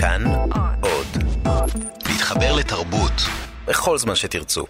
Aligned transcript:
כאן 0.00 0.22
עוד. 0.80 1.06
להתחבר 2.08 2.56
לתרבות 2.56 3.12
בכל 3.66 3.98
זמן 3.98 4.14
שתרצו. 4.14 4.64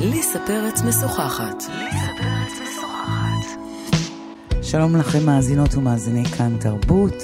ליסה 0.00 0.38
פרץ 0.46 0.82
משוחחת. 0.82 1.62
שלום 4.62 4.96
לכם 4.96 5.26
מאזינות 5.26 5.74
ומאזיני 5.74 6.24
כאן 6.24 6.56
תרבות. 6.60 7.14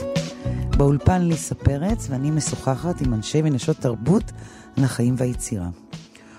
באולפן 0.77 1.23
ליסה 1.23 1.55
פרץ 1.55 2.07
ואני 2.11 2.31
משוחחת 2.31 3.01
עם 3.01 3.15
אנשי 3.15 3.41
ונשות 3.45 3.77
תרבות 3.77 4.33
על 4.77 4.85
החיים 4.85 5.15
והיצירה. 5.19 5.69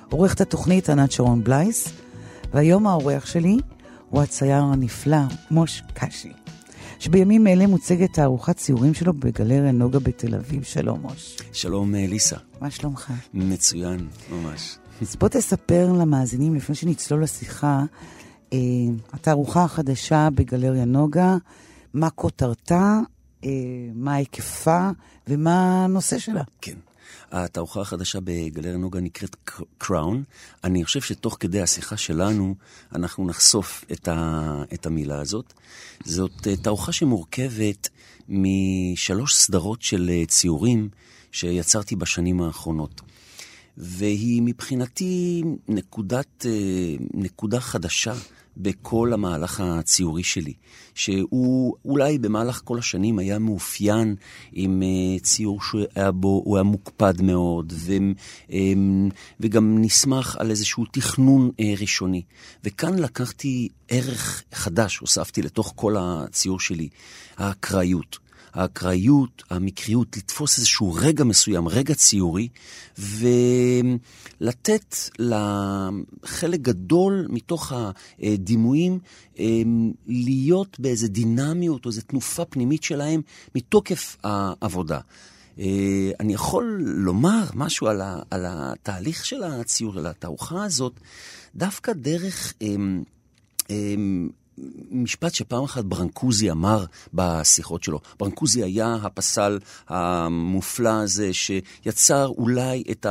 עורכת 0.10 0.42
התוכנית 0.42 0.90
ענת 0.90 1.12
שרון 1.12 1.44
בלייס, 1.44 1.90
והיום 2.54 2.88
האורח 2.88 3.26
שלי 3.26 3.58
הוא 4.10 4.22
הצייר 4.22 4.64
הנפלא 4.64 5.18
מוש 5.52 5.84
קשי, 5.94 6.34
שבימים 7.00 7.48
אלה 7.48 7.68
מוצגת 7.68 8.14
תערוכת 8.14 8.58
ציורים 8.58 8.94
שלו 8.94 9.14
בגלריה 9.14 9.72
נוגה 9.72 10.00
בתל 10.00 10.36
אביב. 10.36 10.64
שלום 10.64 11.02
מוש. 11.02 11.38
שלום 11.54 11.96
אה, 11.96 12.06
ליסה. 12.08 12.38
מה 12.62 12.72
שלומך? 12.72 13.14
מצוין, 13.34 14.08
ממש. 14.32 14.78
אז 15.02 15.16
בוא 15.16 15.28
תספר 15.28 15.92
למאזינים, 15.92 16.56
לפני 16.56 16.76
שנצלול 16.76 17.24
לשיחה, 17.24 17.84
אה, 18.54 18.58
התערוכה 19.14 19.64
החדשה 19.64 20.30
בגלריה 20.36 20.86
נוגה, 20.86 21.38
מה 21.94 22.10
כותרתה, 22.10 23.00
אה, 23.44 23.50
מה 23.94 24.14
היקפה 24.14 24.90
ומה 25.28 25.86
הנושא 25.86 26.20
שלה. 26.20 26.44
כן. 26.62 26.76
התערוכה 27.32 27.82
החדשה 27.82 28.20
בגלריה 28.24 28.78
נוגה 28.78 29.00
נקראת 29.00 29.36
קראון. 29.78 30.24
אני 30.64 30.86
חושב 30.86 31.02
שתוך 31.02 31.38
כדי 31.40 31.62
השיחה 31.62 31.98
שלנו, 31.98 32.56
אנחנו 32.96 33.28
נחשוף 33.28 33.86
את, 33.92 34.08
ה, 34.08 34.64
את 34.74 34.86
המילה 34.86 35.20
הזאת. 35.20 35.54
זאת 36.06 36.48
אה, 36.48 36.56
תערוכה 36.56 36.92
שמורכבת 36.92 37.90
משלוש 38.30 39.36
סדרות 39.36 39.82
של 39.82 40.10
אה, 40.10 40.26
ציורים 40.26 40.90
שיצרתי 41.32 41.96
בשנים 41.96 42.42
האחרונות. 42.42 43.02
והיא 43.78 44.42
מבחינתי 44.42 45.44
נקודת, 45.68 46.46
אה, 46.46 46.52
נקודה 47.14 47.60
חדשה 47.60 48.14
בכל 48.58 49.14
המהלך 49.14 49.60
הציורי 49.60 50.24
שלי, 50.24 50.54
שהוא 50.96 51.76
אולי 51.86 52.18
במהלך 52.18 52.62
כל 52.64 52.80
השנים 52.80 53.20
היה 53.20 53.40
מאופיין 53.40 54.16
עם 54.54 54.84
אה, 54.84 55.20
ציור 55.20 55.60
שהיה 55.62 56.12
בו, 56.12 56.42
הוא 56.46 56.58
היה 56.58 56.64
מוקפד 56.64 57.22
מאוד, 57.22 57.74
ו, 57.76 57.94
אמ, 58.50 59.10
וגם 59.40 59.78
נסמך 59.82 60.36
על 60.40 60.50
איזשהו 60.50 60.86
תכנון 60.92 61.52
אה, 61.60 61.74
ראשוני. 61.80 62.22
וכאן 62.64 63.00
לקחתי 63.00 63.70
ערך 63.88 64.44
חדש, 64.54 64.98
הוספתי 64.98 65.42
לתוך 65.42 65.74
כל 65.76 65.96
הציור 66.00 66.60
שלי, 66.60 66.90
האקראיות. 67.38 68.27
האקראיות, 68.58 69.44
המקריות, 69.50 70.18
לתפוס 70.18 70.58
איזשהו 70.58 70.94
רגע 70.94 71.24
מסוים, 71.24 71.68
רגע 71.68 71.94
ציורי, 71.94 72.48
ולתת 72.98 74.96
לחלק 75.20 76.60
גדול 76.60 77.28
מתוך 77.30 77.74
הדימויים 78.20 79.00
אמ, 79.40 79.92
להיות 80.08 80.80
באיזו 80.80 81.08
דינמיות 81.08 81.86
או 81.86 81.90
איזו 81.90 82.02
תנופה 82.02 82.46
פנימית 82.46 82.84
שלהם 82.84 83.22
מתוקף 83.56 84.18
העבודה. 84.24 85.00
אה, 85.60 86.12
אני 86.20 86.34
יכול 86.34 86.82
לומר 86.82 87.44
משהו 87.54 87.88
על, 87.88 88.02
ה, 88.02 88.22
על 88.32 88.46
התהליך 88.48 89.26
של 89.26 89.44
הציור, 89.44 89.98
על 89.98 90.08
התערוכה 90.08 90.64
הזאת, 90.64 90.94
דווקא 91.56 91.94
דרך... 91.94 92.54
אמ, 94.60 94.64
אמ, 94.92 95.04
משפט 95.04 95.34
שפעם 95.34 95.64
אחת 95.64 95.84
ברנקוזי 95.84 96.52
אמר 96.52 96.86
בשיחות 97.14 97.84
שלו. 97.84 98.00
ברנקוזי 98.20 98.64
היה 98.64 98.98
הפסל 99.04 99.60
המופלא 99.88 100.90
הזה 100.90 101.34
שיצר 101.34 102.28
אולי 102.28 102.84
את 102.92 103.06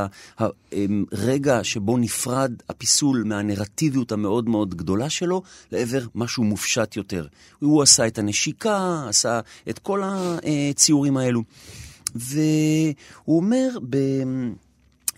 הרגע 1.12 1.64
שבו 1.64 1.96
נפרד 1.96 2.52
הפיסול 2.68 3.22
מהנרטיביות 3.26 4.12
המאוד 4.12 4.48
מאוד 4.48 4.74
גדולה 4.74 5.10
שלו 5.10 5.42
לעבר 5.72 6.06
משהו 6.14 6.44
מופשט 6.44 6.96
יותר. 6.96 7.26
הוא 7.58 7.82
עשה 7.82 8.06
את 8.06 8.18
הנשיקה, 8.18 9.04
עשה 9.08 9.40
את 9.68 9.78
כל 9.78 10.02
הציורים 10.04 11.16
האלו. 11.16 11.42
והוא 12.14 13.36
אומר 13.36 13.68
ב... 13.90 13.96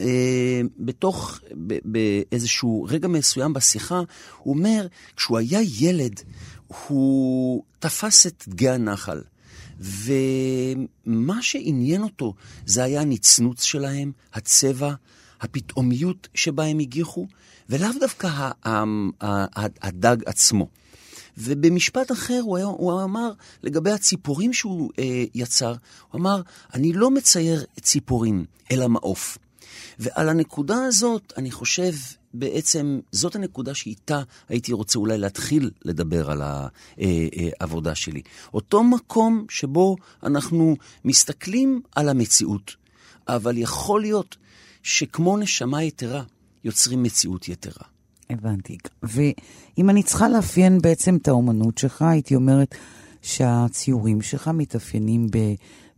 אה, 0.01 0.61
בתוך, 0.79 1.41
באיזשהו 1.85 2.87
רגע 2.89 3.09
מסוים 3.09 3.53
בשיחה, 3.53 4.01
הוא 4.39 4.55
אומר, 4.55 4.87
כשהוא 5.17 5.39
היה 5.39 5.61
ילד, 5.79 6.21
הוא 6.67 7.63
תפס 7.79 8.27
את 8.27 8.45
דגי 8.49 8.69
הנחל. 8.69 9.21
ומה 9.81 11.43
שעניין 11.43 12.03
אותו 12.03 12.35
זה 12.67 12.85
היה 12.85 13.01
הנצנוץ 13.01 13.63
שלהם, 13.63 14.13
הצבע, 14.35 14.95
הפתאומיות 15.41 16.29
שבה 16.35 16.65
הם 16.65 16.79
הגיחו, 16.79 17.27
ולאו 17.69 17.89
דווקא 18.01 18.51
הדג 19.83 20.17
עצמו. 20.27 20.69
ובמשפט 21.39 22.13
אחר 22.13 22.41
הוא, 22.43 22.57
היה, 22.57 22.67
הוא 22.67 23.03
אמר 23.03 23.33
לגבי 23.63 23.91
הציפורים 23.91 24.53
שהוא 24.53 24.91
אה, 24.99 25.25
יצר, 25.35 25.75
הוא 26.11 26.21
אמר, 26.21 26.43
אני 26.75 26.93
לא 26.93 27.11
מצייר 27.11 27.65
ציפורים, 27.81 28.45
אלא 28.71 28.89
מעוף. 28.89 29.39
ועל 29.99 30.29
הנקודה 30.29 30.85
הזאת, 30.85 31.33
אני 31.37 31.51
חושב, 31.51 31.93
בעצם 32.35 33.01
זאת 33.13 33.37
הנקודה 33.37 33.75
שאיתה 33.75 34.23
הייתי 34.49 34.73
רוצה 34.73 34.99
אולי 34.99 35.19
להתחיל 35.19 35.71
לדבר 35.85 36.31
על 36.31 36.43
העבודה 37.61 37.95
שלי. 37.95 38.23
אותו 38.55 38.85
מקום 38.85 39.47
שבו 39.49 39.97
אנחנו 40.23 40.77
מסתכלים 41.05 41.81
על 41.97 42.09
המציאות, 42.09 42.77
אבל 43.29 43.59
יכול 43.59 44.01
להיות 44.01 44.37
שכמו 44.83 45.37
נשמה 45.37 45.83
יתרה, 45.83 46.23
יוצרים 46.65 47.03
מציאות 47.03 47.49
יתרה. 47.49 47.85
הבנתי. 48.31 48.79
ואם 49.03 49.91
אני 49.91 50.03
צריכה 50.03 50.29
לאפיין 50.29 50.79
בעצם 50.79 51.17
את 51.17 51.29
האומנות 51.29 51.79
שלך, 51.79 52.03
הייתי 52.03 52.35
אומרת 52.35 52.75
שהציורים 53.23 54.23
שלך 54.23 54.49
מתאפיינים 54.49 55.27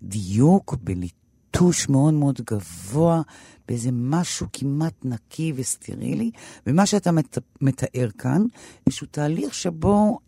בדיוק, 0.03 0.77
בליטוש 0.83 1.89
מאוד 1.89 2.15
מאוד 2.15 2.41
גבוה, 2.51 3.23
באיזה 3.71 3.91
משהו 3.93 4.47
כמעט 4.53 4.95
נקי 5.05 5.53
וסטרילי, 5.57 6.31
ומה 6.67 6.87
שאתה 6.87 7.13
מת, 7.13 7.39
מתאר 7.61 8.09
כאן, 8.19 8.45
איזשהו 8.87 9.07
תהליך 9.11 9.55
שבו 9.55 10.19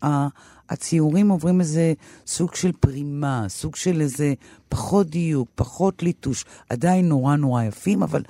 הציורים 0.69 1.29
עוברים 1.29 1.59
איזה 1.59 1.93
סוג 2.27 2.55
של 2.55 2.71
פרימה, 2.71 3.45
סוג 3.47 3.75
של 3.75 4.01
איזה 4.01 4.33
פחות 4.69 5.09
דיוק, 5.09 5.49
פחות 5.55 6.03
ליטוש, 6.03 6.45
עדיין 6.69 7.09
נורא 7.09 7.35
נורא 7.35 7.63
יפים, 7.63 8.03
אבל 8.03 8.23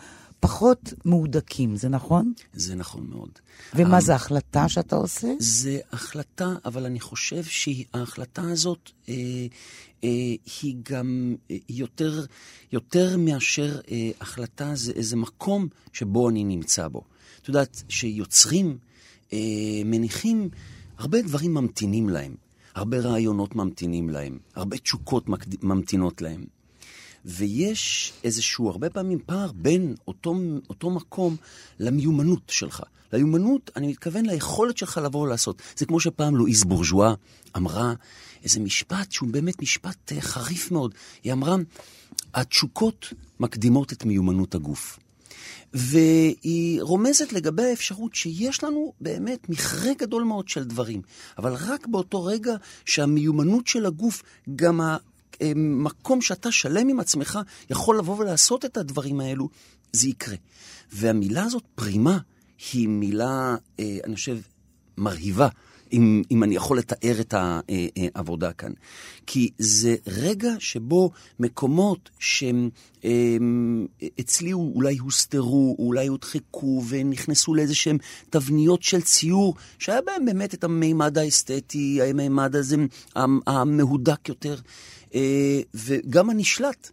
פחות 0.43 0.93
מהודקים, 1.05 1.75
זה 1.75 1.89
נכון? 1.89 2.33
זה 2.53 2.75
נכון 2.75 3.07
מאוד. 3.09 3.29
ומה 3.75 4.01
זה 4.01 4.15
החלטה 4.15 4.69
שאתה 4.69 4.95
עושה? 4.95 5.27
זה 5.39 5.79
החלטה, 5.91 6.55
אבל 6.65 6.85
אני 6.85 6.99
חושב 6.99 7.43
שההחלטה 7.43 8.41
הזאת 8.41 8.89
אה, 9.09 9.13
אה, 10.03 10.09
היא 10.61 10.75
גם 10.91 11.35
אה, 11.51 11.57
יותר, 11.69 12.25
יותר 12.71 13.17
מאשר 13.17 13.79
אה, 13.91 14.11
החלטה, 14.21 14.75
זה 14.75 14.91
איזה 14.91 15.15
מקום 15.15 15.67
שבו 15.93 16.29
אני 16.29 16.43
נמצא 16.43 16.87
בו. 16.87 17.01
את 17.41 17.47
יודעת, 17.47 17.83
שיוצרים 17.89 18.77
אה, 19.33 19.37
מניחים, 19.85 20.49
הרבה 20.97 21.21
דברים 21.21 21.53
ממתינים 21.53 22.09
להם. 22.09 22.35
הרבה 22.75 22.99
רעיונות 22.99 23.55
ממתינים 23.55 24.09
להם, 24.09 24.37
הרבה 24.55 24.77
תשוקות 24.77 25.25
ממתינות 25.61 26.21
להם. 26.21 26.45
ויש 27.25 28.13
איזשהו, 28.23 28.69
הרבה 28.69 28.89
פעמים, 28.89 29.19
פער 29.25 29.51
בין 29.55 29.95
אותו, 30.07 30.35
אותו 30.69 30.89
מקום 30.89 31.35
למיומנות 31.79 32.41
שלך. 32.47 32.83
ליומנות, 33.13 33.71
אני 33.75 33.87
מתכוון 33.87 34.25
ליכולת 34.25 34.77
שלך 34.77 34.99
לבוא 35.03 35.21
ולעשות. 35.21 35.61
זה 35.77 35.85
כמו 35.85 35.99
שפעם 35.99 36.35
לואיז 36.35 36.63
בורז'ואה 36.63 37.13
אמרה 37.57 37.93
איזה 38.43 38.59
משפט 38.59 39.11
שהוא 39.11 39.29
באמת 39.29 39.61
משפט 39.61 40.11
uh, 40.11 40.21
חריף 40.21 40.71
מאוד. 40.71 40.95
היא 41.23 41.33
אמרה, 41.33 41.55
התשוקות 42.33 43.13
מקדימות 43.39 43.93
את 43.93 44.05
מיומנות 44.05 44.55
הגוף. 44.55 44.99
והיא 45.73 46.81
רומזת 46.81 47.33
לגבי 47.33 47.63
האפשרות 47.63 48.15
שיש 48.15 48.63
לנו 48.63 48.93
באמת 49.01 49.49
מכרה 49.49 49.93
גדול 49.97 50.23
מאוד 50.23 50.47
של 50.47 50.63
דברים, 50.63 51.01
אבל 51.37 51.53
רק 51.53 51.87
באותו 51.87 52.23
רגע 52.23 52.55
שהמיומנות 52.85 53.67
של 53.67 53.85
הגוף, 53.85 54.23
גם 54.55 54.81
המקום 55.41 56.21
שאתה 56.21 56.51
שלם 56.51 56.89
עם 56.89 56.99
עצמך, 56.99 57.39
יכול 57.69 57.97
לבוא 57.97 58.17
ולעשות 58.17 58.65
את 58.65 58.77
הדברים 58.77 59.19
האלו, 59.19 59.49
זה 59.93 60.07
יקרה. 60.07 60.35
והמילה 60.91 61.43
הזאת, 61.43 61.63
פרימה, 61.75 62.17
היא 62.73 62.87
מילה, 62.87 63.55
אה, 63.79 63.97
אני 64.03 64.15
חושב, 64.15 64.37
מרהיבה. 64.97 65.47
אם, 65.93 66.21
אם 66.31 66.43
אני 66.43 66.55
יכול 66.55 66.77
לתאר 66.77 67.21
את 67.21 67.33
העבודה 67.37 68.53
כאן. 68.53 68.71
כי 69.25 69.49
זה 69.57 69.95
רגע 70.07 70.51
שבו 70.59 71.11
מקומות 71.39 72.09
שהם 72.19 72.69
אצלי 74.19 74.53
אולי 74.53 74.97
הוסתרו, 74.97 75.75
אולי 75.79 76.07
הודחקו 76.07 76.83
ונכנסו 76.89 77.53
לאיזה 77.53 77.75
שהם 77.75 77.97
תבניות 78.29 78.83
של 78.83 79.01
ציור, 79.01 79.55
שהיה 79.79 80.01
בהם 80.01 80.25
באמת 80.25 80.53
את 80.53 80.63
המימד 80.63 81.17
האסתטי, 81.17 82.01
המימד 82.01 82.55
הזה 82.55 82.75
המהודק 83.47 84.29
יותר, 84.29 84.55
וגם 85.73 86.29
הנשלט. 86.29 86.91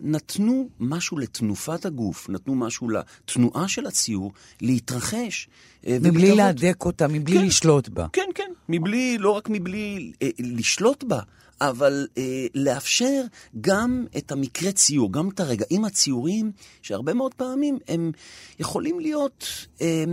נתנו 0.00 0.68
משהו 0.80 1.18
לתנופת 1.18 1.86
הגוף, 1.86 2.28
נתנו 2.28 2.54
משהו 2.54 2.88
לתנועה 2.88 3.68
של 3.68 3.86
הציור 3.86 4.32
להתרחש. 4.60 5.48
אה, 5.86 5.96
מבלי 6.00 6.34
להדק 6.34 6.84
אותה, 6.84 7.08
מבלי 7.08 7.38
כן, 7.38 7.46
לשלוט 7.46 7.88
בה. 7.88 8.06
כן, 8.12 8.28
כן, 8.34 8.50
מבלי, 8.68 9.18
לא 9.18 9.30
רק 9.30 9.48
מבלי 9.48 10.12
אה, 10.22 10.28
לשלוט 10.38 11.04
בה, 11.04 11.20
אבל 11.60 12.06
אה, 12.18 12.46
לאפשר 12.54 13.22
גם 13.60 14.06
את 14.16 14.32
המקרה 14.32 14.72
ציור, 14.72 15.12
גם 15.12 15.28
את 15.28 15.40
הרגעים 15.40 15.84
הציוריים, 15.84 16.52
שהרבה 16.82 17.14
מאוד 17.14 17.34
פעמים 17.34 17.78
הם 17.88 18.12
יכולים 18.58 19.00
להיות, 19.00 19.66
אה, 19.80 20.04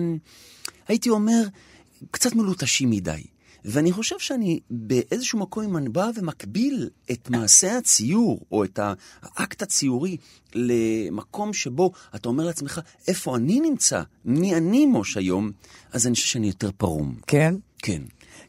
הייתי 0.87 1.09
אומר, 1.09 1.41
קצת 2.11 2.35
מלוטשים 2.35 2.89
מדי. 2.89 3.23
ואני 3.65 3.91
חושב 3.91 4.19
שאני 4.19 4.59
באיזשהו 4.69 5.39
מקום, 5.39 5.63
אם 5.63 5.77
אני 5.77 5.89
בא 5.89 6.09
ומקביל 6.15 6.89
את 7.11 7.29
מעשה 7.29 7.77
הציור, 7.77 8.39
או 8.51 8.63
את 8.63 8.79
האקט 9.21 9.61
הציורי, 9.61 10.17
למקום 10.55 11.53
שבו 11.53 11.91
אתה 12.15 12.29
אומר 12.29 12.43
לעצמך, 12.45 12.81
איפה 13.07 13.35
אני 13.35 13.59
נמצא? 13.59 14.01
מי 14.25 14.55
אני 14.55 14.85
מוש 14.85 15.17
היום? 15.17 15.51
אז 15.91 16.07
אני 16.07 16.15
חושב 16.15 16.27
שאני 16.27 16.47
יותר 16.47 16.69
פרום. 16.77 17.15
כן? 17.27 17.55
כן. 17.77 18.01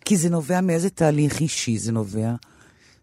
כי 0.05 0.17
זה 0.17 0.31
נובע 0.31 0.61
מאיזה 0.61 0.91
תהליך 0.91 1.41
אישי 1.41 1.79
זה 1.79 1.93
נובע? 1.93 2.35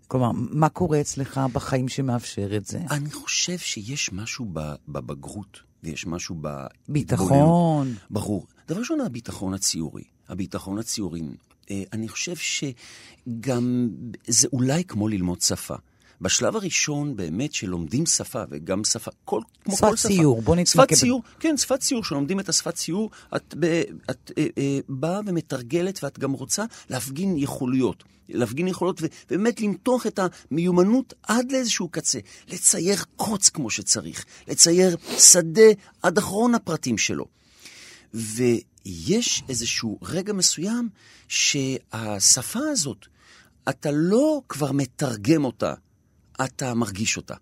כלומר, 0.07 0.31
מה 0.33 0.69
קורה 0.69 1.01
אצלך 1.01 1.41
בחיים 1.53 1.89
שמאפשר 1.89 2.57
את 2.57 2.65
זה? 2.65 2.79
אני 2.91 3.11
חושב 3.11 3.57
שיש 3.57 4.13
משהו 4.13 4.45
בבגרות, 4.87 5.59
ויש 5.83 6.07
משהו 6.07 6.35
ב... 6.41 6.65
ביטחון. 6.89 7.95
ברור. 8.09 8.45
דבר 8.67 8.79
ראשון, 8.79 9.01
הביטחון 9.01 9.53
הציורי. 9.53 10.03
הביטחון 10.29 10.79
הציורי 10.79 11.21
אני 11.93 12.07
חושב 12.07 12.35
שגם 12.35 13.89
זה 14.27 14.47
אולי 14.53 14.83
כמו 14.83 15.07
ללמוד 15.07 15.41
שפה. 15.41 15.75
בשלב 16.21 16.55
הראשון 16.55 17.15
באמת 17.15 17.53
שלומדים 17.53 18.05
שפה, 18.05 18.43
וגם 18.49 18.83
שפה, 18.83 19.11
כל, 19.25 19.41
כמו 19.63 19.75
כל 19.75 19.95
שפה. 19.95 19.97
שפת 19.97 20.07
ציור, 20.07 20.41
בוא 20.41 20.55
נתמקד. 20.55 20.67
שפת 20.67 20.93
ציור, 20.93 21.21
כן, 21.39 21.57
שפת 21.57 21.79
ציור, 21.79 22.03
שלומדים 22.03 22.39
את 22.39 22.49
השפת 22.49 22.73
ציור, 22.75 23.11
את, 23.35 23.55
ב, 23.59 23.81
את 24.09 24.31
אה, 24.37 24.47
אה, 24.57 24.79
באה 24.89 25.19
ומתרגלת 25.25 26.03
ואת 26.03 26.19
גם 26.19 26.31
רוצה 26.31 26.65
להפגין 26.89 27.37
יכולויות. 27.37 28.03
להפגין 28.29 28.67
יכולות 28.67 29.01
ובאמת 29.01 29.61
למתוח 29.61 30.07
את 30.07 30.19
המיומנות 30.51 31.13
עד 31.23 31.51
לאיזשהו 31.51 31.89
קצה. 31.89 32.19
לצייר 32.47 33.03
קוץ 33.15 33.49
כמו 33.49 33.69
שצריך, 33.69 34.25
לצייר 34.47 34.97
שדה 35.17 35.71
עד 36.03 36.17
אחרון 36.17 36.55
הפרטים 36.55 36.97
שלו. 36.97 37.25
ויש 38.87 39.43
איזשהו 39.49 39.99
רגע 40.01 40.33
מסוים 40.33 40.89
שהשפה 41.27 42.59
הזאת, 42.71 43.05
אתה 43.69 43.89
לא 43.93 44.41
כבר 44.49 44.71
מתרגם 44.71 45.45
אותה, 45.45 45.73
אתה 46.43 46.73
מרגיש 46.73 47.17
אותה. 47.17 47.35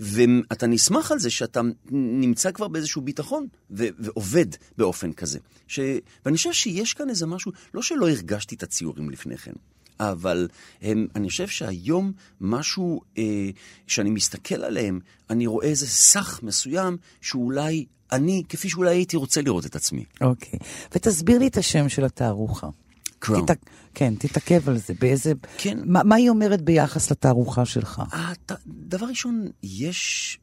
ואתה 0.00 0.66
נסמך 0.66 1.10
על 1.10 1.18
זה 1.18 1.30
שאתה 1.30 1.60
נמצא 1.90 2.52
כבר 2.52 2.68
באיזשהו 2.68 3.02
ביטחון 3.02 3.46
ו- 3.70 3.88
ועובד 3.98 4.46
באופן 4.78 5.12
כזה. 5.12 5.38
ש... 5.66 5.80
ואני 6.24 6.36
חושב 6.36 6.52
שיש 6.52 6.94
כאן 6.94 7.10
איזה 7.10 7.26
משהו, 7.26 7.52
לא 7.74 7.82
שלא 7.82 8.08
הרגשתי 8.08 8.54
את 8.54 8.62
הציורים 8.62 9.10
לפני 9.10 9.36
כן, 9.36 9.52
אבל 10.00 10.48
הם, 10.82 11.06
אני 11.14 11.28
חושב 11.28 11.48
שהיום 11.48 12.12
משהו 12.40 13.00
אה, 13.18 13.50
שאני 13.86 14.10
מסתכל 14.10 14.64
עליהם, 14.64 15.00
אני 15.30 15.46
רואה 15.46 15.66
איזה 15.66 15.86
סך 15.86 16.40
מסוים 16.42 16.96
שאולי 17.20 17.86
אני, 18.12 18.42
כפי 18.48 18.68
שאולי 18.68 18.90
הייתי 18.90 19.16
רוצה 19.16 19.42
לראות 19.42 19.66
את 19.66 19.76
עצמי. 19.76 20.04
אוקיי. 20.20 20.58
ותסביר 20.92 21.38
לי 21.38 21.46
את 21.46 21.56
השם 21.56 21.88
של 21.88 22.04
התערוכה. 22.04 22.68
קראון. 23.18 23.46
תת... 23.46 23.58
כן, 23.94 24.14
תתעכב 24.18 24.68
על 24.68 24.78
זה. 24.78 24.94
באיזה... 25.00 25.32
כן. 25.58 25.78
מה, 25.84 26.02
מה 26.02 26.14
היא 26.14 26.30
אומרת 26.30 26.62
ביחס 26.62 27.10
לתערוכה 27.10 27.64
שלך? 27.64 28.02
הת... 28.12 28.52
דבר 28.66 29.06
ראשון, 29.06 29.48
יש 29.62 30.38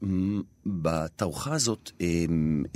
בתערוכה 0.66 1.54
הזאת 1.54 1.90
אה, 2.00 2.24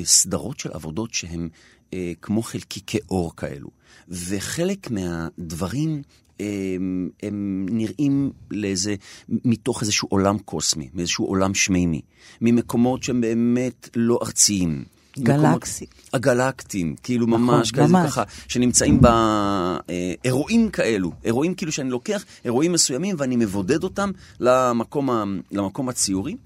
סדרות 0.04 0.60
של 0.60 0.72
עבודות 0.72 1.14
שהן 1.14 1.48
אה, 1.94 2.12
כמו 2.22 2.42
חלקיקי 2.42 2.98
אור 3.10 3.36
כאלו. 3.36 3.68
וחלק 4.08 4.90
מהדברים 4.90 6.02
הם, 6.40 7.08
הם 7.22 7.66
נראים 7.70 8.30
לאיזה, 8.50 8.94
מתוך 9.28 9.82
איזשהו 9.82 10.08
עולם 10.10 10.38
קוסמי, 10.38 10.88
מאיזשהו 10.94 11.26
עולם 11.26 11.54
שמימי, 11.54 12.00
ממקומות 12.40 13.02
שהם 13.02 13.20
באמת 13.20 13.88
לא 13.96 14.18
ארציים. 14.22 14.84
גלקסי. 15.18 15.86
הגלקטים, 16.12 16.96
כאילו 17.02 17.26
נכון, 17.26 17.40
ממש, 17.40 17.70
כזה 17.70 17.92
ממש. 17.92 18.10
ככה, 18.10 18.22
שנמצאים 18.48 19.00
באירועים 19.00 20.70
כאלו, 20.70 21.12
אירועים 21.24 21.54
כאילו 21.54 21.72
שאני 21.72 21.90
לוקח 21.90 22.24
אירועים 22.44 22.72
מסוימים 22.72 23.16
ואני 23.18 23.36
מבודד 23.36 23.84
אותם 23.84 24.10
למקום, 24.40 25.10
ה, 25.10 25.24
למקום 25.52 25.88
הציורי. 25.88 26.36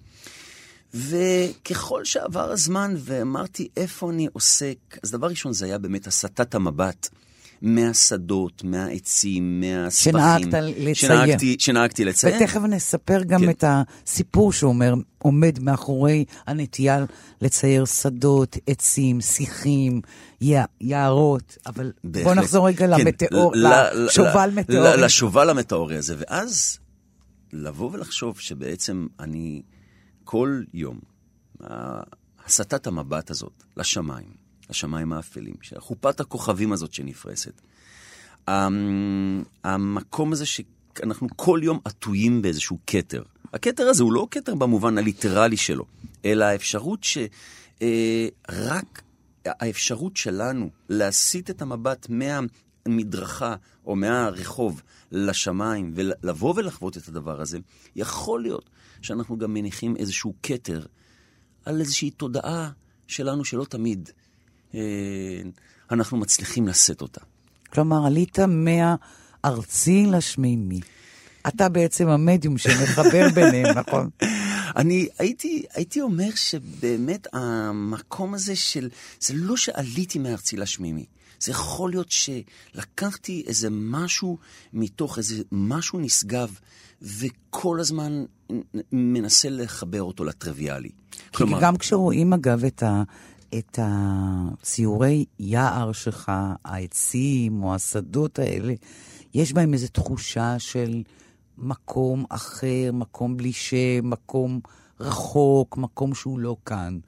וככל 0.95 2.05
שעבר 2.05 2.51
הזמן 2.53 2.95
ואמרתי 2.99 3.69
איפה 3.77 4.11
אני 4.11 4.29
עוסק, 4.33 4.77
אז 5.03 5.11
דבר 5.11 5.27
ראשון 5.27 5.53
זה 5.53 5.65
היה 5.65 5.79
באמת 5.79 6.07
הסטת 6.07 6.55
המבט. 6.55 7.09
מהשדות, 7.63 8.65
מהעצים, 8.65 9.61
מהספחים. 9.61 10.13
שנהגת 10.13 10.55
לצייר. 10.55 10.95
שנהגתי, 10.95 11.57
שנהגתי 11.59 12.05
לצייר. 12.05 12.37
ותכף 12.37 12.61
נספר 12.61 13.23
גם 13.23 13.41
כן. 13.41 13.51
את 13.51 13.65
הסיפור 13.67 14.53
שאומר, 14.53 14.95
עומד 15.19 15.59
מאחורי 15.61 16.25
הנטייה 16.47 17.05
לצייר 17.41 17.85
שדות, 17.85 18.57
עצים, 18.67 19.21
שיחים, 19.21 20.01
יערות, 20.81 21.59
אבל 21.67 21.93
בהחלט. 22.05 22.27
בוא 22.27 22.35
נחזור 22.35 22.67
רגע 22.67 22.79
כן. 22.79 22.91
למטאור, 22.91 23.53
לשובל 23.95 24.51
מטאורי. 24.55 25.03
לשובל 25.03 25.51
המטאורי 25.51 25.97
הזה, 25.97 26.15
ואז 26.19 26.79
לבוא 27.53 27.91
ולחשוב 27.93 28.39
שבעצם 28.39 29.07
אני 29.21 29.63
כל 30.25 30.63
יום, 30.75 30.99
הסטת 32.47 32.87
המבט 32.87 33.31
הזאת 33.31 33.63
לשמיים, 33.77 34.42
השמיים 34.73 35.13
האפלים, 35.13 35.55
של 35.63 35.81
חופת 35.81 36.21
הכוכבים 36.21 36.73
הזאת 36.73 36.95
שנפרסת. 36.95 37.61
המקום 39.65 40.33
הזה 40.33 40.45
שאנחנו 40.47 41.29
כל 41.37 41.61
יום 41.63 41.79
עטויים 41.85 42.43
באיזשהו 42.43 42.79
כתר. 42.87 43.23
הכתר 43.53 43.83
הזה 43.83 44.03
הוא 44.03 44.13
לא 44.13 44.29
כתר 44.31 44.55
במובן 44.55 44.99
הליטרלי 44.99 45.57
שלו, 45.57 45.85
אלא 46.25 46.45
האפשרות 46.45 47.05
שרק 47.05 47.83
אה, 49.47 49.53
האפשרות 49.61 50.17
שלנו 50.17 50.71
להסיט 50.89 51.51
את 51.51 51.63
המבט 51.63 52.07
מהמדרכה 52.09 53.55
או 53.87 53.97
מהרחוב 53.97 54.83
לשמיים 55.13 55.93
ולבוא 55.95 56.55
ולחוות 56.57 56.97
את 56.97 57.09
הדבר 57.09 57.41
הזה, 57.41 57.59
יכול 57.97 58.43
להיות 58.43 58.71
שאנחנו 59.03 59.39
גם 59.39 59.55
מניחים 59.55 59.97
איזשהו 59.97 60.35
כתר 60.43 60.83
על 61.65 61.81
איזושהי 61.81 62.11
תודעה 62.11 62.71
שלנו 63.07 63.45
שלא 63.45 63.65
תמיד 63.65 64.11
אנחנו 65.91 66.17
מצליחים 66.17 66.69
לשאת 66.69 67.01
אותה. 67.01 67.21
כלומר, 67.73 68.07
עלית 68.07 68.39
מהארצי 68.39 70.07
לשמימי. 70.07 70.81
אתה 71.49 71.69
בעצם 71.69 72.09
המדיום 72.09 72.59
שמחבר 72.59 73.27
ביניהם, 73.35 73.79
נכון? 73.79 74.11
אני 74.77 75.09
הייתי, 75.19 75.63
הייתי 75.75 76.01
אומר 76.01 76.31
שבאמת 76.35 77.27
המקום 77.33 78.35
הזה 78.35 78.57
של, 78.57 78.89
זה 79.21 79.35
לא 79.37 79.57
שעליתי 79.57 80.19
מארצי 80.19 80.57
לשמימי. 80.57 81.05
זה 81.41 81.51
יכול 81.51 81.91
להיות 81.91 82.11
שלקחתי 82.11 83.45
איזה 83.47 83.69
משהו 83.71 84.39
מתוך 84.73 85.19
איזה 85.19 85.43
משהו 85.53 85.99
נשגב, 85.99 86.59
וכל 87.03 87.81
הזמן 87.81 88.25
מנסה 88.93 89.49
לחבר 89.51 90.03
אותו 90.03 90.25
לטריוויאלי. 90.25 90.91
כי 91.11 91.19
כלומר... 91.33 91.59
גם 91.61 91.77
כשרואים, 91.77 92.33
אגב, 92.33 92.65
את 92.65 92.83
ה... 92.83 93.03
את 93.59 93.79
הציורי 93.83 95.25
יער 95.39 95.93
שלך, 95.93 96.33
העצים 96.65 97.63
או 97.63 97.75
השדות 97.75 98.39
האלה, 98.39 98.75
יש 99.35 99.53
בהם 99.53 99.73
איזו 99.75 99.89
תחושה 99.89 100.59
של 100.59 101.03
מקום 101.59 102.25
אחר, 102.29 102.91
מקום 102.93 103.37
בלי 103.37 103.53
שם, 103.53 104.11
מקום 104.11 104.61
רחוק, 105.01 105.77
מקום 105.77 106.15
שהוא 106.15 106.39
לא 106.39 106.57
כאן, 106.67 106.99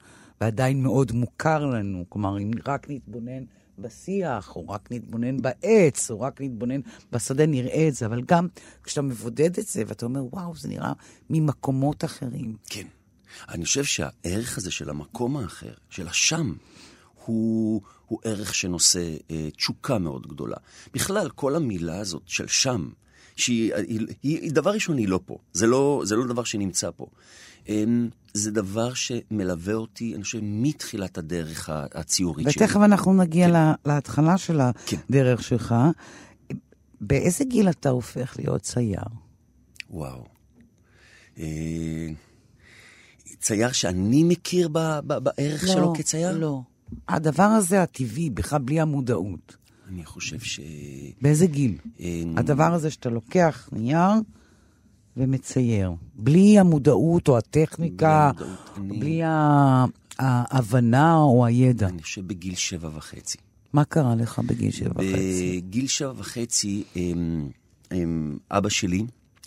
ועדיין 0.41 0.83
מאוד 0.83 1.11
מוכר 1.11 1.65
לנו. 1.65 2.05
כלומר, 2.09 2.37
אם 2.39 2.51
רק 2.65 2.89
נתבונן 2.89 3.43
בשיח, 3.79 4.55
או 4.55 4.69
רק 4.69 4.91
נתבונן 4.91 5.41
בעץ, 5.41 6.11
או 6.11 6.21
רק 6.21 6.41
נתבונן 6.41 6.79
בשדה, 7.11 7.45
נראה 7.45 7.87
את 7.87 7.95
זה. 7.95 8.05
אבל 8.05 8.21
גם 8.21 8.47
כשאתה 8.83 9.01
מבודד 9.01 9.59
את 9.59 9.67
זה, 9.67 9.83
ואתה 9.87 10.05
אומר, 10.05 10.25
וואו, 10.31 10.55
זה 10.55 10.69
נראה 10.69 10.93
ממקומות 11.29 12.03
אחרים. 12.03 12.55
כן. 12.69 12.87
אני 13.49 13.65
חושב 13.65 13.83
שהערך 13.83 14.57
הזה 14.57 14.71
של 14.71 14.89
המקום 14.89 15.37
האחר, 15.37 15.73
של 15.89 16.07
השם, 16.07 16.53
הוא, 17.25 17.81
הוא 18.05 18.19
ערך 18.23 18.55
שנושא 18.55 19.15
אה, 19.31 19.49
תשוקה 19.57 19.97
מאוד 19.97 20.27
גדולה. 20.27 20.57
בכלל, 20.93 21.29
כל 21.29 21.55
המילה 21.55 21.97
הזאת 21.97 22.21
של 22.25 22.47
שם, 22.47 22.89
שהיא 23.35 23.73
היא, 23.73 23.99
היא, 24.23 24.39
היא, 24.41 24.51
דבר 24.51 24.71
ראשון, 24.71 24.97
היא 24.97 25.07
לא 25.07 25.19
פה. 25.25 25.37
זה 25.53 25.67
לא, 25.67 26.01
זה 26.05 26.15
לא 26.15 26.25
דבר 26.25 26.43
שנמצא 26.43 26.89
פה. 26.95 27.07
אה, 27.69 27.83
זה 28.33 28.51
דבר 28.51 28.93
שמלווה 28.93 29.73
אותי, 29.73 30.15
אני 30.15 30.23
חושב, 30.23 30.39
מתחילת 30.41 31.17
הדרך 31.17 31.69
הציורית 31.71 32.47
שלי. 32.51 32.65
ותכף 32.65 32.79
אנחנו 32.79 33.13
נגיע 33.13 33.47
כן. 33.47 33.91
להתחלה 33.91 34.37
של 34.37 34.59
כן. 34.85 34.97
הדרך 35.09 35.39
כן. 35.39 35.43
שלך. 35.43 35.75
באיזה 37.01 37.43
גיל 37.43 37.69
אתה 37.69 37.89
הופך 37.89 38.35
להיות 38.37 38.61
צייר? 38.61 39.01
וואו. 39.89 40.25
אה, 41.37 42.09
צייר 43.45 43.71
שאני 43.71 44.23
מכיר 44.23 44.67
ב, 44.71 44.79
ב, 45.07 45.13
בערך 45.13 45.63
לא, 45.63 45.73
שלו 45.73 45.93
כצייר? 45.97 46.37
לא. 46.37 46.61
הדבר 47.07 47.43
הזה 47.43 47.83
הטבעי, 47.83 48.29
בכלל 48.29 48.59
בלי 48.59 48.79
המודעות. 48.79 49.55
אני 49.89 50.05
חושב 50.05 50.39
ש... 50.39 50.59
באיזה 51.21 51.47
גיל? 51.47 51.77
אין... 51.99 52.37
הדבר 52.37 52.73
הזה 52.73 52.91
שאתה 52.91 53.09
לוקח 53.09 53.69
נייר 53.71 54.11
ומצייר. 55.17 55.91
בלי 56.15 56.59
המודעות 56.59 57.27
או 57.27 57.37
הטכניקה, 57.37 58.31
בלי, 58.35 58.45
המודעות, 58.75 58.99
בלי 58.99 59.23
אני... 59.25 59.91
ההבנה 60.19 61.17
או 61.17 61.45
הידע. 61.45 61.87
אני 61.87 62.01
חושב 62.01 62.27
בגיל 62.27 62.55
שבע 62.55 62.89
וחצי. 62.95 63.37
מה 63.73 63.83
קרה 63.83 64.15
לך 64.15 64.39
בגיל 64.39 64.71
שבע 64.71 64.91
וחצי? 64.91 65.61
בגיל 65.65 65.87
שבע 65.87 66.13
וחצי, 66.17 66.83
אבא 68.51 68.69
שלי, 68.69 69.05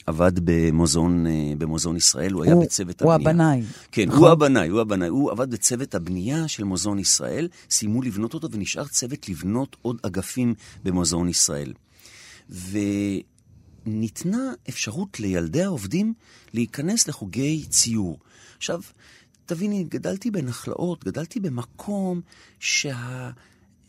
עבד 0.09 0.33
במוזיאון, 0.45 1.27
אה, 1.27 1.53
במוזיאון 1.59 1.97
ישראל, 1.97 2.33
הוא, 2.33 2.45
הוא 2.45 2.53
היה 2.53 2.65
בצוות 2.65 3.03
הוא 3.03 3.13
הבנייה. 3.13 3.33
הוא 3.33 3.43
הבנאי. 3.43 3.63
כן, 3.93 4.09
נכון? 4.09 4.19
הוא 4.19 4.29
הבנאי, 4.29 4.69
הוא 4.69 4.81
הבנאי. 4.81 5.09
הוא 5.09 5.31
עבד 5.31 5.51
בצוות 5.51 5.95
הבנייה 5.95 6.49
של 6.49 6.65
מוזיאון 6.65 6.99
ישראל, 6.99 7.49
סיימו 7.71 8.03
לבנות 8.03 8.35
אותו 8.35 8.49
ונשאר 8.51 8.87
צוות 8.87 9.29
לבנות 9.29 9.77
עוד 9.83 9.99
אגפים 10.03 10.55
במוזיאון 10.85 11.29
ישראל. 11.29 11.73
וניתנה 13.87 14.53
אפשרות 14.69 15.21
לילדי 15.21 15.63
העובדים 15.63 16.15
להיכנס 16.55 17.09
לחוגי 17.09 17.67
ציור. 17.69 18.19
עכשיו, 18.57 18.81
תביני, 19.47 19.85
גדלתי 19.85 20.31
בנחלאות, 20.31 21.05
גדלתי 21.05 21.41
במקום 21.41 22.21
שה... 22.61 23.31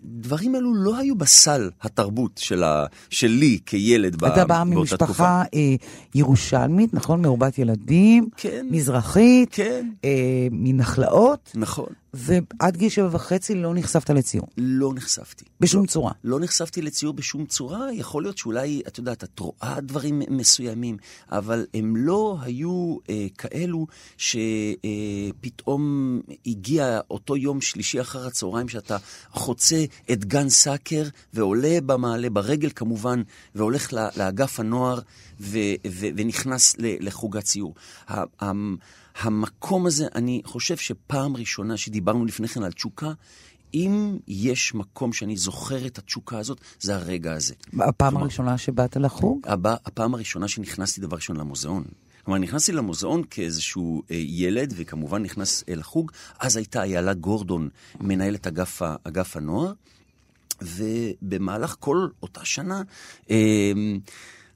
הדברים 0.04 0.56
האלו 0.56 0.74
לא 0.74 0.98
היו 0.98 1.16
בסל 1.16 1.70
התרבות 1.82 2.32
של 2.38 2.64
ה... 2.64 2.86
שלי 3.10 3.60
כילד 3.66 4.16
באותה 4.16 4.36
תקופה. 4.36 4.42
אתה 4.42 4.46
בא 4.46 4.64
ממשפחה 4.64 5.44
אה, 5.54 5.76
ירושלמית, 6.16 6.94
נכון? 6.94 7.22
מרובת 7.22 7.60
ילדים. 7.60 8.30
כן. 8.38 8.68
מזרחית. 8.72 9.50
כן. 9.52 9.90
אה, 10.06 10.48
מנחלאות. 10.52 11.52
נכון. 11.56 11.90
ועד 12.14 12.78
גיל 12.78 12.90
שבע 12.90 13.10
וחצי 13.12 13.56
לא 13.56 13.74
נחשפת 13.74 14.10
לציור. 14.10 14.48
לא 14.58 14.94
נחשפתי. 14.94 15.46
בשום 15.60 15.82
לא, 15.82 15.88
צורה. 15.88 16.12
לא 16.24 16.40
נחשפתי 16.40 16.82
לציור 16.82 17.14
בשום 17.14 17.46
צורה. 17.46 17.94
יכול 17.94 18.24
להיות 18.24 18.38
שאולי, 18.38 18.82
את 18.88 18.98
יודעת, 18.98 19.24
את 19.24 19.40
רואה 19.40 19.78
דברים 19.82 20.22
מסוימים, 20.30 20.98
אבל 21.32 21.66
הם 21.74 21.96
לא 21.96 22.38
היו 22.42 22.98
אה, 23.10 23.28
כאלו 23.38 23.88
שפתאום 24.18 25.82
אה, 26.30 26.36
הגיע 26.46 27.00
אותו 27.12 27.38
יום 27.38 27.62
שלישי 27.62 28.02
אחר 28.02 28.28
הצהריים 28.28 28.68
שאתה 28.70 28.98
חוצה 29.32 29.86
את 30.12 30.26
גן 30.26 30.50
סאקר 30.50 31.04
ועולה 31.34 31.78
במעלה, 31.86 32.30
ברגל 32.30 32.70
כמובן, 32.76 33.22
והולך 33.56 33.94
לאגף 33.94 34.60
הנוער 34.60 35.00
ו, 35.42 35.58
ו, 35.88 36.06
ונכנס 36.16 36.76
לחוג 36.80 37.38
הציור. 37.38 37.74
המקום 39.20 39.86
הזה, 39.86 40.08
אני 40.16 40.42
חושב 40.46 40.78
שפעם 40.78 41.36
ראשונה 41.36 41.78
שדיברנו 41.78 42.26
לפני 42.26 42.48
כן 42.48 42.64
על 42.64 42.72
תשוקה, 42.72 43.12
אם 43.74 44.18
יש 44.28 44.76
מקום 44.76 45.14
שאני 45.14 45.38
זוכר 45.38 45.88
את 45.88 45.98
התשוקה 45.98 46.40
הזאת, 46.40 46.62
זה 46.80 46.96
הרגע 46.96 47.34
הזה. 47.34 47.54
הפעם 47.80 48.10
כלומר, 48.10 48.24
הראשונה 48.24 48.58
שבאת 48.58 48.96
לחוג? 48.96 49.40
הבא, 49.48 49.76
הפעם 49.86 50.14
הראשונה 50.14 50.48
שנכנסתי 50.48 51.02
דבר 51.02 51.16
ראשון 51.16 51.38
למוזיאון. 51.38 51.84
כלומר, 52.24 52.40
נכנסתי 52.40 52.72
למוזיאון 52.72 53.24
כאיזשהו 53.30 54.02
אה, 54.12 54.16
ילד, 54.16 54.74
וכמובן 54.78 55.24
נכנס 55.24 55.64
אה, 55.70 55.76
לחוג. 55.76 56.12
אז 56.40 56.58
הייתה 56.58 56.84
איילה 56.84 57.14
גורדון, 57.14 57.70
מנהלת 58.00 58.48
אגף, 58.48 58.82
אגף 59.04 59.38
הנוער, 59.38 59.74
ובמהלך 60.62 61.76
כל 61.80 62.08
אותה 62.24 62.46
שנה 62.46 62.82
אה, 63.30 63.72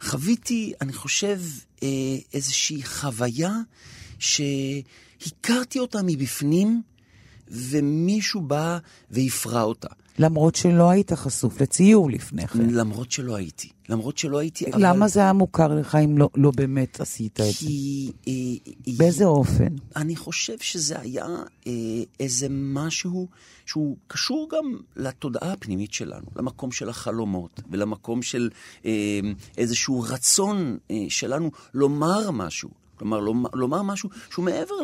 חוויתי, 0.01 0.73
אני 0.81 0.93
חושב, 0.93 1.39
אה, 1.83 1.87
איזושהי 2.33 2.83
חוויה 2.83 3.51
שהכרתי 4.23 5.79
אותה 5.79 5.99
מבפנים, 6.05 6.81
ומישהו 7.47 8.41
בא 8.41 8.77
והפרע 9.11 9.61
אותה. 9.61 9.87
למרות 10.19 10.55
שלא 10.55 10.89
היית 10.89 11.13
חשוף 11.13 11.61
לציור 11.61 12.09
לפני 12.09 12.47
כן. 12.47 12.69
למרות 12.69 13.11
שלא 13.11 13.35
הייתי. 13.35 13.69
למרות 13.89 14.17
שלא 14.17 14.37
הייתי, 14.37 14.71
אבל... 14.71 14.87
למה 14.87 15.07
זה 15.07 15.19
היה 15.19 15.33
מוכר 15.33 15.75
לך 15.75 15.95
אם 15.95 16.17
לא, 16.17 16.29
לא 16.35 16.51
באמת 16.55 16.99
עשית 17.01 17.39
את 17.39 17.45
זה? 17.45 17.67
אה, 18.27 18.33
באיזה 18.97 19.25
אופן? 19.25 19.75
אני 19.95 20.15
חושב 20.15 20.57
שזה 20.59 20.99
היה 20.99 21.25
אה, 21.67 21.71
איזה 22.19 22.47
משהו 22.49 23.27
שהוא 23.65 23.97
קשור 24.07 24.49
גם 24.51 24.77
לתודעה 24.95 25.53
הפנימית 25.53 25.93
שלנו, 25.93 26.25
למקום 26.35 26.71
של 26.71 26.89
החלומות 26.89 27.61
ולמקום 27.71 28.21
של 28.21 28.49
אה, 28.85 29.19
איזשהו 29.57 30.01
רצון 30.01 30.77
אה, 30.91 31.05
שלנו 31.09 31.51
לומר 31.73 32.31
משהו. 32.31 32.82
כלומר, 33.03 33.19
לומר 33.53 33.81
משהו 33.81 34.09
שהוא 34.29 34.45
מעבר 34.45 34.75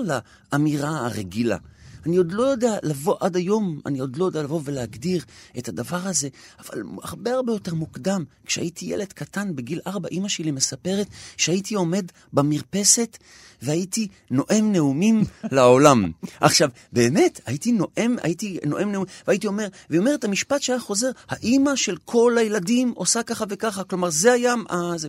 לאמירה 0.52 1.06
הרגילה. 1.06 1.58
אני 2.06 2.18
עוד 2.18 2.32
לא 2.32 2.44
יודע 2.44 2.78
לבוא, 2.84 3.16
עד 3.20 3.36
היום, 3.36 3.80
אני 3.86 4.00
עוד 4.00 4.16
לא 4.16 4.26
יודע 4.26 4.44
לבוא 4.44 4.62
ולהגדיר 4.64 5.24
את 5.58 5.68
הדבר 5.70 6.08
הזה, 6.08 6.30
אבל 6.60 6.84
הרבה 7.04 7.34
הרבה 7.34 7.54
יותר 7.54 7.74
מוקדם, 7.74 8.24
כשהייתי 8.46 8.86
ילד 8.86 9.14
קטן, 9.14 9.56
בגיל 9.56 9.80
ארבע, 9.88 10.10
אימא 10.12 10.28
שלי 10.28 10.52
מספרת 10.52 11.08
שהייתי 11.38 11.76
עומד 11.76 12.06
במרפסת 12.34 13.18
והייתי 13.62 14.08
נואם 14.32 14.72
נאומים 14.72 15.24
לעולם. 15.52 16.12
עכשיו, 16.40 16.70
באמת, 16.94 17.42
הייתי 17.46 17.72
נואם, 17.72 18.16
הייתי 18.22 18.60
נואם 18.66 18.92
נאומים, 18.92 19.10
והייתי 19.28 19.48
אומר, 19.48 19.68
והיא 19.90 20.00
אומרת, 20.00 20.24
המשפט 20.24 20.62
שהיה 20.62 20.80
חוזר, 20.80 21.12
האימא 21.30 21.76
של 21.76 21.98
כל 22.06 22.38
הילדים 22.38 22.94
עושה 22.96 23.24
ככה 23.24 23.46
וככה, 23.50 23.84
כלומר, 23.84 24.10
זה 24.10 24.34
היה... 24.34 24.54
אה, 24.72 24.98
זה... 24.98 25.08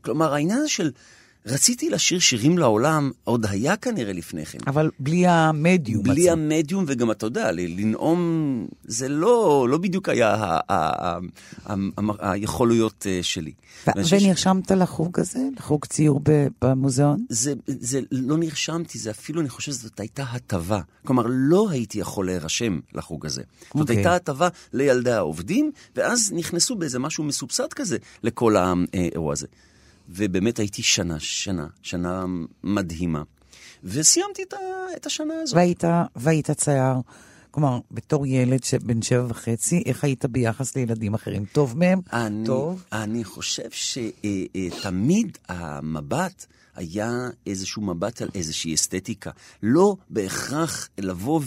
כלומר, 0.00 0.34
העניין 0.34 0.58
הזה 0.58 0.68
של... 0.68 0.90
רציתי 1.46 1.90
לשיר 1.90 2.18
שירים 2.18 2.58
לעולם, 2.58 3.10
עוד 3.24 3.46
היה 3.46 3.76
כנראה 3.76 4.12
לפני 4.12 4.46
כן. 4.46 4.58
אבל 4.66 4.90
בלי 4.98 5.26
המדיום. 5.26 6.02
בלי 6.02 6.30
עצם. 6.30 6.38
המדיום, 6.38 6.84
וגם 6.88 7.10
אתה 7.10 7.26
יודע, 7.26 7.52
לנאום 7.52 8.66
זה 8.84 9.08
לא, 9.08 9.66
לא 9.70 9.78
בדיוק 9.78 10.08
היה 10.08 10.58
היכולויות 12.18 13.06
אה, 13.08 13.18
שלי. 13.22 13.52
ונרשמת 13.96 14.70
לחוג 14.70 15.20
הזה? 15.20 15.38
לחוג 15.56 15.84
ציור 15.84 16.20
במוזיאון? 16.62 17.24
זה, 17.28 17.54
זה 17.66 18.00
לא 18.12 18.38
נרשמתי, 18.38 18.98
זה 18.98 19.10
אפילו, 19.10 19.40
אני 19.40 19.48
חושב 19.48 19.72
שזאת 19.72 20.00
הייתה 20.00 20.22
הטבה. 20.22 20.80
כלומר, 21.06 21.24
לא 21.28 21.70
הייתי 21.70 21.98
יכול 21.98 22.26
להירשם 22.26 22.80
לחוג 22.94 23.26
הזה. 23.26 23.40
Okay. 23.42 23.64
זאת 23.64 23.80
אוקיי. 23.80 23.96
הייתה 23.96 24.14
הטבה 24.14 24.48
לילדי 24.72 25.12
העובדים, 25.12 25.70
ואז 25.96 26.32
נכנסו 26.34 26.76
באיזה 26.76 26.98
משהו 26.98 27.24
מסובסד 27.24 27.72
כזה 27.72 27.96
לכל 28.22 28.56
האירוע 28.56 29.32
הזה. 29.32 29.46
ובאמת 30.08 30.58
הייתי 30.58 30.82
שנה, 30.82 31.20
שנה, 31.20 31.66
שנה 31.82 32.24
מדהימה. 32.64 33.22
וסיימתי 33.84 34.42
את, 34.42 34.52
ה, 34.52 34.56
את 34.96 35.06
השנה 35.06 35.34
הזאת. 35.42 35.56
והיית, 35.56 35.84
והיית 36.16 36.50
צייר, 36.50 36.94
כלומר, 37.50 37.78
בתור 37.90 38.26
ילד 38.26 38.60
בן 38.82 39.02
שבע 39.02 39.26
וחצי, 39.28 39.82
איך 39.86 40.04
היית 40.04 40.24
ביחס 40.24 40.76
לילדים 40.76 41.14
אחרים? 41.14 41.44
טוב 41.44 41.78
מהם? 41.78 42.00
אני, 42.12 42.46
טוב? 42.46 42.84
אני 42.92 43.24
חושב 43.24 43.70
שתמיד 43.70 45.38
המבט... 45.48 46.46
היה 46.76 47.28
איזשהו 47.46 47.82
מבט 47.82 48.22
על 48.22 48.28
איזושהי 48.34 48.74
אסתטיקה. 48.74 49.30
לא 49.62 49.96
בהכרח 50.10 50.88
לבוא 50.98 51.40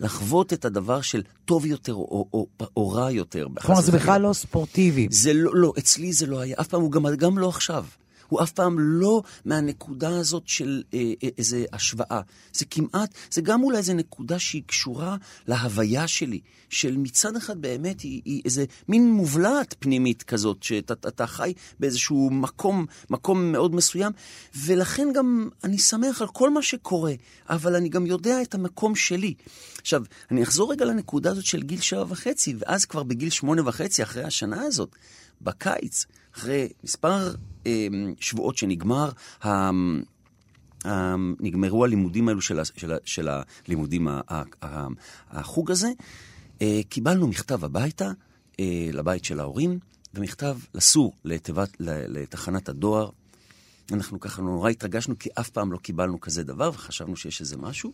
ולחוות 0.00 0.52
את 0.52 0.64
הדבר 0.64 1.00
של 1.00 1.22
טוב 1.44 1.66
יותר 1.66 1.94
או, 1.94 2.28
או, 2.32 2.46
או, 2.60 2.66
או 2.76 2.88
רע 2.88 3.10
יותר. 3.10 3.46
כלומר, 3.62 3.80
זה 3.80 3.92
בכלל 3.92 4.20
לא 4.20 4.32
ספורטיבי. 4.32 5.08
זה 5.10 5.34
לא, 5.34 5.50
לא, 5.54 5.72
אצלי 5.78 6.12
זה 6.12 6.26
לא 6.26 6.40
היה, 6.40 6.56
אף 6.60 6.68
פעם, 6.68 6.80
הוא 6.80 6.92
גם, 6.92 7.06
גם 7.16 7.38
לא 7.38 7.48
עכשיו. 7.48 7.84
הוא 8.28 8.42
אף 8.42 8.52
פעם 8.52 8.76
לא 8.78 9.22
מהנקודה 9.44 10.18
הזאת 10.18 10.42
של 10.46 10.82
אה, 10.94 11.12
אה, 11.22 11.28
איזה 11.38 11.64
השוואה. 11.72 12.20
זה 12.52 12.64
כמעט, 12.64 13.14
זה 13.30 13.40
גם 13.40 13.62
אולי 13.62 13.78
איזה 13.78 13.94
נקודה 13.94 14.38
שהיא 14.38 14.62
קשורה 14.66 15.16
להוויה 15.46 16.08
שלי, 16.08 16.40
של 16.68 16.96
מצד 16.96 17.36
אחד 17.36 17.58
באמת 17.58 18.00
היא, 18.00 18.22
היא 18.24 18.42
איזה 18.44 18.64
מין 18.88 19.10
מובלעת 19.10 19.74
פנימית 19.78 20.22
כזאת, 20.22 20.62
שאתה 20.62 21.26
חי 21.26 21.52
באיזשהו 21.80 22.30
מקום, 22.30 22.86
מקום 23.10 23.52
מאוד 23.52 23.74
מסוים, 23.74 24.12
ולכן 24.56 25.08
גם 25.14 25.48
אני 25.64 25.78
שמח 25.78 26.22
על 26.22 26.28
כל 26.28 26.50
מה 26.50 26.62
שקורה, 26.62 27.12
אבל 27.48 27.76
אני 27.76 27.88
גם 27.88 28.06
יודע 28.06 28.42
את 28.42 28.54
המקום 28.54 28.94
שלי. 28.94 29.34
עכשיו, 29.80 30.02
אני 30.30 30.42
אחזור 30.42 30.72
רגע 30.72 30.84
לנקודה 30.84 31.30
הזאת 31.30 31.44
של 31.44 31.62
גיל 31.62 31.80
שבע 31.80 32.04
וחצי, 32.08 32.54
ואז 32.58 32.84
כבר 32.84 33.02
בגיל 33.02 33.30
שמונה 33.30 33.62
וחצי, 33.68 34.02
אחרי 34.02 34.24
השנה 34.24 34.62
הזאת, 34.62 34.96
בקיץ, 35.40 36.06
אחרי 36.36 36.68
מספר 36.84 37.34
שבועות 38.20 38.58
שנגמר, 38.58 39.10
ה, 39.42 39.70
ה, 40.84 41.14
נגמרו 41.40 41.84
הלימודים 41.84 42.28
האלו 42.28 42.40
של, 42.40 42.64
של, 42.76 42.92
של 43.04 43.28
הלימודים, 43.28 44.08
ה, 44.08 44.20
ה, 44.28 44.42
ה, 44.62 44.86
החוג 45.30 45.70
הזה, 45.70 45.88
אה, 46.62 46.80
קיבלנו 46.88 47.26
מכתב 47.26 47.64
הביתה, 47.64 48.10
אה, 48.60 48.88
לבית 48.92 49.24
של 49.24 49.40
ההורים, 49.40 49.78
ומכתב 50.14 50.58
לסור 50.74 51.12
לתיבת, 51.24 51.70
לתחנת 51.80 52.68
הדואר. 52.68 53.10
אנחנו 53.92 54.20
ככה 54.20 54.42
נורא 54.42 54.70
התרגשנו, 54.70 55.18
כי 55.18 55.28
אף 55.40 55.50
פעם 55.50 55.72
לא 55.72 55.78
קיבלנו 55.78 56.20
כזה 56.20 56.44
דבר, 56.44 56.70
וחשבנו 56.74 57.16
שיש 57.16 57.40
איזה 57.40 57.56
משהו. 57.56 57.92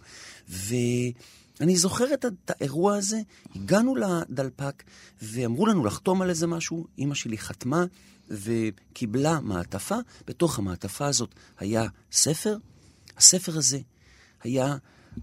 ואני 0.49 1.76
זוכר 1.76 2.14
את 2.14 2.50
האירוע 2.50 2.97
הזה, 2.97 3.21
הגענו 3.57 3.97
לדלפק, 3.97 4.83
ואמרו 5.23 5.67
לנו 5.67 5.85
לחתום 5.85 6.23
על 6.23 6.31
איזה 6.31 6.47
משהו, 6.47 6.87
אימא 6.99 7.14
שלי 7.14 7.38
חתמה, 7.38 7.85
וקיבלה 8.33 9.41
מעטפה. 9.41 9.97
בתוך 10.27 10.59
המעטפה 10.59 11.07
הזאת 11.07 11.35
היה 11.59 11.87
ספר. 12.12 12.57
הספר 13.17 13.59
הזה 13.59 13.79
היה 14.43 14.77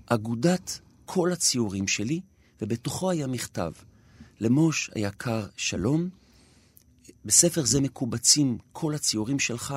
אגודת 0.06 0.80
כל 1.06 1.32
הציורים 1.32 1.88
שלי, 1.88 2.22
ובתוכו 2.62 3.10
היה 3.10 3.28
מכתב. 3.28 3.72
למוש 4.39 4.89
היקר 4.96 5.46
שלום, 5.58 6.10
בספר 7.25 7.66
זה 7.66 7.82
מקובצים 7.82 8.58
כל 8.72 8.96
הציורים 8.96 9.39
שלך 9.39 9.75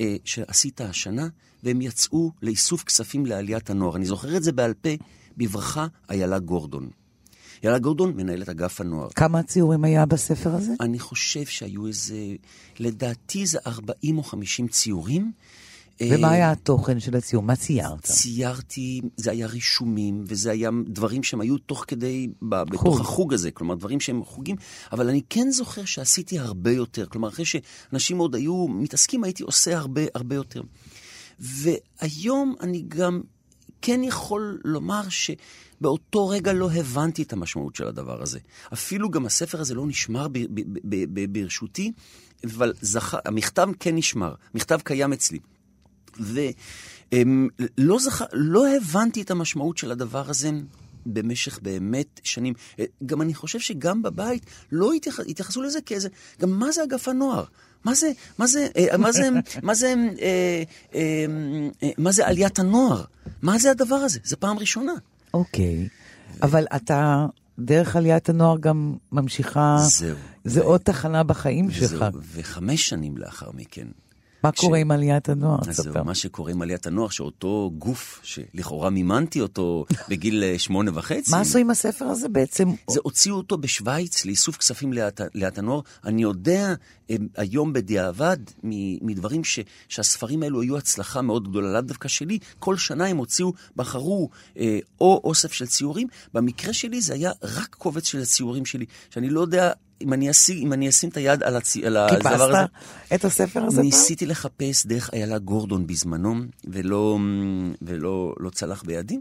אה, 0.00 0.16
שעשית 0.24 0.80
השנה, 0.80 1.28
והם 1.62 1.80
יצאו 1.80 2.32
לאיסוף 2.42 2.84
כספים 2.84 3.26
לעליית 3.26 3.70
הנוער. 3.70 3.96
אני 3.96 4.04
זוכר 4.04 4.36
את 4.36 4.42
זה 4.42 4.52
בעל 4.52 4.74
פה, 4.74 4.90
בברכה 5.36 5.86
איילה 6.10 6.38
גורדון. 6.38 6.90
איילה 7.62 7.78
גורדון, 7.78 8.12
מנהלת 8.16 8.48
אגף 8.48 8.80
הנוער. 8.80 9.08
כמה 9.14 9.42
ציורים 9.42 9.84
היה 9.84 10.06
בספר 10.06 10.54
הזה? 10.54 10.72
אני 10.80 10.98
חושב 10.98 11.44
שהיו 11.44 11.86
איזה, 11.86 12.16
לדעתי 12.78 13.46
זה 13.46 13.58
40 13.66 14.18
או 14.18 14.22
50 14.22 14.68
ציורים. 14.68 15.32
ומה 16.02 16.28
אה, 16.28 16.32
היה 16.32 16.50
התוכן 16.50 17.00
של 17.00 17.16
הציור? 17.16 17.42
מה 17.42 17.56
ציירת? 17.56 18.02
ציירתי, 18.02 19.00
זה 19.16 19.30
היה 19.30 19.46
רישומים, 19.46 20.24
וזה 20.26 20.50
היה 20.50 20.70
דברים 20.86 21.22
שהם 21.22 21.40
היו 21.40 21.58
תוך 21.58 21.84
כדי, 21.88 22.28
בתוך 22.42 23.00
החוג 23.00 23.34
הזה, 23.34 23.50
כלומר, 23.50 23.74
דברים 23.74 24.00
שהם 24.00 24.24
חוגים, 24.24 24.56
אבל 24.92 25.08
אני 25.08 25.20
כן 25.30 25.50
זוכר 25.50 25.84
שעשיתי 25.84 26.38
הרבה 26.38 26.70
יותר. 26.70 27.06
כלומר, 27.06 27.28
אחרי 27.28 27.44
שאנשים 27.44 28.18
עוד 28.18 28.34
היו 28.34 28.68
מתעסקים, 28.68 29.24
הייתי 29.24 29.42
עושה 29.42 29.78
הרבה 29.78 30.00
הרבה 30.14 30.34
יותר. 30.34 30.62
והיום 31.38 32.54
אני 32.60 32.84
גם 32.88 33.20
כן 33.82 34.00
יכול 34.04 34.60
לומר 34.64 35.08
שבאותו 35.80 36.28
רגע 36.28 36.52
לא 36.52 36.70
הבנתי 36.72 37.22
את 37.22 37.32
המשמעות 37.32 37.76
של 37.76 37.86
הדבר 37.86 38.22
הזה. 38.22 38.38
אפילו 38.72 39.10
גם 39.10 39.26
הספר 39.26 39.60
הזה 39.60 39.74
לא 39.74 39.86
נשמר 39.86 40.26
ברשותי, 41.32 41.92
אבל 42.44 42.72
זכ... 42.80 43.14
המכתב 43.24 43.68
כן 43.80 43.96
נשמר, 43.96 44.34
מכתב 44.54 44.80
קיים 44.84 45.12
אצלי. 45.12 45.38
ולא 46.20 47.98
זכ... 47.98 48.22
לא 48.32 48.76
הבנתי 48.76 49.22
את 49.22 49.30
המשמעות 49.30 49.78
של 49.78 49.90
הדבר 49.90 50.30
הזה 50.30 50.50
במשך 51.06 51.58
באמת 51.62 52.20
שנים. 52.24 52.54
אה, 52.78 52.84
גם 53.06 53.22
אני 53.22 53.34
חושב 53.34 53.58
שגם 53.58 54.02
בבית 54.02 54.46
לא 54.72 54.92
התייח... 54.92 55.20
התייחסו 55.20 55.62
לזה 55.62 55.80
כאיזה, 55.80 56.08
גם 56.40 56.50
מה 56.50 56.72
זה 56.72 56.84
אגף 56.84 57.08
הנוער? 57.08 57.44
מה 57.84 57.94
זה, 57.94 58.12
מה 58.38 58.46
זה, 58.46 58.68
אה, 58.76 58.96
מה 58.96 59.12
זה, 59.12 59.28
מה 59.62 59.74
זה, 59.74 59.94
אה, 60.94 61.24
מה 61.98 62.12
זה 62.12 62.26
עליית 62.26 62.58
הנוער? 62.58 63.04
מה 63.42 63.58
זה 63.58 63.70
הדבר 63.70 63.94
הזה? 63.94 64.18
זו 64.24 64.36
פעם 64.40 64.58
ראשונה. 64.58 64.92
אוקיי, 65.34 65.88
אבל 66.42 66.66
אתה 66.76 67.26
דרך 67.58 67.96
עליית 67.96 68.28
הנוער 68.28 68.58
גם 68.58 68.94
ממשיכה... 69.12 69.76
זהו. 69.80 70.16
זה 70.44 70.62
עוד 70.62 70.80
תחנה 70.80 71.22
בחיים 71.22 71.70
שלך. 71.70 72.04
וחמש 72.34 72.88
שנים 72.88 73.16
לאחר 73.16 73.50
מכן, 73.54 73.86
מה 74.44 74.52
קורה 74.52 74.78
עם 74.78 74.90
עליית 74.90 75.28
הנוער? 75.28 75.58
זהו, 75.70 76.04
מה 76.04 76.14
שקורה 76.14 76.50
עם 76.50 76.62
עליית 76.62 76.86
הנוער, 76.86 77.08
שאותו 77.08 77.70
גוף 77.78 78.20
שלכאורה 78.22 78.90
מימנתי 78.90 79.40
אותו 79.40 79.84
בגיל 80.08 80.44
אה, 80.44 80.58
שמונה 80.58 80.90
וחצי. 80.94 81.30
מה 81.30 81.40
עשו 81.40 81.58
עם 81.58 81.70
הספר 81.70 82.04
הזה 82.04 82.28
בעצם? 82.28 82.68
זה 82.90 83.00
הוציאו 83.02 83.36
אותו 83.36 83.58
בשוויץ 83.58 84.24
לאיסוף 84.24 84.56
כספים 84.56 84.92
לעליית 84.92 85.58
הנוער. 85.58 85.80
אני 86.04 86.22
יודע 86.22 86.74
היום 87.36 87.72
בדיעבד, 87.72 88.36
מדברים 89.02 89.44
ש, 89.44 89.58
שהספרים 89.88 90.42
האלו 90.42 90.60
היו 90.60 90.78
הצלחה 90.78 91.22
מאוד 91.22 91.48
גדולה, 91.50 91.72
לאו 91.72 91.80
דווקא 91.80 92.08
שלי, 92.08 92.38
כל 92.58 92.76
שנה 92.76 93.06
הם 93.06 93.16
הוציאו, 93.16 93.52
בחרו 93.76 94.28
אה, 94.58 94.78
או 95.00 95.20
אוסף 95.24 95.52
של 95.52 95.66
ציורים. 95.66 96.08
במקרה 96.34 96.72
שלי 96.72 97.00
זה 97.00 97.14
היה 97.14 97.32
רק 97.42 97.74
קובץ 97.78 98.06
של 98.06 98.20
הציורים 98.22 98.66
שלי, 98.66 98.84
שאני 99.10 99.30
לא 99.30 99.40
יודע 99.40 99.72
אם 100.00 100.12
אני, 100.12 100.30
אשים, 100.30 100.66
אם 100.66 100.72
אני 100.72 100.88
אשים 100.88 101.08
את 101.08 101.16
היד 101.16 101.42
על, 101.42 101.56
הצ... 101.56 101.76
על 101.76 101.96
הדבר 101.96 102.42
הזה... 102.42 102.58
חיפשת 102.58 103.14
את 103.14 103.24
הספר 103.24 103.64
הזה 103.64 103.76
פעם? 103.76 103.84
ניסיתי 103.84 104.26
לחפש 104.26 104.86
דרך 104.86 105.10
איילה 105.12 105.38
גורדון 105.38 105.86
בזמנו, 105.86 106.34
ולא, 106.64 107.18
ולא 107.82 108.34
לא 108.40 108.50
צלח 108.50 108.82
בידי. 108.82 109.20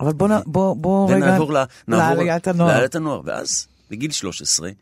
אבל 0.00 0.12
בוא, 0.12 0.28
בוא, 0.46 0.76
בוא 0.76 1.10
רגע 1.10 1.16
ונעבור 1.16 1.52
לעליית 1.88 2.48
הנוער. 2.48 2.72
לעליית 2.72 2.94
הנוער. 2.94 3.20
ואז, 3.24 3.66
בגיל 3.90 4.10
13, 4.10 4.68
אה, 4.68 4.72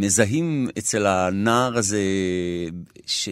מזהים 0.00 0.68
אצל 0.78 1.06
הנער 1.06 1.78
הזה, 1.78 2.02
ש... 3.06 3.28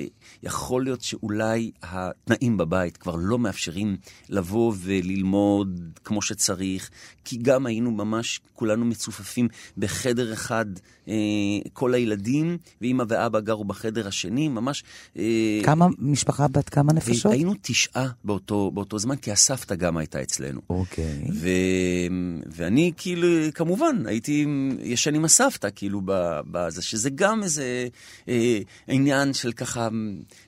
יכול 0.47 0.85
להיות 0.85 1.03
שאולי 1.03 1.71
התנאים 1.83 2.57
בבית 2.57 2.97
כבר 2.97 3.15
לא 3.19 3.39
מאפשרים 3.39 3.97
לבוא 4.29 4.73
וללמוד 4.77 5.81
כמו 6.05 6.23
שצריך, 6.23 6.91
כי 7.25 7.37
גם 7.43 7.67
היינו 7.67 7.91
ממש 7.91 8.41
כולנו 8.53 8.85
מצופפים 8.85 9.49
בחדר 9.79 10.33
אחד, 10.33 10.67
אה, 11.09 11.15
כל 11.73 11.95
הילדים, 11.95 12.59
ואימא 12.81 13.05
ואבא 13.09 13.41
גרו 13.41 13.65
בחדר 13.65 14.09
השני, 14.09 14.49
ממש... 14.49 14.85
אה, 15.19 15.61
כמה, 15.65 15.87
משפחה 15.99 16.49
בת 16.49 16.69
כמה 16.69 16.93
נפשות? 16.93 17.33
היינו 17.33 17.55
תשעה 17.63 18.09
באותו, 18.25 18.71
באותו 18.71 18.99
זמן, 18.99 19.17
כי 19.17 19.33
הסבתא 19.33 19.75
גם 19.75 19.97
הייתה 19.97 20.23
אצלנו. 20.23 20.61
אוקיי. 20.71 21.25
ו, 21.35 21.49
ואני 22.47 22.93
כאילו, 22.97 23.29
כמובן, 23.55 24.03
הייתי 24.07 24.47
ישן 24.83 25.15
עם 25.15 25.25
הסבתא, 25.25 25.69
כאילו, 25.75 26.01
בזה, 26.51 26.83
שזה 26.83 27.11
גם 27.11 27.43
איזה 27.43 27.89
אה, 28.29 28.59
עניין 28.89 29.33
של 29.33 29.53
ככה... 29.53 29.89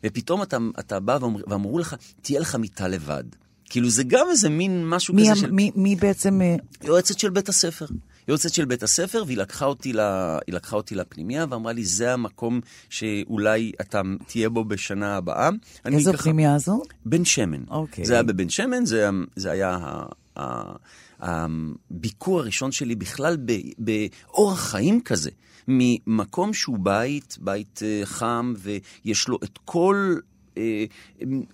ופתאום 0.05 0.43
אתה, 0.43 0.57
אתה 0.79 1.01
בא 1.01 1.19
ואמר, 1.21 1.41
ואמרו 1.47 1.79
לך, 1.79 1.97
תהיה 2.23 2.41
לך 2.41 2.55
מיטה 2.55 2.89
לבד. 2.89 3.25
כאילו 3.71 3.91
זה 3.91 4.03
גם 4.05 4.27
איזה 4.31 4.49
מין 4.49 4.89
משהו 4.89 5.15
מי, 5.15 5.23
כזה 5.31 5.41
של... 5.41 5.51
מי, 5.51 5.71
מי 5.75 5.97
בעצם... 5.97 6.41
אה, 6.43 6.57
יועצת 6.85 7.19
של 7.19 7.31
בית 7.31 7.49
הספר. 7.49 7.87
יועצת 8.29 8.55
של 8.55 8.65
בית 8.65 8.83
הספר, 8.83 9.23
והיא 9.27 9.39
לקחה 9.39 9.65
אותי, 9.65 9.93
לה, 9.93 10.39
לקחה 10.49 10.77
אותי 10.77 10.95
לפנימיה 10.95 11.47
ואמרה 11.51 11.73
לי, 11.73 11.85
זה 11.85 12.13
המקום 12.13 12.61
שאולי 12.91 13.73
אתה 13.81 14.03
תהיה 14.27 14.49
בו 14.49 14.65
בשנה 14.65 15.17
הבאה. 15.17 15.51
איזו 15.85 16.13
ככה... 16.13 16.23
פנימיה 16.23 16.59
זו? 16.59 16.83
בן 17.07 17.25
שמן. 17.25 17.63
אוקיי. 17.71 18.05
זה 18.05 18.13
היה 18.13 18.23
בבן 18.23 18.49
שמן, 18.49 18.85
זה, 18.85 19.09
זה 19.37 19.51
היה 19.51 19.79
ה, 19.81 20.07
ה, 20.37 20.75
הביקור 21.21 22.41
הראשון 22.41 22.73
שלי 22.73 22.95
בכלל 22.95 23.37
באורח 23.79 24.71
חיים 24.71 25.01
כזה. 25.01 25.31
ממקום 25.69 26.55
שהוא 26.55 26.79
בית, 26.79 27.37
בית 27.41 27.79
uh, 27.79 28.07
חם, 28.07 28.55
ויש 28.59 29.29
לו 29.29 29.39
את 29.45 29.59
כל, 29.65 30.17
uh, 30.55 30.59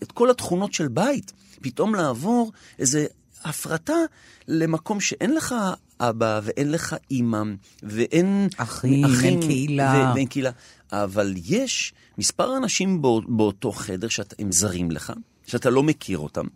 את 0.03 0.13
כל 0.13 0.31
התכונות 0.31 0.73
של 0.73 0.89
בית, 0.89 1.33
פתאום 1.61 1.95
לעבור 1.95 2.53
איזה 2.79 3.07
הפרטה 3.45 3.97
למקום 4.49 5.01
שאין 5.01 5.35
לך 5.35 5.55
אבא 6.01 6.41
ואין 6.45 6.73
לך 6.73 6.97
אימא 7.11 7.43
ואין 7.83 8.49
אחים, 8.57 9.05
אחים 9.05 9.25
אין 9.25 9.41
קהילה. 9.41 10.13
ואין 10.15 10.27
קהילה. 10.27 10.51
אבל 10.93 11.35
יש 11.45 11.95
מספר 12.19 12.57
אנשים 12.57 13.03
בא, 13.03 13.09
באותו 13.29 13.73
חדר 13.73 14.09
שהם 14.09 14.53
זרים 14.53 14.91
לך, 14.91 15.13
שאתה 15.47 15.71
לא 15.71 15.83
מכיר 15.83 16.19
אותם. 16.19 16.47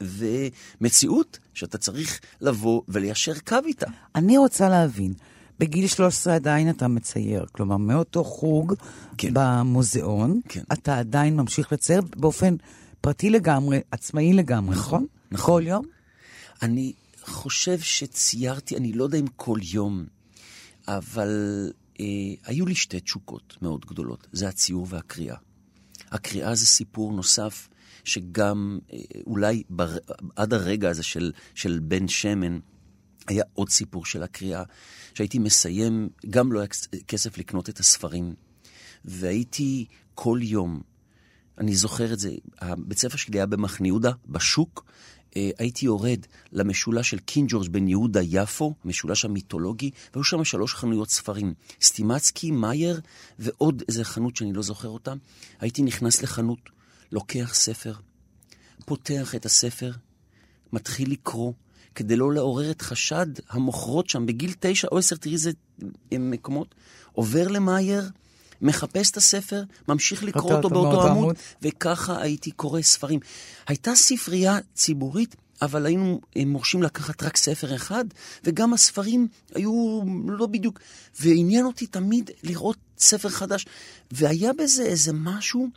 ומציאות 0.00 1.38
שאתה 1.54 1.78
צריך 1.78 2.20
לבוא 2.40 2.82
וליישר 2.88 3.38
קו 3.38 3.56
איתה. 3.66 3.86
אני 4.14 4.38
רוצה 4.38 4.68
להבין, 4.68 5.14
בגיל 5.58 5.86
13 5.86 6.34
עדיין 6.34 6.70
אתה 6.70 6.88
מצייר, 6.88 7.46
כלומר, 7.52 7.76
מאותו 7.76 8.24
חוג 8.24 8.74
כן. 9.18 9.30
במוזיאון, 9.32 10.40
כן. 10.48 10.62
אתה 10.72 10.98
עדיין 10.98 11.36
ממשיך 11.36 11.72
לצייר 11.72 12.00
באופן 12.16 12.56
פרטי 13.00 13.30
לגמרי, 13.30 13.80
עצמאי 13.90 14.32
לגמרי, 14.32 14.76
נכון? 14.76 14.98
נכון. 14.98 15.06
נכון. 15.30 15.54
כל 15.54 15.66
יום? 15.66 15.84
אני 16.62 16.92
חושב 17.22 17.80
שציירתי, 17.80 18.76
אני 18.76 18.92
לא 18.92 19.04
יודע 19.04 19.18
אם 19.18 19.26
כל 19.36 19.58
יום, 19.62 20.04
אבל 20.88 21.72
אה, 22.00 22.06
היו 22.44 22.66
לי 22.66 22.74
שתי 22.74 23.00
תשוקות 23.00 23.56
מאוד 23.62 23.86
גדולות, 23.86 24.26
זה 24.32 24.48
הציור 24.48 24.86
והקריאה. 24.88 25.36
הקריאה 26.10 26.54
זה 26.54 26.66
סיפור 26.66 27.12
נוסף, 27.12 27.68
שגם 28.04 28.78
אה, 28.92 28.98
אולי 29.26 29.62
בר, 29.70 29.96
עד 30.36 30.54
הרגע 30.54 30.90
הזה 30.90 31.02
של, 31.02 31.32
של 31.54 31.80
בן 31.82 32.08
שמן, 32.08 32.58
היה 33.26 33.44
עוד 33.54 33.68
סיפור 33.68 34.04
של 34.04 34.22
הקריאה, 34.22 34.62
שהייתי 35.14 35.38
מסיים, 35.38 36.08
גם 36.30 36.52
לא 36.52 36.60
היה 36.60 36.68
כסף 37.08 37.38
לקנות 37.38 37.68
את 37.68 37.78
הספרים, 37.78 38.34
והייתי 39.04 39.86
כל 40.14 40.38
יום, 40.42 40.80
אני 41.58 41.76
זוכר 41.76 42.12
את 42.12 42.18
זה, 42.18 42.30
הבית 42.58 42.98
ספר 42.98 43.16
שלי 43.16 43.38
היה 43.38 43.46
במחנה 43.46 43.86
יהודה, 43.86 44.10
בשוק, 44.28 44.84
אה, 45.36 45.50
הייתי 45.58 45.86
יורד 45.86 46.26
למשולש 46.52 47.10
של 47.10 47.18
קינג 47.18 47.50
ג'ורג' 47.50 47.68
בן 47.68 47.88
יהודה 47.88 48.20
יפו, 48.22 48.74
משולש 48.84 49.24
המיתולוגי, 49.24 49.90
והיו 50.14 50.24
שם 50.24 50.44
שלוש 50.44 50.74
חנויות 50.74 51.10
ספרים, 51.10 51.54
סטימצקי, 51.82 52.50
מאייר 52.50 53.00
ועוד 53.38 53.82
איזה 53.88 54.04
חנות 54.04 54.36
שאני 54.36 54.52
לא 54.52 54.62
זוכר 54.62 54.88
אותה. 54.88 55.12
הייתי 55.60 55.82
נכנס 55.82 56.22
לחנות, 56.22 56.58
לוקח 57.12 57.54
ספר, 57.54 57.94
פותח 58.86 59.34
את 59.34 59.46
הספר, 59.46 59.92
מתחיל 60.72 61.10
לקרוא, 61.12 61.52
כדי 61.94 62.16
לא 62.16 62.32
לעורר 62.32 62.70
את 62.70 62.82
חשד 62.82 63.26
המוכרות 63.50 64.10
שם 64.10 64.26
בגיל 64.26 64.52
תשע 64.60 64.88
או 64.92 64.98
עשר, 64.98 65.16
תראי 65.16 65.34
איזה 65.34 65.50
מקומות, 66.12 66.74
עובר 67.12 67.48
למאייר, 67.48 68.10
מחפש 68.62 69.10
את 69.10 69.16
הספר, 69.16 69.62
ממשיך 69.88 70.24
לקרוא 70.24 70.52
אותו 70.52 70.70
באותו 70.70 71.08
עמוד, 71.08 71.36
וככה 71.62 72.22
הייתי 72.22 72.50
קורא 72.50 72.82
ספרים. 72.82 73.20
הייתה 73.66 73.94
ספרייה 73.94 74.58
ציבורית 74.74 75.36
אבל 75.62 75.86
היינו 75.86 76.20
מורשים 76.46 76.82
לקחת 76.82 77.22
רק 77.22 77.36
ספר 77.36 77.74
אחד, 77.74 78.04
וגם 78.44 78.74
הספרים 78.74 79.28
היו 79.54 80.00
לא 80.26 80.46
בדיוק. 80.46 80.80
ועניין 81.20 81.66
אותי 81.66 81.86
תמיד 81.86 82.30
לראות 82.42 82.76
ספר 82.98 83.28
חדש. 83.28 83.66
והיה 84.10 84.52
בזה 84.52 84.82
איזה 84.82 85.12
משהו 85.12 85.68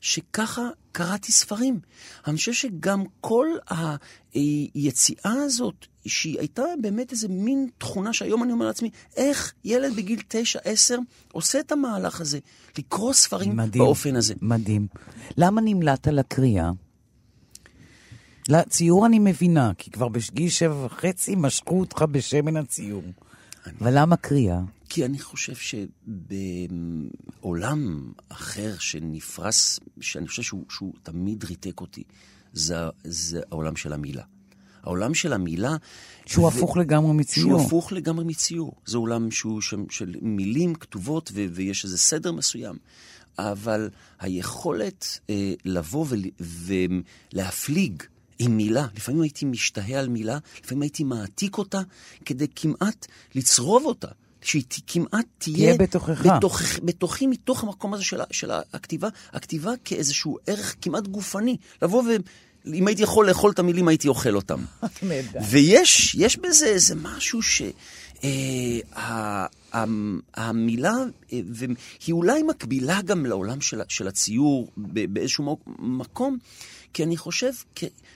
שככה 0.00 0.68
קראתי 0.92 1.32
ספרים. 1.32 1.80
אני 2.26 2.36
חושב 2.36 2.52
שגם 2.52 3.04
כל 3.20 3.46
היציאה 4.34 5.32
הזאת, 5.44 5.86
שהיא 6.06 6.38
הייתה 6.38 6.62
באמת 6.80 7.12
איזה 7.12 7.28
מין 7.28 7.68
תכונה 7.78 8.12
שהיום 8.12 8.42
אני 8.42 8.52
אומר 8.52 8.66
לעצמי, 8.66 8.90
איך 9.16 9.52
ילד 9.64 9.96
בגיל 9.96 10.20
9-10 10.90 10.98
עושה 11.32 11.60
את 11.60 11.72
המהלך 11.72 12.20
הזה, 12.20 12.38
לקרוא 12.78 13.12
ספרים 13.12 13.56
מדהים, 13.56 13.84
באופן 13.84 14.16
הזה. 14.16 14.34
מדהים. 14.42 14.86
למה 15.36 15.60
נמלט 15.60 16.08
על 16.08 16.18
הקריאה? 16.18 16.70
לציור 18.48 19.06
אני 19.06 19.18
מבינה, 19.18 19.72
כי 19.78 19.90
כבר 19.90 20.08
בגיל 20.08 20.48
שבע 20.48 20.84
וחצי 20.84 21.34
משכו 21.36 21.80
אותך 21.80 22.02
בשמן 22.10 22.56
הציור. 22.56 23.02
אני... 23.66 23.74
אבל 23.80 23.98
למה 23.98 24.16
קריאה? 24.16 24.60
כי 24.90 25.04
אני 25.04 25.18
חושב 25.18 25.54
שבעולם 27.40 28.12
אחר 28.28 28.78
שנפרס, 28.78 29.80
שאני 30.00 30.28
חושב 30.28 30.42
שהוא, 30.42 30.64
שהוא 30.70 30.92
תמיד 31.02 31.44
ריתק 31.44 31.80
אותי, 31.80 32.02
זה, 32.52 32.76
זה 33.04 33.40
העולם 33.50 33.76
של 33.76 33.92
המילה. 33.92 34.22
העולם 34.82 35.14
של 35.14 35.32
המילה... 35.32 35.76
שהוא 36.26 36.44
ו... 36.44 36.48
הפוך 36.48 36.76
לגמרי 36.76 37.12
מציור. 37.12 37.58
שהוא 37.58 37.66
הפוך 37.66 37.92
לגמרי 37.92 38.24
מציור. 38.24 38.72
זה 38.86 38.98
עולם 38.98 39.30
שהוא 39.30 39.60
של, 39.60 39.76
של 39.90 40.14
מילים 40.22 40.74
כתובות 40.74 41.30
ו, 41.34 41.46
ויש 41.52 41.84
איזה 41.84 41.98
סדר 41.98 42.32
מסוים. 42.32 42.76
אבל 43.38 43.90
היכולת 44.20 45.20
אה, 45.30 45.54
לבוא 45.64 46.06
ול, 46.08 46.22
ולהפליג 47.32 48.02
עם 48.38 48.56
מילה. 48.56 48.86
לפעמים 48.96 49.22
הייתי 49.22 49.44
משתהה 49.44 50.00
על 50.00 50.08
מילה, 50.08 50.38
לפעמים 50.64 50.82
הייתי 50.82 51.04
מעתיק 51.04 51.58
אותה 51.58 51.80
כדי 52.24 52.46
כמעט 52.54 53.06
לצרוב 53.34 53.84
אותה. 53.84 54.08
שהיא 54.42 54.64
כמעט 54.86 55.26
תהיה... 55.38 55.56
תהיה 55.56 55.74
בתוכך. 55.78 56.26
בתוך, 56.26 56.60
בתוכי, 56.84 57.26
מתוך 57.26 57.62
המקום 57.64 57.94
הזה 57.94 58.04
של, 58.04 58.20
של 58.30 58.50
הכתיבה, 58.72 59.08
הכתיבה 59.32 59.72
כאיזשהו 59.84 60.38
ערך 60.46 60.76
כמעט 60.82 61.06
גופני. 61.06 61.56
לבוא 61.82 62.02
ו... 62.02 62.06
אם 62.66 62.86
הייתי 62.86 63.02
יכול 63.02 63.28
לאכול 63.28 63.50
את 63.50 63.58
המילים, 63.58 63.88
הייתי 63.88 64.08
אוכל 64.08 64.36
אותם. 64.36 64.64
ויש 65.50 66.14
יש 66.14 66.36
בזה 66.36 66.66
איזה 66.66 66.94
משהו 66.94 67.42
ש... 67.42 67.62
אה, 68.24 69.46
המילה, 70.34 70.94
אה, 71.32 71.40
היא 72.06 72.12
אולי 72.12 72.42
מקבילה 72.42 73.02
גם 73.02 73.26
לעולם 73.26 73.60
של, 73.60 73.80
של 73.88 74.08
הציור 74.08 74.70
באיזשהו 74.76 75.58
מקום, 75.78 76.38
כי 76.92 77.04
אני 77.04 77.16
חושב, 77.16 77.50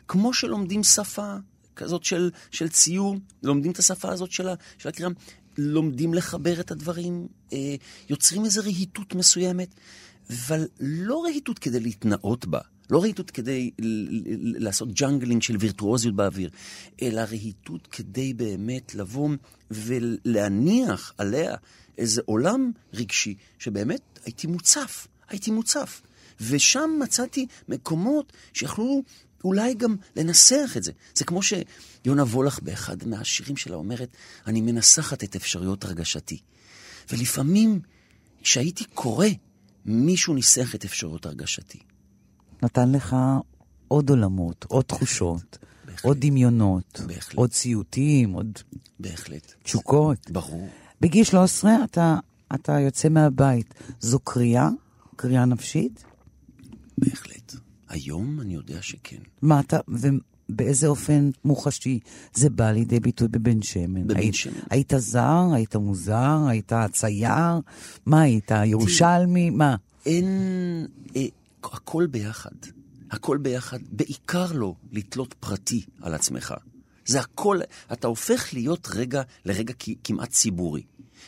כמו 0.09 0.35
שלומדים 0.35 0.85
שפה 0.85 1.35
כזאת 1.77 2.05
של, 2.05 2.31
של 2.51 2.69
ציור, 2.69 3.17
לומדים 3.43 3.73
את 3.73 3.79
השפה 3.79 4.13
הזאת 4.13 4.33
של, 4.33 4.49
של 4.79 4.89
הקריאה, 4.89 5.11
לומדים 5.59 6.14
לחבר 6.14 6.61
את 6.61 6.71
הדברים, 6.71 7.27
אה, 7.53 7.75
יוצרים 8.11 8.45
איזו 8.45 8.62
רהיטות 8.62 9.14
מסוימת, 9.14 9.75
אבל 10.31 10.69
לא 10.81 11.23
רהיטות 11.23 11.59
כדי 11.59 11.81
להתנאות 11.81 12.47
בה. 12.47 12.61
לא 12.90 13.03
רהיטות 13.03 13.31
כדי 13.31 13.71
לעשות 14.59 14.93
juggling 14.93 15.43
של 15.43 15.57
וירטואוזיות 15.61 16.14
באוויר, 16.17 16.51
אלא 17.03 17.21
רהיטות 17.21 17.87
כדי 17.87 18.35
באמת 18.35 18.95
לבוא 18.95 19.29
ולהניח 19.71 21.12
עליה 21.19 21.55
איזה 21.99 22.23
עולם 22.25 22.73
רגשי 22.95 23.35
שבאמת 23.59 24.19
הייתי 24.25 24.47
מוצף, 24.47 25.07
הייתי 25.29 25.51
מוצף. 25.51 26.03
ושם 26.40 26.90
מצאתי 27.03 27.47
מקומות 27.69 28.33
שיכלו 28.53 29.03
אולי 29.45 29.75
גם 29.75 29.97
לנסח 30.17 30.75
את 30.77 30.83
זה. 30.83 30.93
זה 31.15 31.25
כמו 31.25 31.41
שיונה 31.43 32.23
וולך 32.23 32.61
באחד 32.63 33.09
מהשירים 33.09 33.57
שלה 33.57 33.77
אומרת, 33.77 34.17
אני 34.47 34.61
מנסחת 34.61 35.25
את 35.25 35.37
אפשרויות 35.37 35.85
הרגשתי. 35.85 36.39
ולפעמים, 37.13 37.81
כשהייתי 38.43 38.85
קורא, 38.85 39.27
מישהו 39.85 40.35
ניסח 40.35 40.75
את 40.75 40.85
אפשרויות 40.85 41.27
הרגשתי. 41.27 41.79
נתן 42.63 42.93
לך 42.93 43.17
עוד 43.89 44.11
עולמות, 44.11 44.65
עוד 44.69 44.85
תחושות, 44.85 45.59
בהחלט. 45.85 46.05
עוד 46.05 46.17
דמיונות, 46.21 47.01
בהחלט. 47.07 47.35
עוד 47.37 47.53
סיוטים, 47.53 48.33
עוד... 48.33 48.59
בהחלט. 49.01 49.55
תשוקות. 49.63 50.31
ברור. 50.31 50.69
בגיל 51.01 51.25
13 51.25 51.73
אתה, 51.85 52.17
אתה 52.55 52.81
יוצא 52.81 53.09
מהבית. 53.09 53.75
זו 54.01 54.19
קריאה? 54.19 54.69
קריאה 55.17 55.45
נפשית? 55.45 56.05
בהחלט. 56.99 57.34
היום 57.95 58.41
אני 58.41 58.55
יודע 58.55 58.83
שכן. 58.83 59.17
מה 59.43 59.61
אתה, 59.61 59.79
ובאיזה 59.89 60.87
אופן 60.87 61.31
מוחשי 61.45 61.99
זה 62.35 62.51
בא 62.51 62.71
לידי 62.71 63.01
ביטוי 63.01 63.29
בבן 63.29 63.63
שמן? 63.63 64.07
בבן 64.07 64.17
היית, 64.17 64.35
שמן. 64.35 64.53
היית 64.71 64.93
זר? 64.97 65.45
היית 65.55 65.77
מוזר? 65.77 66.39
היית 66.49 66.73
צייר? 66.93 67.61
מה 68.07 68.21
היית? 68.21 68.51
ירושלמי? 68.65 69.51
מה? 69.51 69.77
אין... 70.07 70.27
אה, 71.17 71.27
הכל 71.65 72.07
ביחד. 72.07 72.51
הכל 73.11 73.39
ביחד, 73.39 73.79
בעיקר 73.93 74.53
לא 74.53 74.75
לתלות 74.93 75.35
פרטי 75.41 75.85
על 76.03 76.15
עצמך. 76.15 76.55
זה 77.07 77.21
הכל, 77.21 77.61
אתה 77.93 78.07
הופך 78.07 78.55
להיות 78.55 78.89
רגע 78.95 79.23
לרגע 79.45 79.75
כמעט 80.05 80.31
ציבורי. 80.31 80.83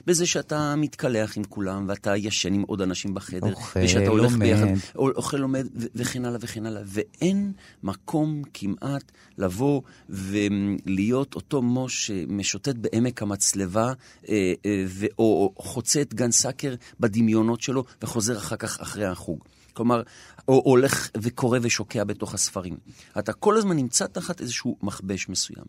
בזה 0.07 0.27
שאתה 0.27 0.75
מתקלח 0.77 1.37
עם 1.37 1.45
כולם, 1.45 1.85
ואתה 1.89 2.17
ישן 2.17 2.55
עם 2.55 2.63
עוד 2.63 2.83
אנשים 2.83 3.15
בחדר, 3.15 3.53
אוכל, 3.53 3.81
ושאתה 3.85 4.11
הולך 4.11 4.33
לומד. 4.33 4.47
ביחד, 4.47 4.67
אוכל, 4.97 5.37
לומד, 5.37 5.67
וכן 5.95 6.25
הלאה 6.25 6.39
וכן 6.41 6.67
הלאה. 6.67 6.83
ואין 6.87 7.53
מקום 7.83 8.43
כמעט 8.55 9.13
לבוא 9.39 9.83
ולהיות 10.09 11.35
אותו 11.35 11.63
מוש 11.63 12.07
שמשוטט 12.07 12.75
בעמק 12.77 13.23
המצלבה, 13.23 13.93
אה, 14.29 14.53
אה, 14.67 14.85
או 15.19 15.53
חוצה 15.59 16.01
את 16.01 16.15
גן 16.15 16.31
סאקר 16.31 16.75
בדמיונות 17.01 17.61
שלו, 17.61 17.85
וחוזר 18.03 18.37
אחר 18.37 18.57
כך 18.57 18.81
אחרי 18.81 19.07
החוג. 19.07 19.45
כלומר, 19.73 20.03
או 20.49 20.63
הולך 20.65 21.11
וקורא 21.17 21.59
ושוקע 21.63 22.05
בתוך 22.05 22.35
הספרים. 22.35 22.77
אתה 23.19 23.33
כל 23.33 23.57
הזמן 23.57 23.77
נמצא 23.77 24.07
תחת 24.07 24.41
איזשהו 24.41 24.77
מכבש 24.83 25.29
מסוים. 25.29 25.65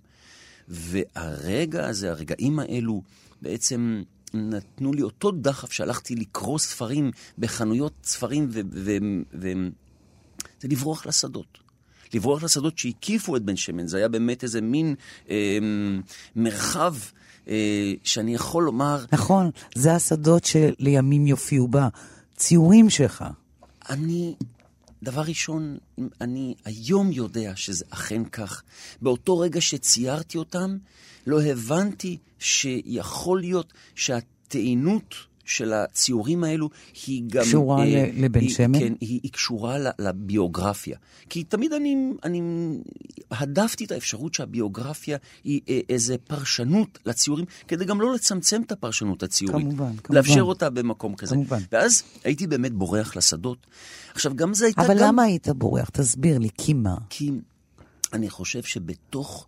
והרגע 0.67 1.87
הזה, 1.87 2.11
הרגעים 2.11 2.59
האלו, 2.59 3.01
בעצם 3.41 4.03
נתנו 4.33 4.93
לי 4.93 5.01
אותו 5.01 5.31
דחף 5.31 5.71
שהלכתי 5.71 6.15
לקרוא 6.15 6.59
ספרים 6.59 7.11
בחנויות 7.37 7.93
ספרים, 8.03 8.47
וזה 8.51 8.97
לברוח 10.63 11.05
לשדות. 11.05 11.57
לברוח 12.13 12.43
לשדות 12.43 12.77
שהקיפו 12.77 13.35
את 13.35 13.43
בן 13.43 13.55
שמן. 13.55 13.87
זה 13.87 13.97
היה 13.97 14.07
באמת 14.07 14.43
איזה 14.43 14.61
מין 14.61 14.95
אה, 15.29 15.57
מרחב 16.35 16.95
אה, 17.47 17.93
שאני 18.03 18.35
יכול 18.35 18.63
לומר... 18.63 19.05
נכון, 19.11 19.51
זה 19.75 19.93
השדות 19.95 20.45
שלימים 20.45 21.27
יופיעו 21.27 21.67
בה. 21.67 21.87
ציורים 22.35 22.89
שלך. 22.89 23.25
אני, 23.89 24.35
דבר 25.03 25.21
ראשון, 25.21 25.77
אני 26.21 26.55
היום 26.65 27.11
יודע 27.11 27.51
שזה 27.55 27.85
אכן 27.89 28.25
כך. 28.25 28.63
באותו 29.01 29.39
רגע 29.39 29.61
שציירתי 29.61 30.37
אותם, 30.37 30.77
לא 31.27 31.41
הבנתי 31.41 32.17
שיכול 32.39 33.39
להיות 33.39 33.73
שהטעינות 33.95 35.15
של 35.47 35.73
הציורים 35.73 36.43
האלו 36.43 36.69
היא 37.07 37.23
גם... 37.27 37.43
קשורה 37.43 37.85
אה, 37.85 38.09
לבן 38.17 38.39
היא, 38.39 38.49
שמן? 38.49 38.79
כן, 38.79 38.93
היא, 39.01 39.19
היא 39.23 39.31
קשורה 39.31 39.77
לביוגרפיה. 39.99 40.97
כי 41.29 41.43
תמיד 41.43 41.73
אני, 41.73 41.95
אני 42.23 42.41
הדפתי 43.31 43.85
את 43.85 43.91
האפשרות 43.91 44.33
שהביוגרפיה 44.33 45.17
היא 45.43 45.61
אה, 45.69 45.79
איזה 45.89 46.17
פרשנות 46.17 46.99
לציורים, 47.05 47.45
כדי 47.67 47.85
גם 47.85 48.01
לא 48.01 48.13
לצמצם 48.13 48.61
את 48.61 48.71
הפרשנות 48.71 49.23
הציורית. 49.23 49.65
כמובן, 49.65 49.97
כמובן. 49.97 50.15
לאפשר 50.15 50.41
אותה 50.41 50.69
במקום 50.69 51.15
כזה. 51.15 51.35
כמובן. 51.35 51.59
ואז 51.71 52.03
הייתי 52.23 52.47
באמת 52.47 52.73
בורח 52.73 53.15
לשדות. 53.15 53.67
עכשיו, 54.13 54.35
גם 54.35 54.53
זה 54.53 54.65
הייתה 54.65 54.81
אבל 54.81 54.99
גם... 54.99 55.07
למה 55.07 55.23
היית 55.23 55.49
בורח? 55.49 55.89
תסביר 55.89 56.37
לי, 56.37 56.49
כי 56.57 56.73
מה? 56.73 56.95
כי 57.09 57.31
אני 58.13 58.29
חושב 58.29 58.63
שבתוך... 58.63 59.47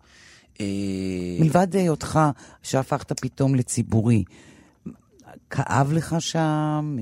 אה, 0.60 0.66
מלבד 1.40 1.76
היותך 1.76 2.20
שהפכת 2.62 3.20
פתאום 3.20 3.54
לציבורי, 3.54 4.24
כאב 5.50 5.92
לך 5.92 6.16
שם? 6.18 6.96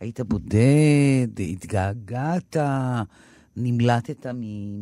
היית 0.00 0.20
בודד? 0.20 1.40
התגעגעת? 1.52 2.56
נמלטת 3.56 4.26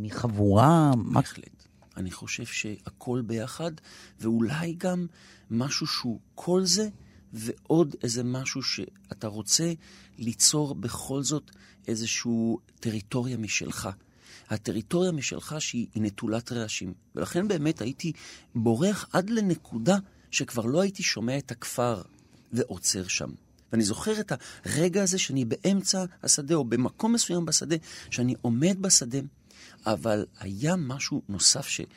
מחבורה? 0.02 0.90
מה- 0.96 1.20
בהחלט. 1.20 1.66
אני 1.96 2.10
חושב 2.10 2.44
שהכל 2.46 3.22
ביחד, 3.26 3.72
ואולי 4.20 4.74
גם 4.78 5.06
משהו 5.50 5.86
שהוא 5.86 6.20
כל 6.34 6.64
זה, 6.64 6.88
ועוד 7.32 7.94
איזה 8.02 8.24
משהו 8.24 8.62
שאתה 8.62 9.26
רוצה 9.26 9.72
ליצור 10.18 10.74
בכל 10.74 11.22
זאת 11.22 11.50
איזושהי 11.88 12.54
טריטוריה 12.80 13.36
משלך. 13.36 13.88
הטריטוריה 14.50 15.12
משלך 15.12 15.54
שהיא 15.58 15.86
נטולת 15.96 16.52
רעשים. 16.52 16.94
ולכן 17.14 17.48
באמת 17.48 17.80
הייתי 17.80 18.12
בורח 18.54 19.08
עד 19.12 19.30
לנקודה 19.30 19.96
שכבר 20.30 20.64
לא 20.66 20.80
הייתי 20.80 21.02
שומע 21.02 21.38
את 21.38 21.50
הכפר 21.50 22.02
ועוצר 22.52 23.08
שם. 23.08 23.30
ואני 23.72 23.84
זוכר 23.84 24.20
את 24.20 24.32
הרגע 24.64 25.02
הזה 25.02 25.18
שאני 25.18 25.44
באמצע 25.44 26.04
השדה, 26.22 26.54
או 26.54 26.64
במקום 26.64 27.12
מסוים 27.12 27.46
בשדה, 27.46 27.76
שאני 28.10 28.34
עומד 28.40 28.76
בשדה, 28.82 29.18
אבל 29.86 30.26
היה 30.40 30.76
משהו 30.76 31.22
נוסף 31.28 31.68
שקרה 31.68 31.94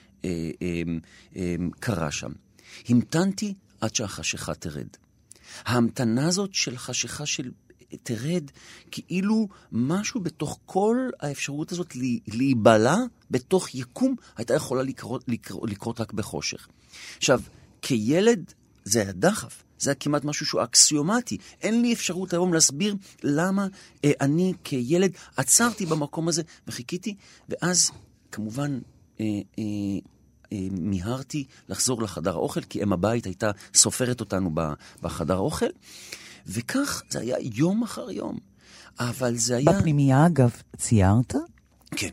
אה, 1.35 2.03
אה, 2.05 2.11
שם. 2.11 2.31
המתנתי 2.89 3.53
עד 3.81 3.95
שהחשיכה 3.95 4.53
תרד. 4.53 4.87
ההמתנה 5.65 6.27
הזאת 6.27 6.53
של 6.53 6.77
חשיכה 6.77 7.25
של 7.25 7.51
תרד, 8.03 8.43
כאילו 8.91 9.47
משהו 9.71 10.21
בתוך 10.21 10.59
כל 10.65 11.09
האפשרות 11.19 11.71
הזאת 11.71 11.95
להיבלע 12.27 12.97
בתוך 13.31 13.75
יקום, 13.75 14.15
הייתה 14.37 14.53
יכולה 14.53 14.83
לקרות, 14.83 15.23
לקרות, 15.27 15.69
לקרות 15.69 16.01
רק 16.01 16.13
בחושך. 16.13 16.67
עכשיו, 17.17 17.41
כילד 17.81 18.53
זה 18.83 19.01
היה 19.01 19.11
דחף. 19.11 19.63
זה 19.81 19.89
היה 19.89 19.95
כמעט 19.95 20.23
משהו 20.23 20.45
שהוא 20.45 20.63
אקסיומטי. 20.63 21.37
אין 21.61 21.81
לי 21.81 21.93
אפשרות 21.93 22.33
היום 22.33 22.53
להסביר 22.53 22.95
למה 23.23 23.67
אה, 24.05 24.11
אני 24.21 24.53
כילד 24.63 25.11
עצרתי 25.37 25.85
במקום 25.85 26.27
הזה 26.27 26.41
וחיכיתי, 26.67 27.15
ואז 27.49 27.91
כמובן 28.31 28.79
אה, 29.19 29.25
אה, 29.59 29.63
אה, 30.53 30.57
מיהרתי 30.71 31.45
לחזור 31.69 32.01
לחדר 32.01 32.31
האוכל, 32.31 32.61
כי 32.61 32.83
אם 32.83 32.93
הבית 32.93 33.25
הייתה 33.25 33.51
סופרת 33.73 34.19
אותנו 34.19 34.51
בחדר 35.01 35.35
האוכל, 35.35 35.69
וכך 36.47 37.03
זה 37.09 37.19
היה 37.19 37.35
יום 37.39 37.83
אחר 37.83 38.11
יום. 38.11 38.37
אבל 38.99 39.35
זה 39.35 39.55
היה... 39.57 39.71
בפנימייה, 39.71 40.25
אגב, 40.25 40.51
ציירת? 40.77 41.35
כן. 41.95 42.09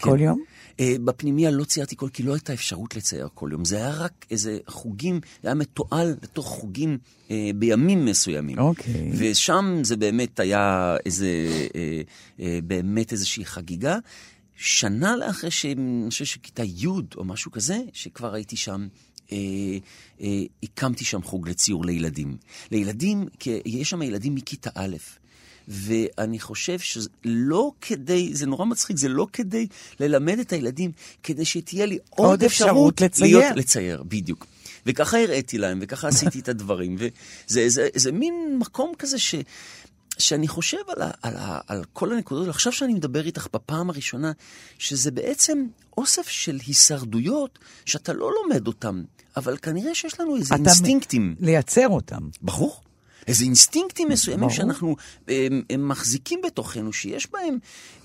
כל 0.00 0.10
כן. 0.10 0.22
יום? 0.22 0.42
Uh, 0.80 0.82
בפנימיה 1.04 1.50
לא 1.50 1.64
ציירתי 1.64 1.96
כל, 1.96 2.08
כי 2.08 2.22
לא 2.22 2.32
הייתה 2.32 2.52
אפשרות 2.52 2.96
לצייר 2.96 3.28
כל 3.34 3.48
יום. 3.52 3.64
זה 3.64 3.76
היה 3.76 3.90
רק 3.90 4.26
איזה 4.30 4.58
חוגים, 4.66 5.20
זה 5.42 5.48
היה 5.48 5.54
מתועל 5.54 6.16
לתוך 6.22 6.46
חוגים 6.46 6.98
uh, 7.28 7.30
בימים 7.54 8.04
מסוימים. 8.04 8.58
אוקיי. 8.58 8.94
Okay. 8.94 9.14
ושם 9.18 9.80
זה 9.82 9.96
באמת 9.96 10.40
היה 10.40 10.96
איזה, 11.06 11.28
uh, 11.68 12.40
uh, 12.40 12.42
באמת 12.64 13.12
איזושהי 13.12 13.44
חגיגה. 13.44 13.98
שנה 14.56 15.16
לאחרי 15.16 15.50
שאני 15.50 16.10
חושב 16.10 16.24
שכיתה 16.24 16.64
י' 16.64 16.86
או 17.16 17.24
משהו 17.24 17.50
כזה, 17.50 17.78
שכבר 17.92 18.34
הייתי 18.34 18.56
שם, 18.56 18.88
אה, 19.32 19.38
אה, 20.20 20.42
הקמתי 20.62 21.04
שם 21.04 21.22
חוג 21.22 21.48
לציור 21.48 21.84
לילדים. 21.84 22.36
לילדים, 22.70 23.26
כי 23.38 23.60
יש 23.64 23.90
שם 23.90 24.02
ילדים 24.02 24.34
מכיתה 24.34 24.70
א'. 24.74 24.96
ואני 25.70 26.40
חושב 26.40 26.78
שלא 26.78 27.72
כדי, 27.80 28.30
זה 28.34 28.46
נורא 28.46 28.64
מצחיק, 28.64 28.96
זה 28.96 29.08
לא 29.08 29.26
כדי 29.32 29.66
ללמד 30.00 30.38
את 30.38 30.52
הילדים, 30.52 30.92
כדי 31.22 31.44
שתהיה 31.44 31.86
לי 31.86 31.98
עוד, 32.10 32.28
עוד 32.28 32.42
אפשרות, 32.42 32.68
אפשרות 32.68 33.00
לצייר. 33.00 33.38
להיות, 33.38 33.56
לצייר, 33.56 34.02
בדיוק. 34.02 34.46
וככה 34.86 35.18
הראיתי 35.22 35.58
להם, 35.58 35.78
וככה 35.82 36.08
עשיתי 36.08 36.40
את 36.40 36.48
הדברים, 36.48 36.96
וזה 36.98 37.68
זה, 37.68 37.88
זה 37.94 38.12
מין 38.12 38.56
מקום 38.58 38.92
כזה 38.98 39.18
ש... 39.18 39.34
שאני 40.18 40.48
חושב 40.48 40.78
על, 40.88 41.02
ה, 41.02 41.10
על, 41.22 41.36
ה, 41.36 41.60
על 41.66 41.84
כל 41.92 42.12
הנקודות, 42.12 42.48
עכשיו 42.48 42.72
שאני 42.72 42.94
מדבר 42.94 43.26
איתך 43.26 43.46
בפעם 43.52 43.90
הראשונה, 43.90 44.32
שזה 44.78 45.10
בעצם 45.10 45.66
אוסף 45.98 46.28
של 46.28 46.58
הישרדויות 46.66 47.58
שאתה 47.84 48.12
לא 48.12 48.30
לומד 48.32 48.66
אותם, 48.66 49.02
אבל 49.36 49.56
כנראה 49.56 49.94
שיש 49.94 50.20
לנו 50.20 50.36
איזה 50.36 50.54
אינסטינקטים. 50.54 51.34
לייצר 51.40 51.88
אותם. 51.88 52.28
ברור. 52.42 52.80
איזה 53.28 53.44
אינסטינקטים 53.44 54.08
מסוימים 54.08 54.40
ברור. 54.40 54.52
שאנחנו 54.52 54.96
הם, 55.28 55.62
הם 55.70 55.88
מחזיקים 55.88 56.40
בתוכנו, 56.46 56.92
שיש 56.92 57.28
בהם 57.32 57.58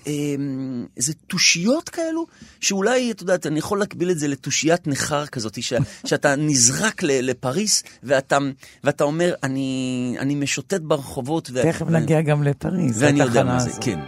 הם, 0.06 0.86
איזה 0.96 1.12
תושיות 1.26 1.88
כאלו, 1.88 2.26
שאולי, 2.60 3.10
את 3.10 3.20
יודעת, 3.20 3.46
אני 3.46 3.58
יכול 3.58 3.78
להקביל 3.78 4.10
את 4.10 4.18
זה 4.18 4.28
לתושיית 4.28 4.86
ניכר 4.86 5.26
כזאת, 5.26 5.62
ש, 5.62 5.72
שאתה 6.08 6.36
נזרק 6.36 7.02
ל, 7.02 7.30
לפריס, 7.30 7.82
ואתה, 8.02 8.38
ואתה 8.84 9.04
אומר, 9.04 9.34
אני, 9.42 10.16
אני 10.18 10.34
משוטט 10.34 10.80
ברחובות. 10.80 11.50
תכף 11.62 11.86
ו... 11.86 11.90
נגיע 11.90 12.20
גם 12.20 12.42
לפריס, 12.42 12.96
ואני 12.98 13.20
יודע 13.20 13.44
מה 13.44 13.58
זה, 13.60 13.70
כן. 13.80 13.98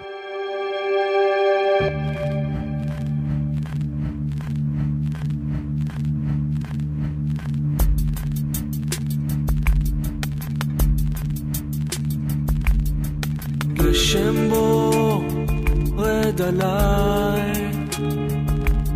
עליי, 16.49 17.53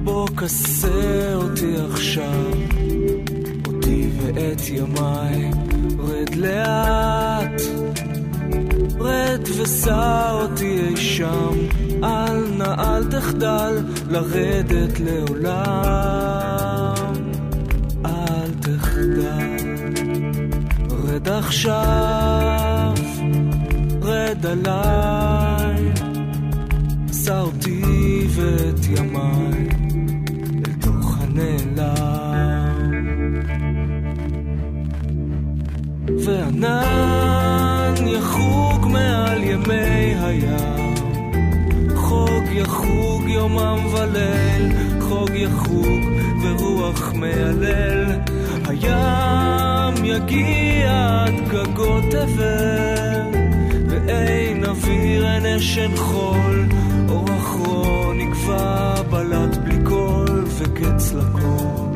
בוא 0.04 0.28
כסה 0.28 1.34
אותי 1.34 1.74
עכשיו, 1.90 2.50
אותי 3.66 4.10
ואת 4.16 4.60
ימיי, 4.68 5.50
רד 5.98 6.34
לאט, 6.34 7.62
רד 9.00 9.40
וסע 9.58 10.30
אותי 10.30 10.80
אי 10.88 10.96
שם, 10.96 11.54
אל 12.04 12.44
נא 12.56 12.74
אל 12.78 13.04
תחדל 13.04 13.78
לרדת 14.08 15.00
לעולם, 15.00 16.34
אל 18.04 18.50
תחדל, 18.60 19.74
רד 20.90 21.28
עכשיו. 21.28 22.92
רד 24.02 24.46
עליי, 24.46 25.61
שא 27.24 27.40
אותי 27.40 28.26
ואת 28.28 28.86
ימיי 28.98 29.68
אל 30.66 30.72
תוך 30.80 31.18
הנעלם. 31.20 32.92
וענן 36.24 37.94
יחוג 38.06 38.86
מעל 38.86 39.42
ימי 39.42 40.14
הים, 40.20 40.94
חוג 41.94 42.44
יחוג 42.52 43.28
יומם 43.28 43.78
וליל, 43.92 44.72
חוג 45.00 45.30
יחוג 45.34 46.00
ורוח 46.42 47.12
מיילל. 47.12 48.04
הים 48.68 50.04
יגיע 50.04 51.24
עד 51.26 51.48
גגות 51.48 52.04
תבל 52.10 53.22
אין 54.08 54.64
אוויר, 54.64 55.28
אין 55.28 55.46
אשן 55.46 55.96
חול, 55.96 56.66
וקץ 61.12 61.14
לכל. 61.14 61.82
של 61.86 61.91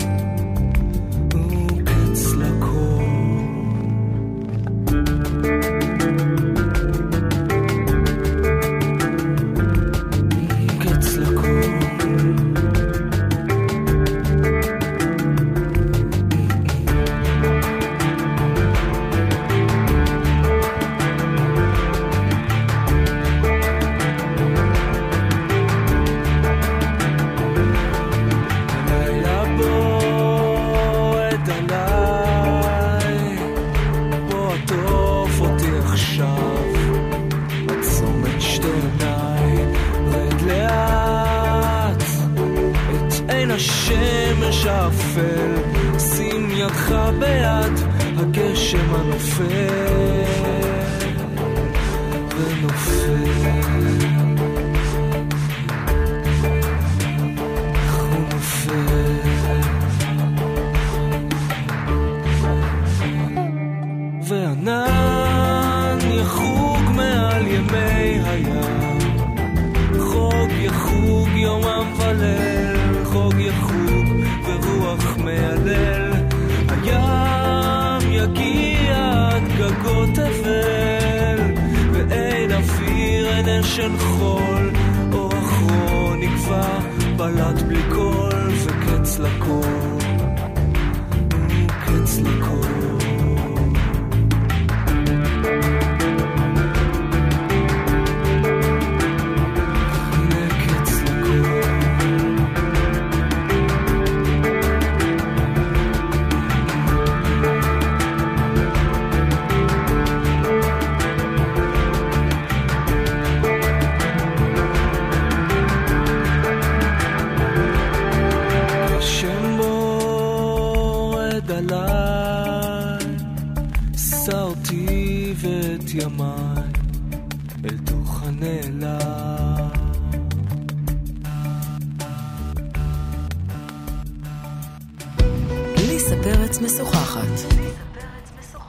ליסה 136.11 136.23
פרץ 136.23 136.59
משוחחת. 136.59 137.57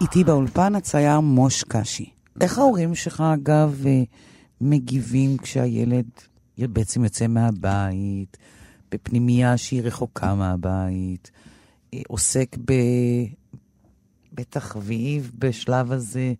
איתי 0.02 0.23
באולפן 0.23 0.76
הצייר 0.76 1.19
מוש 1.19 1.63
קשי. 1.63 2.10
איך 2.41 2.58
ההורים 2.58 2.95
שלך, 2.95 3.23
אגב, 3.34 3.84
אה, 3.86 4.04
מגיבים 4.62 5.38
כשהילד 5.38 6.06
בעצם 6.58 7.04
יוצא 7.04 7.28
מהבית, 7.28 8.38
בפנימייה 8.91 9.58
שהיא 9.58 9.82
רחוקה 9.84 10.36
מהבית, 10.36 11.32
אה, 11.93 12.00
עוסק 12.08 12.58
ב... 12.65 12.73
בתחביב 14.34 15.32
בשלב 15.39 15.91
הזה 15.91 16.34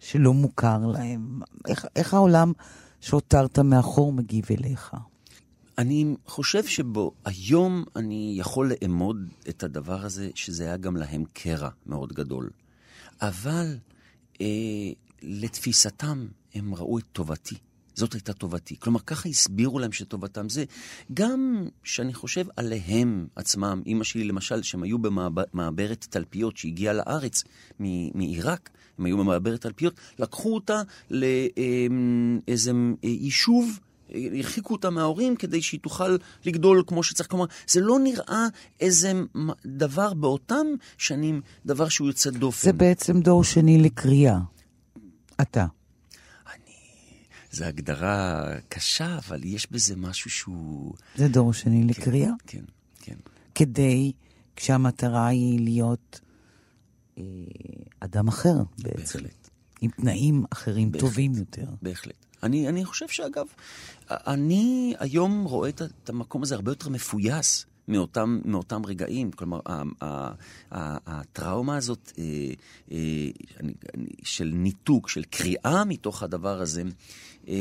שלא 0.00 0.34
מוכר 0.34 0.86
להם? 0.86 1.40
איך, 1.68 1.86
איך 1.96 2.14
העולם 2.14 2.52
שהותרת 3.00 3.58
מאחור 3.58 4.12
מגיב 4.12 4.44
אליך? 4.50 4.94
אני 5.78 6.14
חושב 6.26 6.66
שבו, 6.66 7.12
היום 7.24 7.84
אני 7.96 8.34
יכול 8.38 8.72
לאמוד 8.82 9.28
את 9.48 9.62
הדבר 9.62 10.04
הזה, 10.04 10.30
שזה 10.34 10.64
היה 10.64 10.76
גם 10.76 10.96
להם 10.96 11.24
קרע 11.32 11.68
מאוד 11.86 12.12
גדול. 12.12 12.50
אבל 13.20 13.76
אה, 14.40 14.46
לתפיסתם, 15.22 16.26
הם 16.54 16.74
ראו 16.74 16.98
את 16.98 17.04
טובתי. 17.12 17.56
זאת 17.94 18.12
הייתה 18.12 18.32
טובתי. 18.32 18.76
כלומר, 18.78 19.00
ככה 19.00 19.28
הסבירו 19.28 19.78
להם 19.78 19.92
שטובתם 19.92 20.48
זה. 20.48 20.64
גם 21.14 21.68
שאני 21.84 22.14
חושב 22.14 22.44
עליהם 22.56 23.26
עצמם, 23.36 23.82
אימא 23.86 24.04
שלי 24.04 24.24
למשל, 24.24 24.62
שהם 24.62 24.82
היו 24.82 24.98
במעברת 24.98 26.06
תלפיות 26.10 26.56
שהגיעה 26.56 26.94
לארץ 26.94 27.44
מעיראק, 28.14 28.70
הם 28.98 29.04
היו 29.04 29.18
במעברת 29.18 29.60
תלפיות, 29.60 29.94
לקחו 30.18 30.54
אותה 30.54 30.82
לאיזה 31.10 32.72
יישוב. 33.02 33.78
הרחיקו 34.10 34.74
אותה 34.74 34.90
מההורים 34.90 35.36
כדי 35.36 35.62
שהיא 35.62 35.80
תוכל 35.80 36.16
לגדול 36.44 36.84
כמו 36.86 37.02
שצריך. 37.02 37.30
כלומר, 37.30 37.44
זה 37.68 37.80
לא 37.80 37.98
נראה 37.98 38.46
איזה 38.80 39.12
דבר 39.66 40.14
באותם 40.14 40.66
שנים, 40.98 41.40
דבר 41.66 41.88
שהוא 41.88 42.08
יוצא 42.08 42.30
דופן. 42.30 42.64
זה 42.64 42.72
בעצם 42.72 43.20
דור 43.20 43.44
שני 43.44 43.78
לקריאה. 43.78 44.38
אתה. 45.40 45.66
זו 47.54 47.64
הגדרה 47.64 48.44
קשה, 48.68 49.18
אבל 49.18 49.44
יש 49.44 49.72
בזה 49.72 49.96
משהו 49.96 50.30
שהוא... 50.30 50.94
זה 51.16 51.28
דור 51.28 51.52
שני 51.52 51.82
כן, 51.82 51.86
לקריאה? 51.88 52.30
כן, 52.46 52.64
כן. 53.00 53.14
כדי, 53.54 54.12
כשהמטרה 54.56 55.26
היא 55.26 55.60
להיות 55.60 56.20
אה, 57.18 57.22
אדם 58.00 58.28
אחר 58.28 58.56
בעצם. 58.78 59.18
בהחלט. 59.18 59.50
עם 59.80 59.90
תנאים 59.90 60.44
אחרים 60.50 60.92
בהחלט, 60.92 61.08
טובים 61.08 61.32
יותר. 61.34 61.66
בהחלט. 61.82 62.23
אני, 62.44 62.68
אני 62.68 62.84
חושב 62.84 63.08
שאגב, 63.08 63.46
אני 64.10 64.94
היום 64.98 65.44
רואה 65.44 65.68
את 65.68 66.08
המקום 66.08 66.42
הזה 66.42 66.54
הרבה 66.54 66.70
יותר 66.70 66.88
מפויס. 66.88 67.66
מאותם, 67.88 68.40
מאותם 68.44 68.86
רגעים. 68.86 69.32
כלומר, 69.32 69.60
הטראומה 71.06 71.76
הזאת 71.76 72.12
אה, 72.18 72.24
אה, 72.92 72.98
של 74.22 74.50
ניתוק, 74.54 75.08
של 75.08 75.24
קריאה 75.24 75.84
מתוך 75.84 76.22
הדבר 76.22 76.60
הזה, 76.60 76.82
אה, 77.48 77.54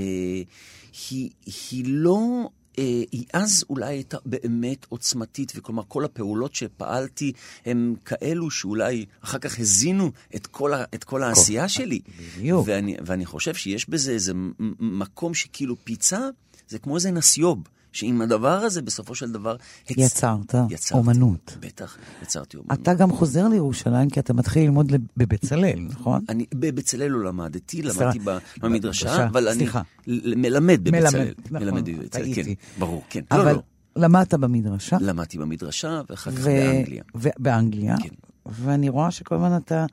היא, 1.10 1.30
היא 1.72 1.84
לא... 1.88 2.50
היא 2.78 3.26
אז 3.34 3.66
אולי 3.70 3.86
הייתה 3.86 4.18
באמת 4.26 4.86
עוצמתית, 4.90 5.52
וכלומר 5.56 5.84
כל 5.88 6.06
הפעולות 6.06 6.56
שפעלתי 6.56 7.32
הם 7.66 7.96
כאלו 8.06 8.52
שאולי 8.52 9.06
אחר 9.22 9.38
כך 9.38 9.60
הזינו 9.60 10.12
את 10.36 10.48
כל, 10.48 10.74
ה, 10.74 10.84
את 10.94 11.04
כל 11.04 11.24
העשייה 11.24 11.68
שלי. 11.68 12.00
בדיוק. 12.38 12.64
ואני, 12.68 12.96
ואני 13.06 13.26
חושב 13.26 13.54
שיש 13.54 13.90
בזה 13.90 14.12
איזה 14.12 14.34
מקום 14.80 15.34
שכאילו 15.34 15.76
פיצה, 15.84 16.30
זה 16.68 16.80
כמו 16.80 16.96
איזה 16.96 17.12
נסיוב. 17.12 17.64
שעם 17.94 18.22
הדבר 18.22 18.58
הזה 18.58 18.82
בסופו 18.82 19.16
של 19.16 19.32
דבר... 19.32 19.56
הצ... 19.90 19.98
יצרת 19.98 20.56
יצרתי, 20.70 20.94
אומנות. 20.94 21.58
בטח, 21.60 21.98
יצרתי 22.24 22.58
אומנות. 22.58 22.80
אתה 22.82 22.94
גם 22.94 23.12
חוזר 23.12 23.48
לירושלים 23.48 24.10
כי 24.10 24.20
אתה 24.20 24.34
מתחיל 24.34 24.64
ללמוד 24.64 24.92
בבצלאל, 25.18 25.80
נכון? 25.90 26.26
אני 26.30 26.46
בבצלאל 26.56 27.08
לא 27.08 27.24
למדתי, 27.24 27.82
למדתי 27.82 28.20
במדרשה, 28.60 29.28
אבל 29.28 29.48
אני 29.48 29.68
מלמד 30.08 30.80
בבצלאל. 30.84 31.34
מלמד 31.52 31.90
נכון, 31.90 32.00
בבצלאל, 32.00 32.36
כן, 32.36 32.42
ברור, 32.80 33.04
כן. 33.10 33.22
אבל 33.32 33.46
לא, 33.46 33.52
לא. 33.52 33.62
למדת 33.96 34.34
במדרשה? 34.34 34.98
למדתי 35.02 35.38
במדרשה, 35.38 36.02
ואחר 36.10 36.32
כך 36.32 36.44
באנגליה. 36.44 37.04
באנגליה? 37.16 37.96
כן. 37.98 38.10
ואני 38.46 38.90
רואה 38.90 39.12
שכל 39.12 39.36
הזמן 39.36 39.58
אתה 39.58 39.86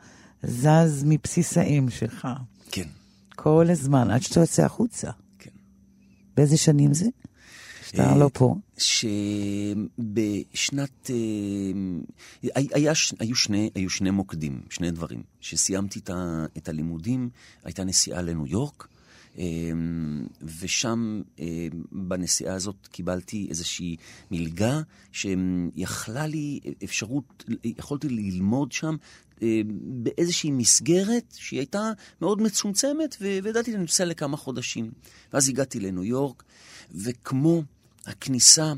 זז 0.43 1.05
מבסיס 1.07 1.59
האם 1.59 1.91
שלך. 1.91 2.29
כן. 2.71 2.89
כל 3.37 3.67
הזמן, 3.71 4.11
עד 4.11 4.23
שאתה 4.23 4.41
יוצא 4.41 4.65
החוצה. 4.65 5.11
כן. 5.39 5.51
באיזה 6.37 6.57
שנים 6.57 6.95
זה? 6.95 7.07
שאתה 7.91 8.17
לא 8.17 8.31
פה. 8.33 8.55
שבשנת... 9.99 11.11
אה, 11.11 11.17
היה, 12.55 12.93
היו, 13.19 13.37
שני, 13.37 13.71
היו 13.75 13.91
שני 13.91 14.11
מוקדים, 14.11 14.61
שני 14.71 14.91
דברים. 14.91 15.23
כשסיימתי 15.41 16.01
את 16.59 16.69
הלימודים, 16.69 17.31
הייתה 17.65 17.85
נסיעה 17.85 18.23
לניו 18.23 18.47
יורק, 18.47 18.89
אה, 19.39 19.45
ושם 20.61 21.23
אה, 21.41 21.67
בנסיעה 21.93 22.55
הזאת 22.55 22.89
קיבלתי 22.91 23.47
איזושהי 23.51 23.97
מלגה 24.31 24.81
שיכלה 25.13 26.27
לי 26.27 26.61
אפשרות, 26.85 27.45
יכולתי 27.65 28.09
ללמוד 28.09 28.73
שם 28.73 28.97
באיזושהי 29.83 30.51
מסגרת 30.51 31.35
שהיא 31.39 31.61
הייתה 31.61 31.93
מאוד 32.21 32.43
מצומצמת, 32.43 33.17
וידעתי 33.21 33.73
לנוסע 33.73 34.05
לכמה 34.05 34.37
חודשים. 34.37 34.91
ואז 35.33 35.49
הגעתי 35.49 35.81
לניו 35.81 36.05
יורק, 36.05 36.43
וכמו 36.95 37.63
הכניסה 38.11 38.73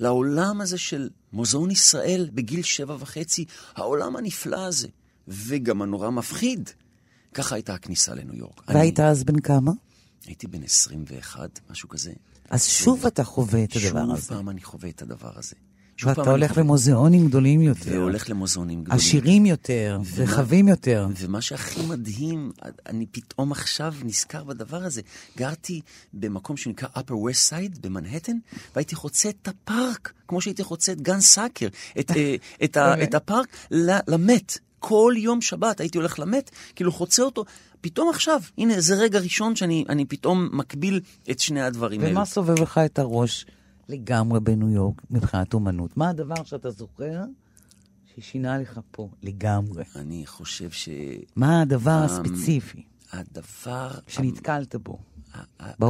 לעולם 0.00 0.60
הזה 0.60 0.78
של 0.78 1.10
מוזיאון 1.32 1.70
ישראל 1.70 2.30
בגיל 2.34 2.62
שבע 2.62 2.96
וחצי, 3.00 3.44
העולם 3.74 4.16
הנפלא 4.16 4.66
הזה, 4.66 4.88
וגם 5.28 5.82
הנורא 5.82 6.10
מפחיד. 6.10 6.70
ככה 7.34 7.54
הייתה 7.54 7.74
הכניסה 7.74 8.14
לניו 8.14 8.34
יורק. 8.34 8.62
והיית 8.68 9.00
אני... 9.00 9.08
אז 9.08 9.24
בן 9.24 9.40
כמה? 9.40 9.72
הייתי 10.26 10.46
בן 10.46 10.62
21, 10.62 11.60
משהו 11.70 11.88
כזה. 11.88 12.12
אז 12.50 12.66
שוב 12.66 13.06
אתה 13.06 13.24
חווה 13.24 13.64
את 13.64 13.76
הדבר 13.76 13.88
שוב 13.88 14.10
הזה. 14.10 14.22
שוב 14.22 14.36
פעם 14.36 14.48
אני 14.50 14.62
חווה 14.62 14.88
את 14.88 15.02
הדבר 15.02 15.32
הזה. 15.38 15.54
ואתה 16.04 16.30
הולך 16.30 16.58
למוזיאונים 16.58 17.28
גדולים 17.28 17.62
יותר. 17.62 17.90
והולך 17.90 18.30
למוזיאונים 18.30 18.82
גדולים. 18.82 19.00
עשירים 19.00 19.46
יותר, 19.46 19.98
רחבים 20.16 20.68
יותר. 20.68 21.06
ומה 21.16 21.40
שהכי 21.40 21.86
מדהים, 21.86 22.52
אני 22.86 23.06
פתאום 23.06 23.52
עכשיו 23.52 23.94
נזכר 24.04 24.44
בדבר 24.44 24.84
הזה. 24.84 25.00
גרתי 25.36 25.80
במקום 26.14 26.56
שנקרא 26.56 26.88
upper 26.96 27.12
west 27.12 27.50
side 27.50 27.80
במנהטן, 27.80 28.36
והייתי 28.74 28.94
חוצה 28.94 29.28
את 29.28 29.48
הפארק, 29.48 30.12
כמו 30.28 30.40
שהייתי 30.40 30.64
חוצה 30.64 30.92
את 30.92 31.00
גן 31.00 31.20
סאקר, 31.20 31.68
את, 32.00 32.10
אה, 32.10 32.34
את, 32.64 32.76
ה, 32.76 33.02
את 33.02 33.14
הפארק 33.14 33.48
למת. 34.08 34.58
כל 34.82 35.14
יום 35.16 35.40
שבת 35.40 35.80
הייתי 35.80 35.98
הולך 35.98 36.18
למת, 36.18 36.50
כאילו 36.74 36.92
חוצה 36.92 37.22
אותו. 37.22 37.44
פתאום 37.80 38.10
עכשיו, 38.10 38.40
הנה, 38.58 38.80
זה 38.80 38.94
רגע 38.94 39.18
ראשון 39.18 39.56
שאני 39.56 40.04
פתאום 40.08 40.48
מקביל 40.52 41.00
את 41.30 41.40
שני 41.40 41.62
הדברים 41.62 42.00
האלה. 42.00 42.12
ומה 42.12 42.24
סובב 42.24 42.60
לך 42.60 42.78
את 42.78 42.98
הראש? 42.98 43.46
לגמרי 43.90 44.40
בניו 44.40 44.68
יורק 44.68 45.02
מבחינת 45.10 45.54
אומנות. 45.54 45.96
מה 45.96 46.08
הדבר 46.08 46.44
שאתה 46.44 46.70
זוכר 46.70 47.24
ששינה 48.16 48.58
לך 48.58 48.80
פה 48.90 49.08
לגמרי? 49.22 49.84
אני 49.96 50.26
חושב 50.26 50.70
ש... 50.70 50.88
מה 51.36 51.60
הדבר 51.62 51.90
הספציפי? 52.04 52.82
הדבר... 53.12 53.90
שנתקלת 54.06 54.74
בו. 54.74 54.98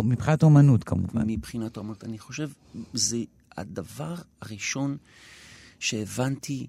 מבחינת 0.03 0.43
אומנות 0.43 0.85
כמובן. 0.85 1.23
מבחינת 1.27 1.77
אומנות, 1.77 2.05
אני 2.05 2.19
חושב, 2.19 2.51
זה 2.95 3.19
הדבר 3.57 4.15
הראשון 4.41 4.97
שהבנתי 5.79 6.67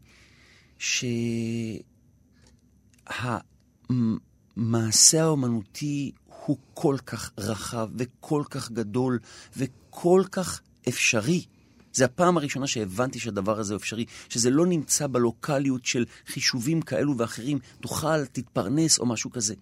שהמעשה 4.58 5.24
האומנותי 5.24 6.12
הוא 6.46 6.58
כל 6.74 6.98
כך 7.06 7.32
רחב 7.38 7.90
וכל 7.96 8.44
כך 8.50 8.72
גדול 8.72 9.20
וכל 9.58 10.24
כך 10.32 10.62
אפשרי, 10.88 11.46
זה 11.94 12.06
הפעם 12.06 12.38
הראשונה 12.38 12.68
שהבנתי 12.68 13.20
שהדבר 13.20 13.60
הזה 13.60 13.76
אפשרי, 13.76 14.06
שזה 14.30 14.50
לא 14.50 14.66
נמצא 14.66 15.08
בלוקאליות 15.08 15.86
של 15.86 16.06
חישובים 16.28 16.82
כאלו 16.82 17.18
ואחרים, 17.18 17.60
תאכל, 17.82 18.26
תתפרנס 18.26 19.00
או 19.00 19.06
משהו 19.06 19.32
כזה. 19.32 19.54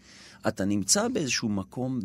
אתה 0.47 0.65
נמצא 0.65 1.07
באיזשהו 1.07 1.49
מקום 1.49 1.99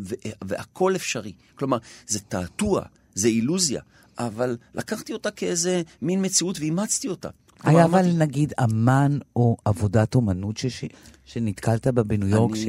והכל 0.44 0.96
אפשרי. 0.96 1.32
כלומר, 1.54 1.78
זה 2.06 2.20
תעתוע, 2.20 2.82
זה 3.14 3.28
אילוזיה, 3.28 3.82
אבל 4.18 4.56
לקחתי 4.74 5.12
אותה 5.12 5.30
כאיזה 5.30 5.82
מין 6.02 6.24
מציאות 6.24 6.60
ואימצתי 6.60 7.08
אותה. 7.08 7.28
היה 7.62 7.84
אבל 7.84 8.12
נגיד 8.18 8.52
אמן 8.64 9.18
או 9.36 9.56
עבודת 9.64 10.14
אומנות 10.14 10.56
ש... 10.56 10.84
שנתקלת 11.24 11.86
בה 11.86 12.02
בניו 12.02 12.28
יורק, 12.28 12.56
ש... 12.56 12.66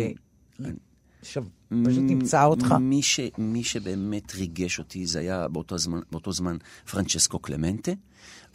ש... 1.23 1.37
פשוט 1.85 2.03
תמצא 2.07 2.43
אותך. 2.43 2.71
מי, 2.71 3.01
ש, 3.01 3.19
מי 3.37 3.63
שבאמת 3.63 4.35
ריגש 4.35 4.79
אותי 4.79 5.05
זה 5.05 5.19
היה 5.19 5.47
באותו 5.47 5.77
זמן, 5.77 5.99
באותו 6.11 6.31
זמן 6.31 6.57
פרנצ'סקו 6.91 7.39
קלמנטה. 7.39 7.91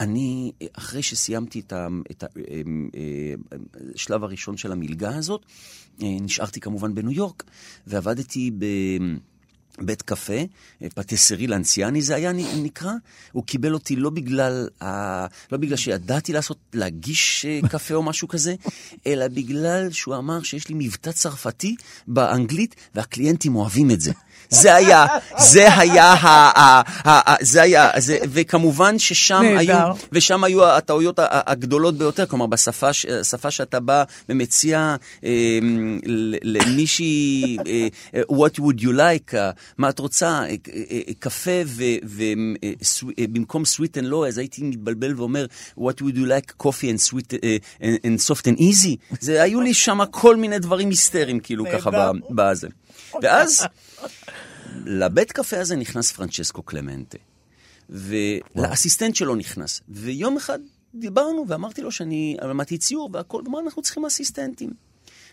אני, 0.01 0.53
אחרי 0.73 1.03
שסיימתי 1.03 1.61
את 2.11 2.25
השלב 3.95 4.25
הראשון 4.25 4.57
של 4.57 4.73
המלגה 4.73 5.17
הזאת, 5.17 5.47
נשארתי 5.99 6.61
כמובן 6.61 6.95
בניו 6.95 7.13
יורק, 7.13 7.45
ועבדתי 7.87 8.51
ב... 8.59 8.65
בית 9.83 10.03
קפה, 10.03 10.33
אה, 10.83 10.89
פטיסרי 10.95 11.47
לאנציאני 11.47 12.03
זה 12.03 12.15
היה 12.15 12.33
נקרא. 12.63 12.93
הוא 13.33 13.45
קיבל 13.45 13.75
אותי 13.75 13.97
לא 13.97 14.11
בגלל, 14.11 14.69
ה... 14.83 15.27
לא 15.53 15.59
בגלל 15.59 15.77
שידעתי 15.77 16.33
לעשות, 16.33 16.59
להגיש 16.75 17.47
אה, 17.49 17.69
קפה 17.69 17.95
או 17.95 18.03
משהו 18.03 18.29
כזה, 18.29 18.55
אלא 19.07 19.29
בגלל 19.29 19.91
שהוא 19.91 20.17
אמר 20.17 20.43
שיש 20.43 20.69
לי 20.69 20.75
מבטא 20.79 21.13
צרפתי 21.13 21.77
באנגלית, 22.07 22.75
והקליינטים 22.95 23.57
אוהבים 23.57 23.91
את 23.91 24.01
זה. 24.01 24.13
זה 24.51 24.75
היה, 24.75 25.07
זה 25.39 25.75
היה, 25.75 26.05
ה, 26.05 26.27
ה, 26.27 26.83
ה, 27.05 27.33
ה, 27.33 27.37
זה 27.41 27.63
היה, 27.63 27.91
זה, 27.99 28.19
וכמובן 28.23 28.99
ששם 28.99 29.43
היו, 29.59 29.79
ושם 30.13 30.45
היו 30.45 30.67
הטעויות 30.67 31.19
הגדולות 31.23 31.99
ביותר, 31.99 32.27
כלומר 32.27 32.47
בשפה 32.47 32.93
שפה 33.23 33.51
שאתה 33.51 33.81
בא 33.81 34.05
ומציע 34.29 34.97
אה, 35.25 35.59
למישהי, 36.43 37.57
אה, 37.67 37.89
what 38.23 38.59
would 38.59 38.81
you 38.81 38.93
like, 38.93 39.35
אה, 39.35 39.51
מה 39.79 39.89
את 39.89 39.99
רוצה, 39.99 40.27
אה, 40.29 40.43
אה, 40.43 40.55
אה, 40.91 41.01
קפה 41.19 41.51
ובמקום 43.19 43.63
sweet 43.63 43.97
and 44.03 44.07
low, 44.13 44.27
אז 44.29 44.39
הייתי 44.39 44.63
מתבלבל 44.63 45.15
ואומר, 45.17 45.47
what 45.79 46.01
would 46.01 46.17
you 46.17 46.27
like, 46.27 46.67
coffee 46.67 46.91
and 46.95 47.11
sweet 47.11 47.33
and 47.83 48.29
soft 48.29 48.47
and 48.47 48.61
easy, 48.61 49.17
זה 49.21 49.43
היו 49.43 49.61
לי 49.61 49.75
שם 49.75 49.99
כל 50.11 50.37
מיני 50.37 50.59
דברים 50.59 50.91
היסטריים, 50.91 51.41
כאילו 51.41 51.65
ככה 51.73 51.91
בזה. 52.31 52.69
ואז... 53.23 53.67
לבית 54.87 55.33
קפה 55.33 55.61
הזה 55.61 55.77
נכנס 55.77 56.13
פרנצ'סקו 56.13 56.63
קלמנטה, 56.63 57.19
ולאסיסטנט 57.91 59.17
שלו 59.17 59.35
נכנס. 59.35 59.81
ויום 59.89 60.37
אחד 60.37 60.59
דיברנו 60.95 61.45
ואמרתי 61.49 61.83
לו 61.83 61.93
שאני 61.93 62.37
למדתי 62.43 62.79
ציור 62.79 63.11
והכל, 63.13 63.43
אמר, 63.49 63.61
אנחנו 63.61 63.83
צריכים 63.83 64.07
אסיסטנטים. 64.07 64.71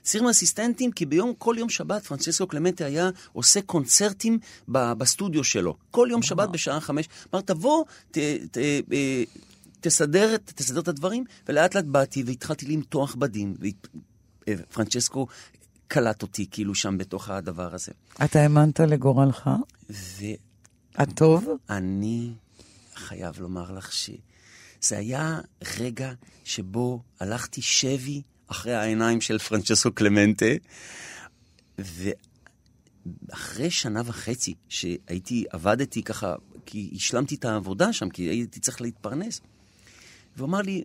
צריכים 0.02 0.30
אסיסטנטים 0.30 0.92
כי 0.92 1.06
ביום, 1.06 1.34
כל 1.38 1.56
יום 1.60 1.70
שבת 1.70 2.06
פרנצ'סקו 2.06 2.48
קלמנטה 2.48 2.86
היה 2.86 3.10
עושה 3.34 3.62
קונצרטים 3.62 4.40
בסטודיו 4.68 5.44
שלו. 5.44 5.76
כל 5.92 6.08
יום 6.12 6.22
שבת 6.22 6.50
בשעה 6.50 6.80
חמש. 6.80 7.10
אמר, 7.34 7.42
תבוא, 7.42 7.84
ת, 8.12 8.18
ת, 8.52 8.58
אה, 8.94 9.24
תסדר, 9.82 10.38
תסדר 10.38 10.80
את 10.80 10.88
הדברים, 10.88 11.24
ולאט 11.48 11.76
לאט 11.76 11.86
באתי 11.86 12.24
והתחלתי 12.24 12.66
למתוח 12.66 13.16
בדים. 13.16 13.56
ופרנצ'סקו 14.50 15.28
קלט 15.88 16.22
אותי 16.22 16.46
כאילו 16.52 16.76
שם 16.76 16.98
בתוך 16.98 17.30
הדבר 17.30 17.76
הזה. 17.76 17.92
אתה 18.26 18.40
האמנת 18.40 18.80
לגורלך? 18.80 19.50
ו... 19.90 20.26
הטוב? 20.96 21.48
אני 21.70 22.34
חייב 22.96 23.40
לומר 23.40 23.72
לך 23.72 23.92
שזה 23.92 24.98
היה 24.98 25.40
רגע 25.80 26.14
שבו 26.44 27.02
הלכתי 27.20 27.62
שבי 27.62 28.22
אחרי 28.48 28.76
העיניים 28.76 29.22
של 29.22 29.38
פרנצ'סו 29.38 29.92
קלמנטה, 29.92 30.46
ואחרי 31.78 33.72
שנה 33.72 34.02
וחצי 34.06 34.54
שהייתי, 34.70 35.46
עבדתי 35.50 36.04
ככה, 36.04 36.36
כי 36.66 36.92
השלמתי 36.96 37.36
את 37.36 37.46
העבודה 37.46 37.94
שם, 37.94 38.10
כי 38.10 38.24
הייתי 38.24 38.60
צריך 38.60 38.82
להתפרנס, 38.82 39.42
והוא 40.38 40.48
אמר 40.48 40.62
לי, 40.62 40.84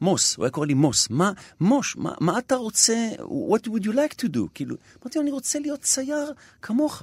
מוס, 0.00 0.36
הוא 0.36 0.44
היה 0.44 0.50
קורא 0.50 0.66
לי 0.66 0.74
מוס. 0.74 1.10
מה, 1.10 1.32
מוש, 1.60 1.96
מה, 1.96 2.12
מה 2.20 2.38
אתה 2.38 2.54
רוצה, 2.54 3.10
what 3.18 3.68
would 3.68 3.84
you 3.84 3.92
like 3.92 4.14
to 4.22 4.28
do? 4.34 4.40
כאילו, 4.54 4.76
אמרתי 5.02 5.18
לו, 5.18 5.22
אני 5.22 5.30
רוצה 5.30 5.58
להיות 5.58 5.82
צייר 5.82 6.32
כמוך. 6.62 7.02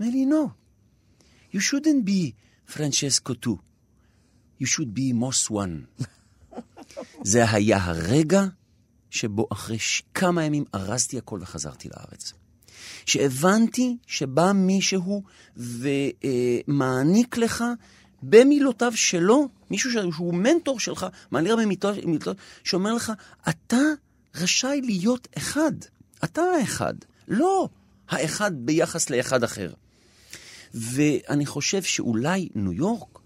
אמר 0.00 0.10
לי, 0.10 0.26
no, 0.26 0.48
you 1.56 1.60
shouldn't 1.60 2.08
be 2.08 2.32
Francesco 2.72 3.34
2. 3.40 3.56
You 4.60 4.66
should 4.66 4.98
be 4.98 5.14
מוס 5.14 5.48
1. 5.50 5.68
זה 7.30 7.50
היה 7.50 7.84
הרגע 7.84 8.44
שבו 9.10 9.46
אחרי 9.52 9.78
כמה 10.14 10.44
ימים 10.44 10.64
ארזתי 10.74 11.18
הכל 11.18 11.38
וחזרתי 11.42 11.88
לארץ. 11.88 12.32
שהבנתי 13.06 13.96
שבא 14.06 14.52
מישהו 14.52 15.22
ומעניק 15.56 17.36
לך 17.36 17.64
במילותיו 18.28 18.92
שלו, 18.96 19.48
מישהו 19.70 19.90
שהוא 19.90 20.34
מנטור 20.34 20.80
שלך, 20.80 21.06
מעליר 21.30 21.56
במילותיו, 21.56 22.34
שאומר 22.64 22.94
לך, 22.94 23.12
אתה 23.48 23.80
רשאי 24.34 24.80
להיות 24.84 25.28
אחד. 25.38 25.72
אתה 26.24 26.42
האחד, 26.42 26.94
לא 27.28 27.68
האחד 28.08 28.52
ביחס 28.54 29.10
לאחד 29.10 29.44
אחר. 29.44 29.72
ואני 30.74 31.46
חושב 31.46 31.82
שאולי 31.82 32.48
ניו 32.54 32.72
יורק, 32.72 33.18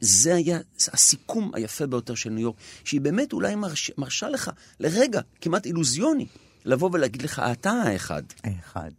זה 0.00 0.34
היה 0.34 0.58
הסיכום 0.92 1.50
היפה 1.54 1.86
ביותר 1.86 2.14
של 2.14 2.30
ניו 2.30 2.42
יורק, 2.42 2.56
שהיא 2.84 3.00
באמת 3.00 3.32
אולי 3.32 3.54
מרש, 3.54 3.90
מרשה 3.98 4.28
לך 4.28 4.50
לרגע, 4.80 5.20
כמעט 5.40 5.66
אילוזיוני, 5.66 6.26
לבוא 6.64 6.90
ולהגיד 6.92 7.22
לך, 7.22 7.42
אתה 7.52 7.70
האחד. 7.70 8.22
האחד. 8.44 8.90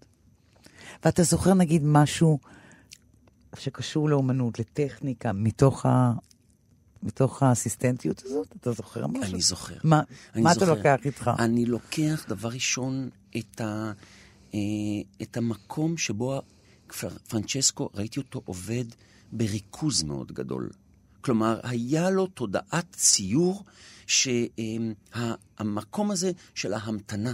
ואתה 1.06 1.24
זוכר 1.24 1.54
נגיד 1.54 1.82
משהו 1.86 2.40
שקשור 3.60 4.10
לאומנות, 4.10 4.60
לטכניקה, 4.60 5.34
מתוך, 5.34 5.86
ה... 5.86 6.14
מתוך 7.04 7.44
האסיסטנטיות 7.44 8.22
הזאת? 8.26 8.56
אתה 8.62 8.72
זוכר 8.72 9.08
משהו? 9.08 9.34
אני 9.34 9.42
זוכר. 9.42 9.76
מה, 9.84 10.02
אני 10.36 10.44
מה 10.44 10.54
זוכר. 10.54 10.66
אתה 10.66 10.76
לוקח 10.76 11.06
איתך? 11.06 11.32
אני 11.40 11.66
לוקח, 11.66 12.26
דבר 12.28 12.50
ראשון, 12.50 13.10
את, 13.38 13.62
ה... 13.62 13.92
אה, 14.54 14.60
את 15.22 15.38
המקום 15.38 15.98
שבו 15.98 16.42
פרנצ'סקו, 17.28 17.90
ראיתי 17.94 18.20
אותו 18.20 18.42
עובד 18.46 18.86
בריכוז 19.32 20.04
מאוד 20.04 20.32
גדול. 20.32 20.70
כלומר, 21.22 21.60
היה 21.64 22.10
לו 22.10 22.28
תודעת 22.28 22.86
ציור 22.92 23.64
שהמקום 24.08 26.12
הזה 26.12 26.32
של 26.56 26.74
ההמתנה, 26.74 27.34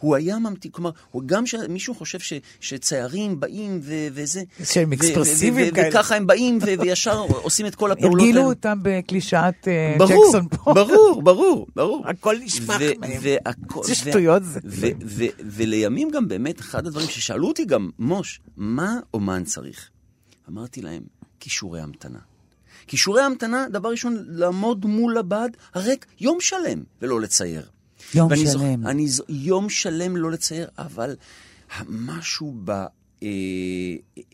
הוא 0.00 0.16
היה 0.16 0.38
ממתין, 0.38 0.70
כלומר, 0.70 0.90
הוא 1.10 1.22
גם 1.26 1.46
שמישהו 1.46 1.94
חושב 1.94 2.18
ש, 2.18 2.32
שציירים 2.60 3.40
באים 3.40 3.80
ו, 3.82 3.94
וזה... 4.12 4.42
שהם 4.64 4.92
אקספרסיביים 4.92 5.74
כאלה. 5.74 5.88
וככה 5.88 6.16
הם 6.16 6.26
באים 6.26 6.58
ו, 6.62 6.80
וישר 6.80 7.18
עושים 7.18 7.66
את 7.66 7.74
כל 7.74 7.92
הפעולות 7.92 8.20
הרגילו 8.20 8.42
אותם 8.42 8.78
בקלישאת 8.82 9.54
uh, 9.64 10.02
ג'קסון 10.02 10.48
פה. 10.48 10.74
ברור, 10.74 11.22
ברור, 11.22 11.66
ברור. 11.76 12.04
הכל 12.08 12.36
נשפך 12.40 12.80
מהם. 13.00 13.10
איזה 13.12 13.36
שטויות 13.92 14.44
זה. 14.44 14.60
ולימים 15.40 16.10
גם 16.10 16.28
באמת, 16.28 16.60
אחד 16.60 16.86
הדברים 16.86 17.08
ששאלו 17.08 17.48
אותי 17.48 17.64
גם, 17.64 17.90
מוש, 17.98 18.40
מה 18.56 18.98
אומן 19.14 19.44
צריך? 19.44 19.90
אמרתי 20.48 20.82
להם, 20.82 21.02
כישורי 21.40 21.80
המתנה. 21.80 22.18
כישורי 22.86 23.22
המתנה, 23.22 23.66
דבר 23.70 23.88
ראשון, 23.88 24.16
לעמוד 24.28 24.86
מול 24.86 25.18
הבד 25.18 25.50
הריק 25.74 26.06
יום 26.20 26.40
שלם 26.40 26.82
ולא 27.02 27.20
לצייר. 27.20 27.62
יום 28.14 28.36
שלם. 28.36 28.46
זוכ... 28.46 28.62
אני. 28.86 29.06
יום 29.28 29.68
שלם 29.68 30.16
לא 30.16 30.30
לצייר, 30.30 30.68
אבל 30.78 31.16
משהו 31.88 32.54
במצב 32.64 32.80
אה, 33.22 33.28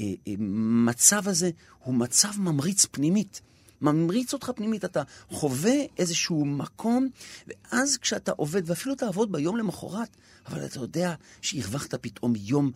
אה, 0.00 1.26
אה, 1.26 1.30
הזה 1.30 1.50
הוא 1.84 1.94
מצב 1.94 2.28
ממריץ 2.38 2.84
פנימית. 2.84 3.40
ממריץ 3.80 4.32
אותך 4.32 4.50
פנימית, 4.56 4.84
אתה 4.84 5.02
חווה 5.30 5.74
איזשהו 5.98 6.44
מקום, 6.44 7.08
ואז 7.48 7.96
כשאתה 7.96 8.32
עובד, 8.36 8.62
ואפילו 8.70 8.94
תעבוד 8.94 9.32
ביום 9.32 9.56
למחרת, 9.56 10.16
אבל 10.46 10.64
אתה 10.64 10.78
יודע 10.78 11.14
שהרווחת 11.40 11.94
פתאום 11.94 12.32
יום, 12.36 12.70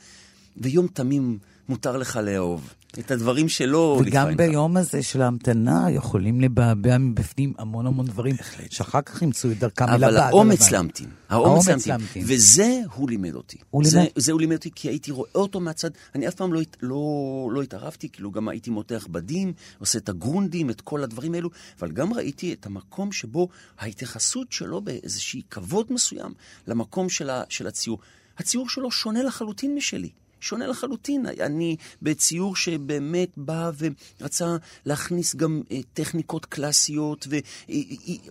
ויום 0.56 0.86
תמים 0.86 1.38
מותר 1.68 1.96
לך 1.96 2.16
לאהוב. 2.16 2.74
את 2.98 3.10
הדברים 3.10 3.48
שלא... 3.48 4.00
וגם 4.00 4.36
ביום 4.36 4.76
הזה 4.76 5.02
של 5.02 5.22
ההמתנה 5.22 5.90
יכולים 5.90 6.40
לבעבע 6.40 6.98
מבפנים 6.98 7.52
המון 7.58 7.86
המון 7.86 8.06
דברים, 8.06 8.36
שאחר 8.70 9.02
כך 9.02 9.22
ימצאו 9.22 9.50
את 9.50 9.58
דרכם 9.58 9.84
אל 9.84 9.94
הבעד. 9.94 10.02
אבל 10.02 10.16
האומץ 10.16 10.70
להמתין. 10.70 11.08
האומץ 11.28 11.86
להמתין. 11.86 12.24
וזה 12.26 12.80
הוא 12.94 13.10
לימד 13.10 13.34
אותי. 13.34 13.58
הוא 13.70 13.82
לימד? 13.82 14.06
זה 14.16 14.32
הוא 14.32 14.40
לימד 14.40 14.56
אותי 14.56 14.70
כי 14.74 14.88
הייתי 14.88 15.10
רואה 15.10 15.30
אותו 15.34 15.60
מהצד. 15.60 15.90
אני 16.14 16.28
אף 16.28 16.34
פעם 16.34 16.52
לא, 16.52 16.60
לא, 16.82 17.50
לא 17.52 17.62
התערבתי, 17.62 18.08
כאילו 18.08 18.30
גם 18.30 18.48
הייתי 18.48 18.70
מותח 18.70 19.06
בדים, 19.10 19.52
עושה 19.78 19.98
את 19.98 20.08
הגרונדים, 20.08 20.70
את 20.70 20.80
כל 20.80 21.02
הדברים 21.02 21.34
האלו, 21.34 21.50
אבל 21.80 21.90
גם 21.92 22.12
ראיתי 22.12 22.52
את 22.52 22.66
המקום 22.66 23.12
שבו 23.12 23.48
ההתייחסות 23.78 24.52
שלו 24.52 24.80
באיזשהי 24.80 25.42
כבוד 25.50 25.86
מסוים 25.90 26.32
למקום 26.66 27.08
של, 27.08 27.30
ה, 27.30 27.42
של 27.48 27.66
הציור. 27.66 27.98
הציור 28.38 28.68
שלו 28.68 28.90
שונה 28.90 29.22
לחלוטין 29.22 29.74
משלי. 29.74 30.10
שונה 30.40 30.66
לחלוטין. 30.66 31.26
אני 31.26 31.76
בציור 32.02 32.56
שבאמת 32.56 33.28
בא 33.36 33.70
ורצה 34.20 34.56
להכניס 34.86 35.34
גם 35.34 35.62
אה, 35.70 35.80
טכניקות 35.92 36.46
קלאסיות, 36.46 37.26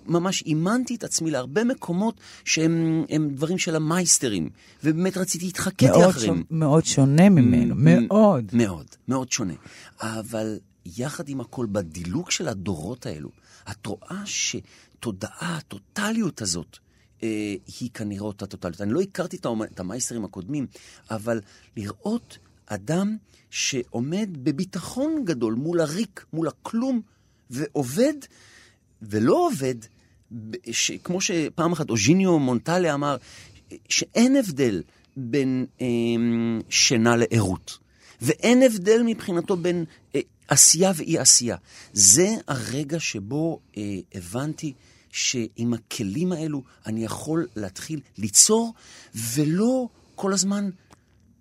וממש 0.08 0.42
אימנתי 0.42 0.96
את 0.96 1.04
עצמי 1.04 1.32
להרבה 1.32 1.64
מקומות 1.64 2.20
שהם 2.46 3.30
דברים 3.32 3.58
של 3.58 3.76
המייסטרים, 3.76 4.50
ובאמת 4.84 5.18
רציתי, 5.18 5.48
התחקיתי 5.48 6.10
אחריהם. 6.10 6.44
מאוד 6.52 6.86
שונה 6.86 7.30
ממנו, 7.30 7.76
מאוד. 7.78 8.46
מאוד, 8.54 8.86
מאוד 9.08 9.32
שונה. 9.32 9.54
אבל 10.02 10.58
יחד 10.86 11.30
עם 11.30 11.42
הכל, 11.42 11.66
בדילוג 11.72 12.32
של 12.32 12.48
הדורות 12.48 13.06
האלו, 13.06 13.30
את 13.72 13.86
רואה 13.86 14.22
שתודעה, 14.26 15.58
הטוטליות 15.58 16.42
הזאת, 16.42 16.78
אה, 17.24 17.56
היא 17.80 17.90
כנראה 17.94 18.26
אותה 18.26 18.46
טוטליות. 18.46 18.82
אני 18.82 18.94
לא 18.94 19.02
הכרתי 19.02 19.38
את 19.74 19.80
המייסטרים 19.80 20.26
הקודמים, 20.26 20.68
אבל 21.12 21.42
לראות 21.78 22.38
אדם 22.66 23.18
שעומד 23.50 24.30
בביטחון 24.34 25.26
גדול 25.26 25.54
מול 25.54 25.82
הריק, 25.82 26.26
מול 26.34 26.48
הכלום, 26.48 27.02
ועובד, 27.50 28.14
ולא 29.02 29.48
עובד, 29.48 29.76
ש, 30.72 30.92
כמו 30.92 31.22
שפעם 31.22 31.72
אחת 31.72 31.90
אוז'יניו 31.90 32.40
מונטלה 32.40 32.94
אמר, 32.94 33.18
שאין 33.90 34.36
הבדל 34.36 34.82
בין 35.18 35.66
אה, 35.82 35.88
שינה 36.70 37.16
לערות. 37.16 37.78
ואין 38.22 38.64
הבדל 38.64 39.02
מבחינתו 39.06 39.58
בין 39.58 39.86
אה, 40.16 40.22
עשייה 40.48 40.92
ואי 40.96 41.18
עשייה. 41.18 41.58
זה 41.94 42.30
הרגע 42.48 43.00
שבו 43.00 43.60
אה, 43.78 43.84
הבנתי 44.16 44.74
שעם 45.12 45.74
הכלים 45.74 46.32
האלו 46.32 46.64
אני 46.86 47.06
יכול 47.06 47.48
להתחיל 47.56 48.00
ליצור, 48.18 48.74
ולא 49.16 49.88
כל 50.16 50.34
הזמן 50.34 50.70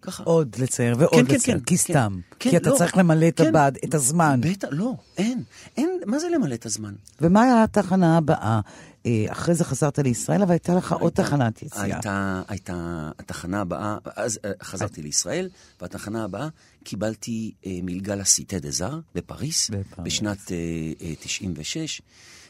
ככה. 0.03 0.23
עוד 0.23 0.57
לצייר 0.59 0.97
ועוד 0.99 1.11
כן, 1.15 1.27
כן 1.27 1.35
לצייר, 1.35 1.59
כן, 1.59 1.65
כי 1.65 1.77
כן, 1.77 1.83
סתם. 1.83 2.21
כן, 2.39 2.51
כי 2.51 2.57
אתה 2.57 2.71
לא, 2.71 2.77
צריך 2.77 2.97
למלא 2.97 3.29
את 3.29 3.37
כן, 3.37 3.49
הבד, 3.49 3.73
את 3.85 3.95
הזמן. 3.95 4.41
בטח, 4.43 4.69
לא, 4.71 4.95
אין. 5.19 5.43
אין, 5.77 6.01
מה 6.07 6.19
זה 6.19 6.29
למלא 6.29 6.55
את 6.55 6.67
הזמן? 6.67 6.95
ומה 7.21 7.43
היה 7.43 7.63
התחנה 7.63 8.17
הבאה? 8.17 8.61
אה, 9.07 9.25
אחרי 9.29 9.55
זה 9.55 9.65
חזרת 9.65 9.99
לישראל, 9.99 10.43
אבל 10.43 10.53
הייתה 10.53 10.75
לך 10.75 10.93
עוד 10.93 11.13
תחנת 11.13 11.63
יציאה. 11.63 11.83
הייתה, 11.83 12.43
הייתה 12.49 13.11
התחנה 13.19 13.61
הבאה, 13.61 13.97
אז 14.17 14.39
אה, 14.45 14.51
חזרתי 14.63 15.03
לישראל, 15.03 15.49
והתחנה 15.81 16.25
הבאה 16.25 16.49
קיבלתי 16.85 17.53
אה, 17.67 17.79
מלגה 17.83 18.15
לסיטה 18.15 18.59
דה 18.59 18.71
זר 18.71 19.01
בפריס, 19.15 19.71
בפריס. 19.71 20.07
בשנת 20.07 20.53
אה, 20.53 20.57
אה, 21.03 21.15
96, 21.21 22.03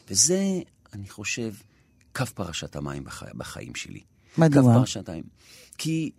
וזה, 0.09 0.39
אני 0.93 1.09
חושב, 1.09 1.53
קו 2.15 2.25
פרשת 2.25 2.75
המים 2.75 3.03
בחי, 3.03 3.25
בחיים 3.35 3.75
שלי. 3.75 4.01
מדוע? 4.37 4.61
קו 4.61 4.79
פרשת 4.79 5.09
המים. 5.09 5.23
כי 5.77 6.11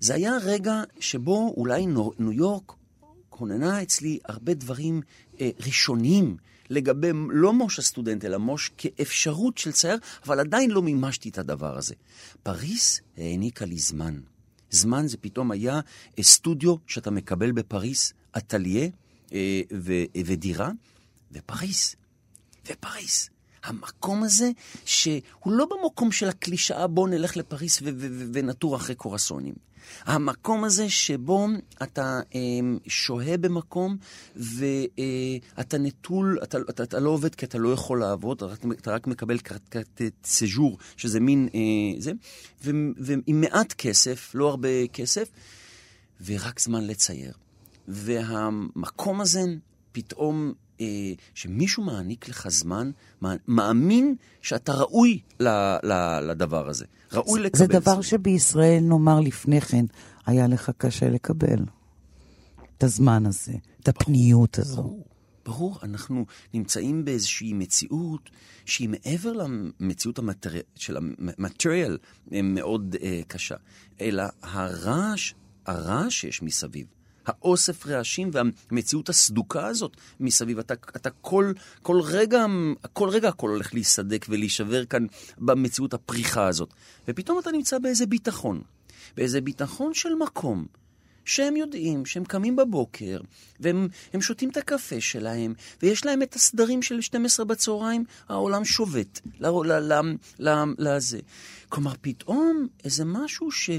זה 0.00 0.14
היה 0.14 0.32
רגע 0.42 0.82
שבו 1.00 1.54
אולי 1.56 1.86
נו- 1.86 2.12
ניו 2.18 2.32
יורק 2.32 2.72
כוננה 3.28 3.82
אצלי 3.82 4.18
הרבה 4.24 4.54
דברים 4.54 5.02
אה, 5.40 5.50
ראשוניים 5.66 6.36
לגבי 6.70 7.10
לא 7.30 7.52
מוש 7.52 7.78
הסטודנט, 7.78 8.24
אלא 8.24 8.38
מוש 8.38 8.70
כאפשרות 8.78 9.58
של 9.58 9.72
צייר, 9.72 9.98
אבל 10.26 10.40
עדיין 10.40 10.70
לא 10.70 10.82
מימשתי 10.82 11.28
את 11.28 11.38
הדבר 11.38 11.76
הזה. 11.78 11.94
פריס 12.42 13.00
העניקה 13.16 13.64
לי 13.64 13.78
זמן. 13.78 14.20
זמן 14.70 15.08
זה 15.08 15.16
פתאום 15.16 15.50
היה 15.50 15.80
אה, 16.18 16.22
סטודיו 16.22 16.74
שאתה 16.86 17.10
מקבל 17.10 17.52
בפריס, 17.52 18.12
אטליה 18.36 18.88
אה, 19.32 19.60
ו- 19.72 20.04
ודירה, 20.26 20.70
ופריס. 21.32 21.96
ופריס. 22.66 23.30
המקום 23.64 24.22
הזה, 24.22 24.50
שהוא 24.84 25.22
לא 25.46 25.66
במקום 25.66 26.12
של 26.12 26.28
הקלישאה, 26.28 26.86
בוא 26.86 27.08
נלך 27.08 27.36
לפריס 27.36 27.82
ו- 27.82 27.84
ו- 27.84 28.08
ו- 28.10 28.24
ונתור 28.32 28.76
אחרי 28.76 28.94
קרואסונים. 28.94 29.54
המקום 30.04 30.64
הזה 30.64 30.90
שבו 30.90 31.46
אתה 31.82 32.20
אה, 32.34 32.40
שוהה 32.86 33.36
במקום 33.36 33.96
ואתה 34.36 35.76
אה, 35.76 35.82
נטול, 35.82 36.38
אתה, 36.42 36.58
אתה, 36.70 36.82
אתה 36.82 37.00
לא 37.00 37.10
עובד 37.10 37.34
כי 37.34 37.46
אתה 37.46 37.58
לא 37.58 37.72
יכול 37.72 38.00
לעבוד, 38.00 38.42
אתה 38.42 38.54
אתה 38.72 38.92
רק 38.92 39.06
מקבל 39.06 39.38
כרטיס 39.38 40.10
סז'ור, 40.24 40.78
שזה 40.96 41.20
מין 41.20 41.48
אה, 41.54 42.00
זה, 42.00 42.12
ו, 42.64 42.70
ועם 42.96 43.20
מעט 43.26 43.72
כסף, 43.72 44.30
לא 44.34 44.48
הרבה 44.48 44.86
כסף, 44.92 45.28
ורק 46.24 46.60
זמן 46.60 46.86
לצייר. 46.86 47.32
והמקום 47.88 49.20
הזה 49.20 49.40
פתאום, 49.92 50.52
שמישהו 51.34 51.82
מעניק 51.82 52.28
לך 52.28 52.48
זמן, 52.48 52.90
מאמין 53.48 54.14
שאתה 54.42 54.72
ראוי 54.72 55.20
ל, 55.40 55.48
ל, 55.82 56.20
לדבר 56.30 56.68
הזה. 56.68 56.84
ראוי 57.12 57.40
לקבל 57.40 57.58
זה 57.58 57.66
דבר 57.66 57.94
זמן. 57.94 58.02
שבישראל, 58.02 58.80
נאמר 58.82 59.20
לפני 59.20 59.60
כן, 59.60 59.84
היה 60.26 60.46
לך 60.46 60.70
קשה 60.78 61.10
לקבל. 61.10 61.64
את 62.78 62.84
הזמן 62.84 63.26
הזה, 63.26 63.52
את 63.82 63.88
הפניות 63.88 64.58
הזו. 64.58 64.82
ברור, 64.82 65.04
ברור, 65.44 65.78
אנחנו 65.82 66.26
נמצאים 66.54 67.04
באיזושהי 67.04 67.52
מציאות 67.52 68.30
שהיא 68.64 68.88
מעבר 68.88 69.32
למציאות 69.32 70.18
המטרי... 70.18 70.60
של 70.74 70.96
המטריאל 70.96 71.98
מאוד 72.30 72.96
uh, 72.98 73.04
קשה, 73.28 73.54
אלא 74.00 74.24
הרעש, 74.42 75.34
הרעש 75.66 76.20
שיש 76.20 76.42
מסביב. 76.42 76.86
האוסף 77.28 77.86
רעשים 77.86 78.30
והמציאות 78.32 79.08
הסדוקה 79.08 79.66
הזאת 79.66 79.96
מסביב. 80.20 80.58
אתה, 80.58 80.74
אתה 80.74 81.10
כל, 81.10 81.52
כל 81.82 82.00
רגע, 82.00 82.46
כל 82.92 83.08
רגע 83.08 83.28
הכל 83.28 83.50
הולך 83.50 83.74
להיסדק 83.74 84.26
ולהישבר 84.28 84.84
כאן 84.84 85.06
במציאות 85.38 85.94
הפריחה 85.94 86.46
הזאת. 86.46 86.74
ופתאום 87.08 87.38
אתה 87.38 87.50
נמצא 87.50 87.78
באיזה 87.78 88.06
ביטחון, 88.06 88.62
באיזה 89.16 89.40
ביטחון 89.40 89.94
של 89.94 90.14
מקום. 90.14 90.66
שהם 91.28 91.56
יודעים 91.56 92.06
שהם 92.06 92.24
קמים 92.24 92.56
בבוקר, 92.56 93.20
והם 93.60 93.88
שותים 94.20 94.50
את 94.50 94.56
הקפה 94.56 95.00
שלהם, 95.00 95.54
ויש 95.82 96.06
להם 96.06 96.22
את 96.22 96.34
הסדרים 96.34 96.82
של 96.82 97.00
12 97.00 97.46
בצהריים, 97.46 98.04
העולם 98.28 98.64
שובת 98.64 99.20
לזה. 100.78 101.18
כלומר, 101.68 101.92
פתאום 102.00 102.66
איזה 102.84 103.04
משהו 103.04 103.50
ש... 103.50 103.70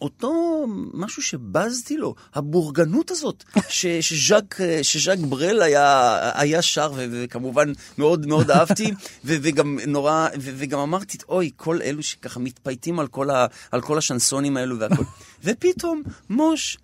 אותו 0.00 0.66
משהו 0.94 1.22
שבזתי 1.22 1.96
לו, 1.96 2.14
הבורגנות 2.34 3.10
הזאת, 3.10 3.44
ש, 3.68 3.86
שז'אק, 3.86 4.58
שז'אק 4.82 5.18
ברל 5.18 5.62
היה, 5.62 6.18
היה 6.34 6.62
שר, 6.62 6.92
ו, 6.96 7.06
וכמובן 7.12 7.72
מאוד 7.98 8.26
מאוד 8.26 8.50
אהבתי, 8.50 8.90
ו, 9.24 9.34
וגם 9.42 9.78
נורא, 9.86 10.28
ו, 10.40 10.50
וגם 10.56 10.78
אמרתי, 10.78 11.18
אוי, 11.28 11.50
כל 11.56 11.82
אלו 11.82 12.02
שככה 12.02 12.40
מתפייטים 12.40 13.00
על 13.00 13.06
כל, 13.06 13.30
ה, 13.30 13.46
על 13.70 13.80
כל 13.80 13.98
השנסונים 13.98 14.56
האלו 14.56 14.78
והכל. 14.78 15.04
ופתאום, 15.44 16.02
מוש, 16.30 16.78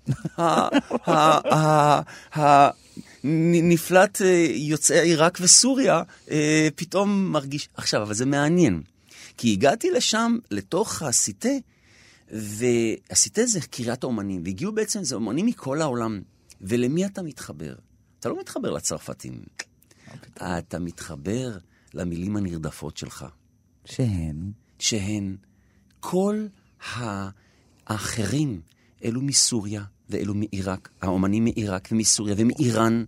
נפלט 3.25 4.21
יוצאי 4.55 5.01
עיראק 5.01 5.39
וסוריה, 5.41 6.03
פתאום 6.77 7.33
מרגיש... 7.33 7.69
עכשיו, 7.77 8.03
אבל 8.03 8.15
זה 8.15 8.27
מעניין, 8.27 8.83
כי 9.37 9.53
הגעתי 9.53 9.91
לשם, 9.91 10.37
לתוך 10.51 11.03
הסיטה, 11.03 11.49
ועשית 12.31 13.39
את 13.39 13.49
זה 13.49 13.61
קריית 13.61 14.05
האומנים, 14.05 14.43
והגיעו 14.45 14.73
בעצם, 14.73 15.05
זה 15.05 15.15
אומנים 15.15 15.47
מכל 15.47 15.83
העולם. 15.83 16.23
ולמי 16.61 17.07
אתה 17.07 17.23
מתחבר? 17.23 17.75
אתה 18.21 18.29
לא 18.29 18.41
מתחבר 18.41 18.71
לצרפתים. 18.71 19.43
אתה 20.35 20.79
מתחבר 20.79 21.59
למילים 21.95 22.37
הנרדפות 22.37 22.97
שלך. 22.97 23.27
שהן? 23.85 24.51
שהן 24.79 25.37
כל 26.01 26.47
האחרים, 27.87 28.61
אלו 29.05 29.23
מסוריה 29.23 29.85
ואלו 30.11 30.35
מעיראק, 30.35 30.89
האומנים 31.03 31.45
מעיראק 31.45 31.89
ומסוריה 31.93 32.35
ומאיראן, 32.39 33.05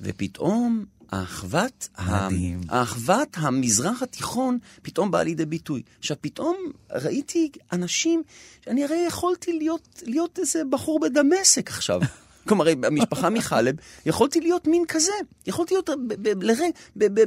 ופתאום 0.00 0.84
האחוות, 1.12 1.88
מדהים. 2.06 2.60
האחוות 2.68 3.28
המזרח 3.34 4.02
התיכון 4.02 4.58
פתאום 4.82 5.10
באה 5.10 5.22
לידי 5.22 5.46
ביטוי. 5.46 5.82
עכשיו, 5.98 6.16
פתאום 6.20 6.56
ראיתי 6.92 7.50
אנשים, 7.72 8.22
אני 8.66 8.84
הרי 8.84 9.04
יכולתי 9.06 9.52
להיות, 9.52 10.02
להיות 10.06 10.38
איזה 10.38 10.62
בחור 10.70 11.00
בדמשק 11.00 11.70
עכשיו. 11.70 12.00
כלומר, 12.48 12.66
המשפחה 12.82 13.30
מחלב, 13.30 13.74
יכולתי 14.06 14.40
להיות 14.40 14.66
מין 14.66 14.84
כזה. 14.88 15.12
יכולתי 15.46 15.74
להיות 15.74 15.90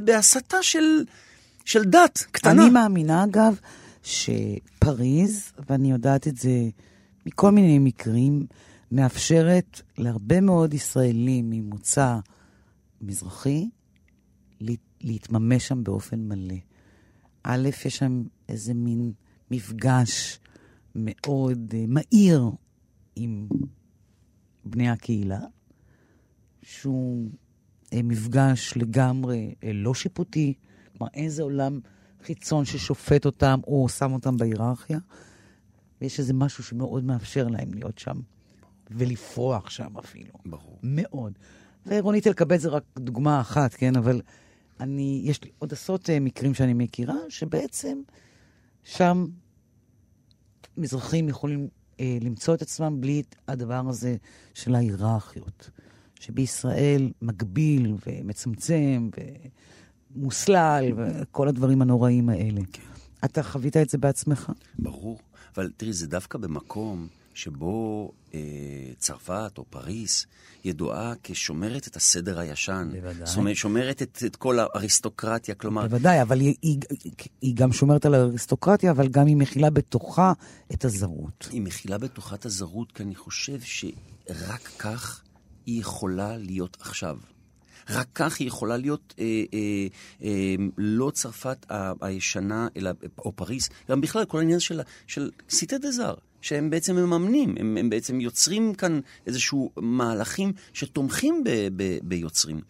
בהסתה 0.04 0.56
של, 0.62 1.04
של 1.64 1.84
דת 1.84 2.26
קטנה. 2.30 2.62
אני 2.62 2.70
מאמינה, 2.70 3.24
אגב, 3.24 3.56
שפריז, 4.02 5.52
ואני 5.68 5.90
יודעת 5.90 6.28
את 6.28 6.36
זה 6.36 6.68
מכל 7.26 7.50
מיני 7.50 7.78
מקרים, 7.78 8.46
מאפשרת 8.92 9.80
להרבה 9.98 10.40
מאוד 10.40 10.74
ישראלים 10.74 11.50
ממוצא 11.50 12.16
מזרחי 13.02 13.68
להתממש 15.00 15.68
שם 15.68 15.84
באופן 15.84 16.28
מלא. 16.28 16.54
א', 17.42 17.68
יש 17.86 17.96
שם 17.96 18.22
איזה 18.48 18.74
מין 18.74 19.12
מפגש 19.50 20.40
מאוד 20.94 21.70
uh, 21.70 21.74
מהיר 21.88 22.50
עם 23.16 23.48
בני 24.64 24.90
הקהילה, 24.90 25.40
שהוא 26.62 27.30
uh, 27.84 27.96
מפגש 28.04 28.72
לגמרי 28.76 29.54
uh, 29.60 29.64
לא 29.74 29.94
שיפוטי, 29.94 30.54
כלומר 30.98 31.10
איזה 31.14 31.42
עולם 31.42 31.80
חיצון 32.22 32.64
ששופט 32.64 33.26
אותם 33.26 33.60
או 33.66 33.88
שם 33.88 34.12
אותם 34.12 34.36
בהיררכיה. 34.36 34.98
ויש 36.00 36.20
איזה 36.20 36.34
משהו 36.34 36.64
שמאוד 36.64 37.04
מאפשר 37.04 37.48
להם 37.48 37.74
להיות 37.74 37.98
שם, 37.98 38.20
ולפרוח 38.90 39.70
שם 39.70 39.98
אפילו. 39.98 40.32
ברור. 40.46 40.78
מאוד. 40.82 41.38
ורונית 41.86 42.26
אלקבץ 42.26 42.60
זה 42.60 42.68
רק 42.68 42.82
דוגמה 42.98 43.40
אחת, 43.40 43.74
כן? 43.74 43.96
אבל 43.96 44.20
אני, 44.80 45.22
יש 45.24 45.44
לי 45.44 45.50
עוד 45.58 45.72
עשרות 45.72 46.10
אה, 46.10 46.20
מקרים 46.20 46.54
שאני 46.54 46.74
מכירה, 46.74 47.16
שבעצם 47.28 48.02
שם 48.84 49.26
מזרחים 50.76 51.28
יכולים 51.28 51.68
אה, 52.00 52.18
למצוא 52.20 52.54
את 52.54 52.62
עצמם 52.62 53.00
בלי 53.00 53.22
הדבר 53.48 53.82
הזה 53.88 54.16
של 54.54 54.74
ההיררכיות, 54.74 55.70
שבישראל 56.20 57.12
מגביל 57.22 57.94
ומצמצם 58.06 59.10
ומוסלל 60.16 60.92
וכל 60.96 61.48
הדברים 61.48 61.82
הנוראים 61.82 62.28
האלה. 62.28 62.60
כן. 62.72 62.82
אתה 63.24 63.42
חווית 63.42 63.76
את 63.76 63.88
זה 63.88 63.98
בעצמך? 63.98 64.52
ברור, 64.78 65.18
אבל 65.56 65.70
תראי, 65.76 65.92
זה 65.92 66.06
דווקא 66.06 66.38
במקום 66.38 67.08
שבו 67.34 68.12
אה, 68.34 68.40
צרפת 68.98 69.52
או 69.58 69.64
פריס 69.70 70.26
ידועה 70.64 71.12
כשומרת 71.22 71.86
את 71.88 71.96
הסדר 71.96 72.38
הישן. 72.38 72.88
בוודאי. 72.92 73.26
זאת 73.26 73.36
אומרת, 73.36 73.56
שומרת 73.56 74.02
את, 74.02 74.22
את 74.26 74.36
כל 74.36 74.58
האריסטוקרטיה, 74.58 75.54
כלומר... 75.54 75.86
בוודאי, 75.86 76.22
אבל 76.22 76.40
היא, 76.40 76.54
היא, 76.62 76.78
היא 77.40 77.54
גם 77.54 77.72
שומרת 77.72 78.06
על 78.06 78.14
האריסטוקרטיה, 78.14 78.90
אבל 78.90 79.08
גם 79.08 79.26
היא 79.26 79.36
מכילה 79.36 79.70
בתוכה 79.70 80.32
את 80.72 80.84
הזרות. 80.84 81.48
היא 81.50 81.62
מכילה 81.62 81.98
בתוכה 81.98 82.34
את 82.34 82.46
הזרות, 82.46 82.92
כי 82.92 83.02
אני 83.02 83.14
חושב 83.14 83.60
שרק 83.60 84.70
כך 84.78 85.22
היא 85.66 85.80
יכולה 85.80 86.36
להיות 86.36 86.76
עכשיו. 86.80 87.18
רק 87.90 88.08
כך 88.14 88.40
היא 88.40 88.48
יכולה 88.48 88.76
להיות 88.76 89.14
אה, 89.18 89.24
אה, 89.54 89.86
אה, 90.22 90.54
לא 90.78 91.10
צרפת 91.10 91.66
הישנה, 92.00 92.68
אלא, 92.76 92.90
או 93.18 93.32
פריס, 93.32 93.68
גם 93.90 94.00
בכלל 94.00 94.24
כל 94.24 94.38
העניין 94.38 94.60
של, 94.60 94.80
של 95.06 95.30
סיטה 95.50 95.78
דה 95.78 95.90
זר. 95.90 96.14
שהם 96.42 96.70
בעצם 96.70 96.96
מממנים, 96.96 97.54
הם, 97.58 97.76
הם 97.76 97.90
בעצם 97.90 98.20
יוצרים 98.20 98.74
כאן 98.74 99.00
איזשהו 99.26 99.70
מהלכים 99.76 100.52
שתומכים 100.72 101.44
ב, 101.44 101.50
ב, 101.76 101.98
ביוצרים. 102.02 102.60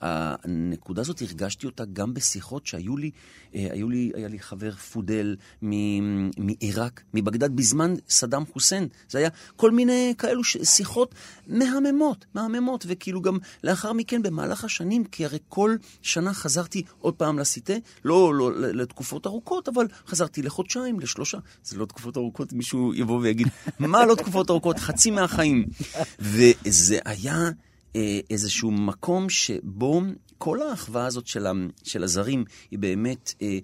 הנקודה 0.00 1.00
הזאת, 1.00 1.22
הרגשתי 1.22 1.66
אותה 1.66 1.84
גם 1.92 2.14
בשיחות 2.14 2.66
שהיו 2.66 2.96
לי, 2.96 3.10
אה, 3.54 3.68
היו 3.70 3.88
לי, 3.88 4.12
היה 4.14 4.28
לי 4.28 4.38
חבר 4.38 4.72
פודל 4.72 5.36
מעיראק, 5.62 7.02
מבגדד, 7.14 7.56
בזמן 7.56 7.94
סדאם 8.08 8.46
חוסיין. 8.52 8.88
זה 9.08 9.18
היה 9.18 9.28
כל 9.56 9.70
מיני 9.70 10.14
כאלו 10.18 10.44
שיחות 10.44 11.14
מהממות, 11.46 12.24
מהממות, 12.34 12.84
וכאילו 12.88 13.22
גם 13.22 13.38
לאחר 13.64 13.92
מכן, 13.92 14.22
במהלך 14.22 14.64
השנים, 14.64 15.04
כי 15.04 15.24
הרי 15.24 15.38
כל 15.48 15.76
שנה 16.02 16.34
חזרתי 16.34 16.82
עוד 16.98 17.14
פעם 17.14 17.38
לסיטה, 17.38 17.74
לא, 18.04 18.34
לא 18.34 18.52
לתקופות 18.60 19.26
ארוכות, 19.26 19.68
אבל 19.68 19.86
חזרתי 20.06 20.42
לחודשיים, 20.42 21.00
לשלושה. 21.00 21.38
זה 21.64 21.78
לא 21.78 21.84
תקופות 21.84 22.16
ארוכות, 22.16 22.52
מישהו 22.52 22.94
יבוא 22.94 23.18
ויגיד, 23.22 23.48
מה 23.78 24.06
לא 24.06 24.14
תקופות 24.14 24.50
ארוכות? 24.50 24.78
חצי 24.78 25.10
מהחיים. 25.10 25.66
וזה 26.18 26.98
היה... 27.04 27.50
אה, 27.96 28.20
איזשהו 28.30 28.70
מקום 28.70 29.30
שבו 29.30 30.02
כל 30.38 30.62
האחווה 30.62 31.06
הזאת 31.06 31.26
של, 31.26 31.46
ה, 31.46 31.52
של 31.82 32.04
הזרים 32.04 32.44
היא 32.70 32.78
באמת... 32.78 33.34
אה, 33.42 33.58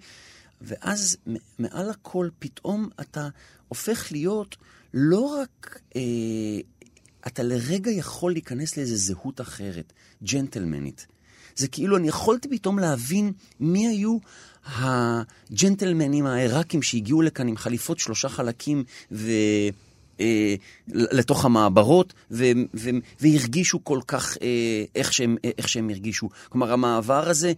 ואז 0.60 1.16
מעל 1.58 1.90
הכל 1.90 2.28
פתאום 2.38 2.88
אתה 3.00 3.28
הופך 3.68 4.12
להיות 4.12 4.56
לא 4.94 5.20
רק... 5.20 5.80
אה, 5.96 6.00
אתה 7.26 7.42
לרגע 7.42 7.90
יכול 7.90 8.32
להיכנס 8.32 8.76
לאיזו 8.76 8.96
זהות 8.96 9.40
אחרת, 9.40 9.92
ג'נטלמנית. 10.22 11.06
זה 11.56 11.68
כאילו, 11.68 11.96
אני 11.96 12.08
יכולתי 12.08 12.48
פתאום 12.48 12.78
להבין 12.78 13.32
מי 13.60 13.86
היו 13.86 14.18
הג'נטלמנים 14.66 16.26
העיראקים 16.26 16.82
שהגיעו 16.82 17.22
לכאן 17.22 17.48
עם 17.48 17.56
חליפות 17.56 17.98
שלושה 17.98 18.28
חלקים 18.28 18.84
ו... 19.12 19.30
אה, 20.20 20.54
לתוך 20.88 21.44
המעברות, 21.44 22.12
ו, 22.30 22.44
ו, 22.74 22.90
והרגישו 23.20 23.84
כל 23.84 24.00
כך 24.06 24.36
אה, 24.42 24.84
איך, 24.94 25.12
שהם, 25.12 25.36
איך 25.58 25.68
שהם 25.68 25.90
הרגישו. 25.90 26.28
כלומר, 26.48 26.72
המעבר 26.72 27.28
הזה 27.28 27.52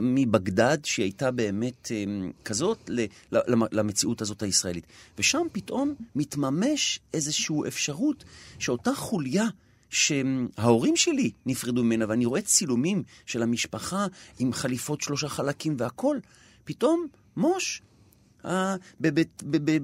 מבגדד, 0.00 0.78
שהיא 0.84 1.04
הייתה 1.04 1.30
באמת 1.30 1.92
אה, 1.92 2.04
כזאת, 2.44 2.78
ל, 2.88 3.06
למציאות 3.72 4.22
הזאת 4.22 4.42
הישראלית. 4.42 4.86
ושם 5.18 5.46
פתאום 5.52 5.94
מתממש 6.16 7.00
איזושהי 7.14 7.56
אפשרות 7.68 8.24
שאותה 8.58 8.94
חוליה 8.94 9.44
שההורים 9.90 10.96
שלי 10.96 11.30
נפרדו 11.46 11.84
ממנה, 11.84 12.04
ואני 12.08 12.26
רואה 12.26 12.40
צילומים 12.40 13.02
של 13.26 13.42
המשפחה 13.42 14.06
עם 14.38 14.52
חליפות 14.52 15.00
שלושה 15.00 15.28
חלקים 15.28 15.76
והכול, 15.78 16.20
פתאום 16.64 17.06
מוש, 17.36 17.82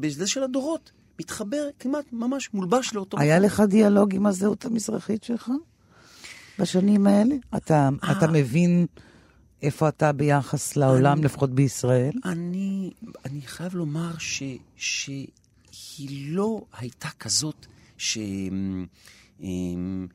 בזה 0.01 0.27
של 0.27 0.43
הדורות, 0.43 0.93
מתחבר 1.21 1.69
כמעט 1.79 2.05
ממש 2.13 2.55
מולבש 2.55 2.95
לאותו... 2.95 3.19
היה 3.19 3.39
לך 3.39 3.61
דיאלוג 3.61 4.15
עם 4.15 4.27
הזהות 4.27 4.65
המזרחית 4.65 5.25
שלך 5.25 5.51
בשנים 6.59 7.07
האלה? 7.07 7.35
אתה, 7.57 7.89
אה. 8.05 8.13
אתה 8.13 8.27
מבין 8.27 8.87
איפה 9.63 9.89
אתה 9.89 10.13
ביחס 10.13 10.77
לעולם, 10.77 11.17
אני, 11.19 11.25
לפחות 11.25 11.51
בישראל? 11.51 12.13
אני, 12.25 12.91
אני 13.25 13.41
חייב 13.41 13.75
לומר 13.75 14.13
ש, 14.19 14.43
שהיא 14.77 16.35
לא 16.35 16.63
הייתה 16.79 17.09
כזאת 17.21 17.67
ש... 17.99 18.19
אמ, 19.41 20.07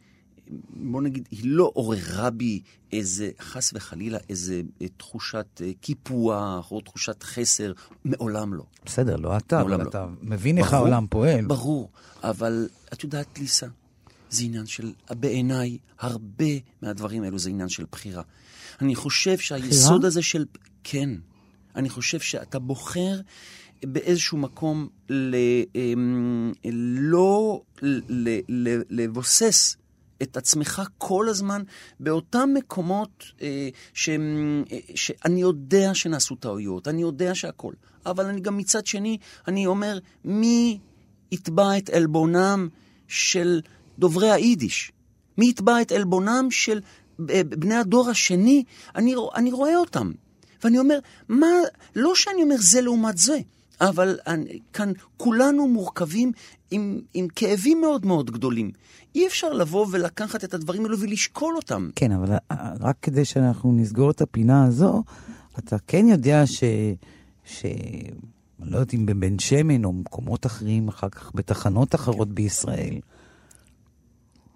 בוא 0.69 1.01
נגיד, 1.01 1.27
היא 1.31 1.41
לא 1.43 1.71
עוררה 1.73 2.29
בי 2.29 2.61
איזה, 2.91 3.31
חס 3.39 3.71
וחלילה, 3.73 4.17
איזה 4.29 4.61
אה, 4.81 4.87
תחושת 4.97 5.61
אה, 5.61 5.71
קיפוח 5.81 6.71
או 6.71 6.81
תחושת 6.81 7.23
חסר, 7.23 7.73
מעולם 8.05 8.53
לא. 8.53 8.63
בסדר, 8.85 9.15
לא 9.15 9.37
אתה, 9.37 9.61
אבל 9.61 9.83
לא. 9.83 9.89
אתה 9.89 10.07
מבין 10.21 10.57
איך 10.57 10.73
העולם 10.73 11.07
פועל. 11.09 11.45
ברור, 11.45 11.89
אבל 12.23 12.69
את 12.93 13.03
יודעת, 13.03 13.39
ליסה, 13.39 13.67
זה 14.29 14.43
עניין 14.43 14.65
של, 14.65 14.93
בעיניי, 15.09 15.77
הרבה 15.99 16.45
מהדברים 16.81 17.23
האלו 17.23 17.39
זה 17.39 17.49
עניין 17.49 17.69
של 17.69 17.85
בחירה. 17.91 18.23
אני 18.81 18.95
חושב 18.95 19.37
שהיסוד 19.37 19.95
בחירה? 19.95 20.07
הזה 20.07 20.21
של... 20.21 20.45
כן. 20.83 21.09
אני 21.75 21.89
חושב 21.89 22.19
שאתה 22.19 22.59
בוחר 22.59 23.19
באיזשהו 23.83 24.37
מקום 24.37 24.87
ל, 25.09 25.35
אמ, 25.75 26.53
לא 26.95 27.61
לבוסס 28.89 29.77
את 30.21 30.37
עצמך 30.37 30.81
כל 30.97 31.29
הזמן 31.29 31.61
באותם 31.99 32.49
מקומות 32.53 33.23
אה, 33.41 33.69
ש, 33.93 34.09
אה, 34.09 34.77
שאני 34.95 35.41
יודע 35.41 35.93
שנעשו 35.93 36.35
טעויות, 36.35 36.87
אני 36.87 37.01
יודע 37.01 37.35
שהכל. 37.35 37.73
אבל 38.05 38.25
אני 38.25 38.41
גם 38.41 38.57
מצד 38.57 38.85
שני, 38.85 39.17
אני 39.47 39.65
אומר, 39.65 39.99
מי 40.25 40.79
יתבע 41.31 41.77
את 41.77 41.89
עלבונם 41.89 42.67
של 43.07 43.61
דוברי 43.99 44.31
היידיש? 44.31 44.91
מי 45.37 45.49
יתבע 45.49 45.81
את 45.81 45.91
עלבונם 45.91 46.47
של 46.51 46.81
אה, 47.29 47.43
בני 47.43 47.75
הדור 47.75 48.09
השני? 48.09 48.63
אני, 48.95 49.15
אני 49.35 49.51
רואה 49.51 49.75
אותם. 49.75 50.11
ואני 50.63 50.79
אומר, 50.79 50.99
מה, 51.29 51.47
לא 51.95 52.15
שאני 52.15 52.43
אומר 52.43 52.55
זה 52.59 52.81
לעומת 52.81 53.17
זה, 53.17 53.39
אבל 53.81 54.19
כאן 54.73 54.91
כולנו 55.17 55.67
מורכבים 55.67 56.31
עם, 56.71 57.01
עם 57.13 57.27
כאבים 57.35 57.81
מאוד 57.81 58.05
מאוד 58.05 58.31
גדולים. 58.31 58.71
אי 59.15 59.27
אפשר 59.27 59.53
לבוא 59.53 59.87
ולקחת 59.91 60.43
את 60.43 60.53
הדברים 60.53 60.85
האלו 60.85 60.99
ולשקול 60.99 61.55
אותם. 61.55 61.89
כן, 61.95 62.11
אבל 62.11 62.35
אה, 62.51 62.73
רק 62.79 62.95
כדי 63.01 63.25
שאנחנו 63.25 63.71
נסגור 63.71 64.11
את 64.11 64.21
הפינה 64.21 64.65
הזו, 64.65 65.03
אתה 65.59 65.75
כן 65.87 66.07
יודע 66.07 66.47
ש... 66.47 66.63
ש... 67.45 67.65
אני 68.61 68.71
לא 68.71 68.77
יודעת 68.77 68.93
אם 68.93 69.05
בבן 69.05 69.39
שמן 69.39 69.85
או 69.85 69.93
מקומות 69.93 70.45
אחרים, 70.45 70.87
אחר 70.87 71.09
כך 71.09 71.31
בתחנות 71.35 71.95
אחרות 71.95 72.29
בישראל, 72.29 72.99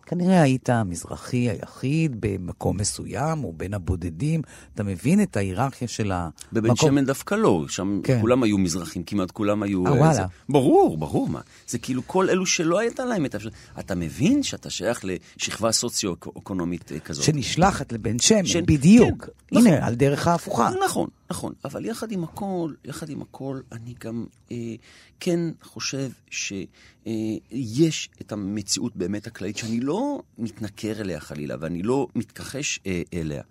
כנראה 0.05 0.41
היית 0.41 0.69
המזרחי 0.69 1.49
היחיד 1.49 2.15
במקום 2.19 2.77
מסוים, 2.77 3.43
או 3.43 3.53
בין 3.53 3.73
הבודדים. 3.73 4.41
אתה 4.75 4.83
מבין 4.83 5.21
את 5.21 5.37
ההיררכיה 5.37 5.87
של 5.87 6.11
המקום? 6.11 6.31
בבן 6.53 6.75
שמן 6.75 7.05
דווקא 7.05 7.35
לא, 7.35 7.65
שם 7.67 8.01
כן. 8.03 8.21
כולם 8.21 8.43
היו 8.43 8.57
מזרחים, 8.57 9.03
כמעט 9.03 9.31
כולם 9.31 9.63
היו... 9.63 9.87
אה, 9.87 9.91
וואלה. 9.91 10.13
זה... 10.13 10.21
ברור, 10.49 10.97
ברור, 10.97 11.29
מה. 11.29 11.41
זה 11.67 11.77
כאילו 11.77 12.01
כל 12.07 12.29
אלו 12.29 12.45
שלא 12.45 12.79
הייתה 12.79 13.05
להם 13.05 13.25
את 13.25 13.33
האפשרות. 13.33 13.53
אתה 13.79 13.95
מבין 13.95 14.43
שאתה 14.43 14.69
שייך 14.69 15.05
לשכבה 15.05 15.71
סוציו-אקונומית 15.71 16.91
אה, 16.91 16.99
כזאת. 16.99 17.23
שנשלחת 17.23 17.91
לבן 17.91 18.19
שמן, 18.19 18.45
ש... 18.45 18.55
בדיוק. 18.55 19.25
כן, 19.47 19.57
הנה, 19.57 19.69
נכון. 19.69 19.83
על 19.83 19.95
דרך 19.95 20.27
ההפוכה. 20.27 20.69
נכון, 20.85 21.07
נכון. 21.33 21.53
אבל 21.65 21.85
יחד 21.85 22.11
עם 22.11 22.23
הכל, 22.23 22.73
יחד 22.85 23.09
עם 23.09 23.21
הכל, 23.21 23.61
אני 23.71 23.93
גם 23.99 24.25
אה, 24.51 24.75
כן 25.19 25.39
חושב 25.61 26.11
שיש 26.29 28.09
אה, 28.11 28.21
את 28.21 28.31
המציאות 28.31 28.95
באמת 28.95 29.27
הכללית, 29.27 29.57
שאני 29.57 29.79
לא 29.79 30.21
מתנכר 30.37 31.01
אליה 31.01 31.19
חלילה, 31.19 31.55
ואני 31.59 31.83
לא 31.83 32.07
מתכחש 32.15 32.79
אה, 32.85 33.01
אליה, 33.13 33.43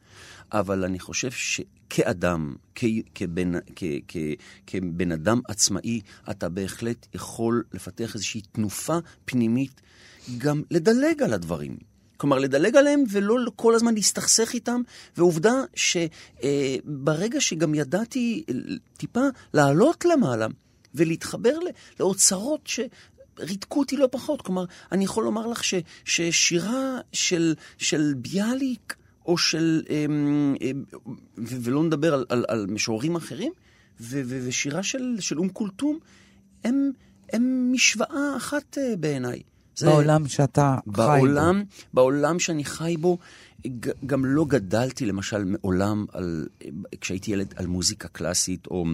אבל 0.53 0.85
אני 0.85 0.99
חושב 0.99 1.31
שכאדם, 1.31 2.55
כ, 2.75 2.85
כבן, 3.15 3.53
כ, 3.77 3.85
כ, 4.09 4.17
כבן 4.67 5.13
אדם 5.13 5.41
עצמאי, 5.49 6.01
אתה 6.31 6.49
בהחלט 6.49 7.07
יכול 7.15 7.65
לפתח 7.73 8.15
איזושהי 8.15 8.41
תנופה 8.41 8.99
פנימית, 9.25 9.81
גם 10.39 10.63
לדלג 10.71 11.23
על 11.23 11.33
הדברים. 11.33 11.92
כלומר, 12.23 12.39
לדלג 12.39 12.77
עליהם 12.77 13.05
ולא 13.11 13.37
כל 13.57 13.75
הזמן 13.75 13.95
להסתכסך 13.95 14.51
איתם, 14.55 14.81
ועובדה 15.17 15.53
שברגע 15.75 17.41
שגם 17.41 17.75
ידעתי 17.75 18.45
טיפה 18.97 19.21
לעלות 19.55 20.05
למעלה, 20.05 20.47
ולהתחבר 20.95 21.59
לאוצרות 22.01 22.67
שריתקו 22.67 23.79
אותי 23.79 23.97
לא 23.97 24.09
פחות. 24.11 24.43
כלומר, 24.43 24.65
אני 24.93 25.05
יכול 25.05 25.25
לומר 25.25 25.47
לך 25.47 25.65
ש, 25.65 25.75
ששירה 26.05 27.01
של, 27.13 27.55
של 27.79 28.15
ביאליק, 28.17 28.97
או 29.27 29.39
של, 29.39 29.83
אמ, 29.91 30.55
אמ, 30.61 30.85
ולא 31.39 31.85
נדבר 31.85 32.15
על, 32.15 32.25
על, 32.29 32.45
על 32.49 32.67
משוררים 32.67 33.17
אחרים, 33.17 33.53
ו, 34.01 34.23
ו, 34.25 34.41
ושירה 34.47 34.83
של, 34.83 35.17
של 35.21 35.39
אום 35.39 35.49
כולתום, 35.49 35.99
הם, 36.65 36.91
הם 37.33 37.73
משוואה 37.73 38.37
אחת 38.37 38.79
אה, 38.79 38.97
בעיניי. 38.97 39.43
זה 39.77 39.87
בעולם 39.87 40.29
שאתה 40.29 40.77
בעולם, 40.87 41.55
חי 41.55 41.65
בו. 41.65 41.95
בעולם 41.95 42.39
שאני 42.39 42.65
חי 42.65 42.97
בו, 43.01 43.19
גם 44.07 44.25
לא 44.25 44.45
גדלתי 44.45 45.07
למשל 45.07 45.45
מעולם, 45.45 46.07
על, 46.13 46.49
כשהייתי 47.01 47.31
ילד, 47.31 47.55
על 47.57 47.67
מוזיקה 47.67 48.09
קלאסית 48.09 48.67
או... 48.67 48.85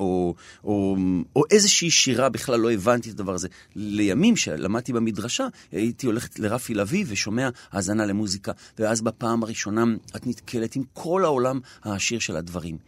או, 0.00 0.34
או, 0.64 0.96
או 1.36 1.42
איזושהי 1.50 1.90
שירה, 1.90 2.28
בכלל 2.28 2.60
לא 2.60 2.72
הבנתי 2.72 3.10
את 3.10 3.14
הדבר 3.14 3.34
הזה. 3.34 3.48
לימים 3.76 4.36
שלמדתי 4.36 4.92
במדרשה, 4.92 5.46
הייתי 5.72 6.06
הולכת 6.06 6.38
לרפי 6.38 6.74
לביא 6.74 7.04
ושומע 7.08 7.48
האזנה 7.72 8.06
למוזיקה, 8.06 8.52
ואז 8.78 9.00
בפעם 9.00 9.42
הראשונה 9.42 9.84
את 10.16 10.26
נתקלת 10.26 10.76
עם 10.76 10.82
כל 10.92 11.24
העולם 11.24 11.60
העשיר 11.82 12.18
של 12.18 12.36
הדברים. 12.36 12.78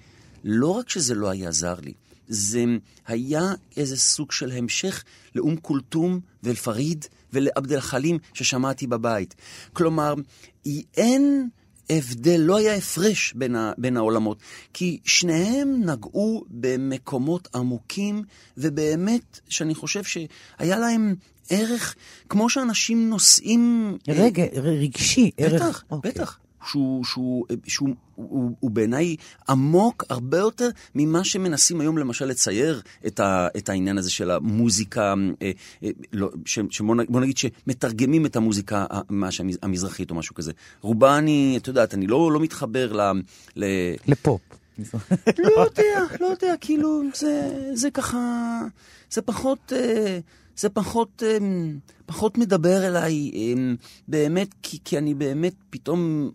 לא 0.45 0.69
רק 0.69 0.89
שזה 0.89 1.15
לא 1.15 1.31
היה 1.31 1.53
זר 1.53 1.75
לי, 1.83 1.93
זה 2.29 2.65
היה 3.07 3.53
איזה 3.77 3.97
סוג 3.97 4.33
של 4.33 4.51
המשך 4.51 5.05
לאום 5.35 5.57
כולתום 5.57 6.21
ואל-פריד 6.43 7.05
ולעבד 7.33 7.73
אל-חלים 7.73 8.19
ששמעתי 8.35 8.87
בבית. 8.87 9.35
כלומר, 9.73 10.15
אין... 10.97 11.49
הבדל, 11.91 12.41
לא 12.41 12.57
היה 12.57 12.75
הפרש 12.75 13.33
בין, 13.37 13.57
ה, 13.57 13.73
בין 13.79 13.97
העולמות, 13.97 14.39
כי 14.73 15.01
שניהם 15.05 15.83
נגעו 15.85 16.45
במקומות 16.51 17.49
עמוקים, 17.55 18.23
ובאמת, 18.57 19.41
שאני 19.49 19.75
חושב 19.75 20.05
שהיה 20.05 20.79
להם 20.79 21.15
ערך, 21.51 21.95
כמו 22.29 22.51
שאנשים 22.51 23.11
נושאים... 23.11 23.97
רגע, 24.09 24.45
רגשי, 24.53 25.31
בטח, 25.37 25.53
ערך... 25.53 25.63
בטח, 25.63 25.85
אוקיי. 25.91 26.11
בטח. 26.11 26.39
שהוא, 26.67 27.05
שהוא, 27.05 27.47
שהוא 27.67 27.89
הוא, 28.15 28.51
הוא 28.61 28.71
בעיניי 28.71 29.17
עמוק 29.49 30.05
הרבה 30.09 30.39
יותר 30.39 30.69
ממה 30.95 31.25
שמנסים 31.25 31.81
היום 31.81 31.99
למשל 31.99 32.25
לצייר 32.25 32.83
את, 33.07 33.21
ה, 33.21 33.49
את 33.57 33.69
העניין 33.69 33.99
הזה 33.99 34.11
של 34.11 34.31
המוזיקה, 34.31 35.15
אה, 35.43 35.51
אה, 35.83 35.91
לא, 36.13 36.31
שבוא 36.45 37.21
נגיד 37.21 37.37
שמתרגמים 37.37 38.27
את 38.27 38.37
המוזיקה 38.37 38.87
המזרחית 39.63 40.11
או 40.11 40.15
משהו 40.15 40.35
כזה. 40.35 40.53
רובה 40.81 41.19
אני, 41.19 41.59
את 41.63 41.69
יודעת, 41.69 41.95
אני 41.95 42.07
לא, 42.07 42.33
לא 42.33 42.41
מתחבר 42.41 42.93
ל... 42.93 43.01
ל... 43.57 43.65
לפופ. 44.07 44.41
לא 45.39 45.65
יודע, 45.65 46.17
לא 46.21 46.27
יודע, 46.27 46.55
כאילו, 46.61 47.03
זה, 47.15 47.51
זה 47.75 47.91
ככה, 47.91 48.19
זה 49.11 49.23
פחות... 49.23 49.73
אה, 49.77 50.19
זה 50.57 50.69
פחות, 50.69 51.23
אמ, 51.23 51.79
פחות 52.07 52.39
מדבר 52.39 52.87
אליי 52.87 53.31
אמ, 53.35 53.77
באמת, 54.09 54.49
כי, 54.63 54.79
כי 54.85 54.99
אני 54.99 55.15
באמת 55.15 55.55
פתאום 55.71 56.31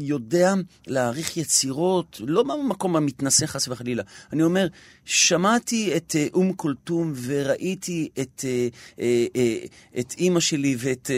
יודע 0.00 0.54
להעריך 0.86 1.36
יצירות, 1.36 2.20
לא 2.26 2.42
במקום 2.42 2.96
המתנשא 2.96 3.46
חס 3.46 3.68
וחלילה. 3.68 4.02
אני 4.32 4.42
אומר, 4.42 4.66
שמעתי 5.04 5.96
את 5.96 6.16
אה, 6.18 6.26
אום 6.34 6.52
כולתום 6.52 7.12
וראיתי 7.26 8.08
את, 8.20 8.44
אה, 8.44 8.68
אה, 9.36 9.58
את 9.98 10.14
אימא 10.18 10.40
שלי 10.40 10.76
ואת, 10.78 11.10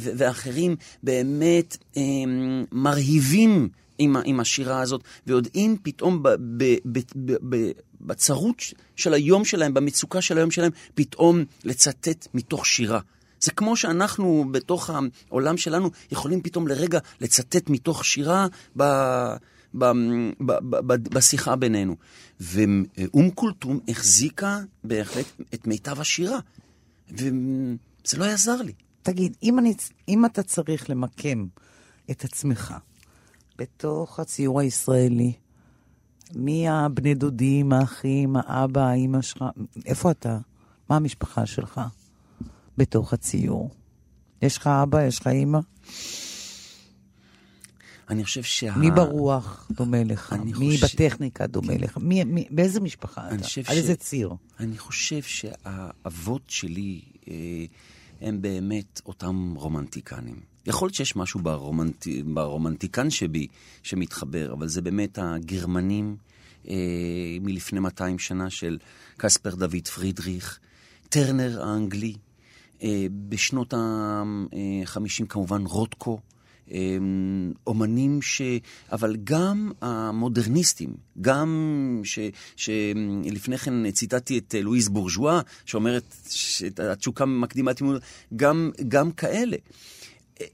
ואחרים 0.00 0.76
באמת 1.02 1.76
אמ, 1.96 2.64
מרהיבים. 2.72 3.68
עם, 3.98 4.16
עם 4.24 4.40
השירה 4.40 4.80
הזאת, 4.80 5.02
ויודעים 5.26 5.76
פתאום 5.82 6.22
ב, 6.22 6.28
ב, 6.28 6.64
ב, 6.84 6.98
ב, 7.16 7.32
ב, 7.48 7.70
בצרות 8.02 8.62
של 8.96 9.14
היום 9.14 9.44
שלהם, 9.44 9.74
במצוקה 9.74 10.20
של 10.20 10.38
היום 10.38 10.50
שלהם, 10.50 10.70
פתאום 10.94 11.44
לצטט 11.64 12.28
מתוך 12.34 12.66
שירה. 12.66 13.00
זה 13.40 13.52
כמו 13.52 13.76
שאנחנו 13.76 14.44
בתוך 14.50 14.90
העולם 15.28 15.56
שלנו 15.56 15.90
יכולים 16.12 16.42
פתאום 16.42 16.68
לרגע 16.68 16.98
לצטט 17.20 17.70
מתוך 17.70 18.04
שירה 18.04 18.46
ב... 18.76 18.82
ב, 19.74 19.84
ב, 20.40 20.52
ב, 20.70 20.76
ב, 20.92 21.08
בשיחה 21.14 21.56
בינינו. 21.56 21.96
ואום 22.40 23.30
כולתום 23.30 23.80
החזיקה 23.88 24.60
בהחלט 24.84 25.26
את 25.54 25.66
מיטב 25.66 26.00
השירה, 26.00 26.38
וזה 27.10 28.18
לא 28.18 28.24
יעזר 28.24 28.62
לי. 28.62 28.72
תגיד, 29.02 29.36
אם, 29.42 29.58
אני, 29.58 29.74
אם 30.08 30.24
אתה 30.24 30.42
צריך 30.42 30.90
למקם 30.90 31.46
את 32.10 32.24
עצמך 32.24 32.74
בתוך 33.58 34.20
הציור 34.20 34.60
הישראלי, 34.60 35.32
מי 36.34 36.68
הבני 36.68 37.14
דודים, 37.14 37.72
האחים, 37.72 38.36
האבא, 38.36 38.80
האימא 38.80 39.22
שלך? 39.22 39.44
איפה 39.86 40.10
אתה? 40.10 40.38
מה 40.90 40.96
המשפחה 40.96 41.46
שלך 41.46 41.80
בתוך 42.78 43.12
הציור? 43.12 43.70
יש 44.42 44.58
לך 44.58 44.66
אבא? 44.66 45.02
יש 45.06 45.20
לך 45.20 45.26
אימא? 45.26 45.58
אני 48.10 48.24
חושב 48.24 48.42
שה... 48.42 48.76
מי 48.76 48.90
ברוח 48.90 49.68
דומה 49.70 50.04
לך? 50.04 50.32
מי 50.32 50.52
חושב... 50.54 50.86
בטכניקה 50.86 51.46
דומה 51.46 51.74
לך? 51.74 51.98
מי, 52.00 52.24
מי, 52.24 52.46
באיזה 52.50 52.80
משפחה 52.80 53.34
אתה? 53.34 53.48
ש... 53.48 53.58
על 53.58 53.76
איזה 53.76 53.94
ציר? 53.96 54.34
אני 54.60 54.78
חושב 54.78 55.22
שהאבות 55.22 56.42
שלי 56.46 57.00
אה, 57.28 57.34
הם 58.20 58.42
באמת 58.42 59.00
אותם 59.06 59.54
רומנטיקנים. 59.56 60.51
יכול 60.66 60.86
להיות 60.86 60.94
שיש 60.94 61.16
משהו 61.16 61.40
ברומנט... 61.40 62.06
ברומנטיקן 62.24 63.10
שבי 63.10 63.46
שמתחבר, 63.82 64.52
אבל 64.52 64.68
זה 64.68 64.82
באמת 64.82 65.18
הגרמנים 65.22 66.16
אה, 66.68 66.74
מלפני 67.40 67.80
200 67.80 68.18
שנה 68.18 68.50
של 68.50 68.78
קספר 69.16 69.54
דוד 69.54 69.88
פרידריך, 69.94 70.58
טרנר 71.08 71.62
האנגלי, 71.62 72.14
אה, 72.82 73.06
בשנות 73.28 73.74
ה-50 73.74 75.26
כמובן 75.28 75.66
רוטקו. 75.66 76.20
אה, 76.72 76.78
אומנים 77.66 78.22
ש... 78.22 78.42
אבל 78.92 79.16
גם 79.24 79.72
המודרניסטים, 79.80 80.94
גם 81.20 82.00
ש... 82.04 82.18
שלפני 82.56 83.58
כן 83.58 83.90
ציטטתי 83.90 84.38
את 84.38 84.54
לואיז 84.62 84.88
בורז'ואה, 84.88 85.40
שאומרת 85.64 86.16
שהתשוקה 86.30 87.24
מקדימה 87.24 87.70
את 87.70 87.82
גם, 88.36 88.70
גם 88.88 89.12
כאלה. 89.12 89.56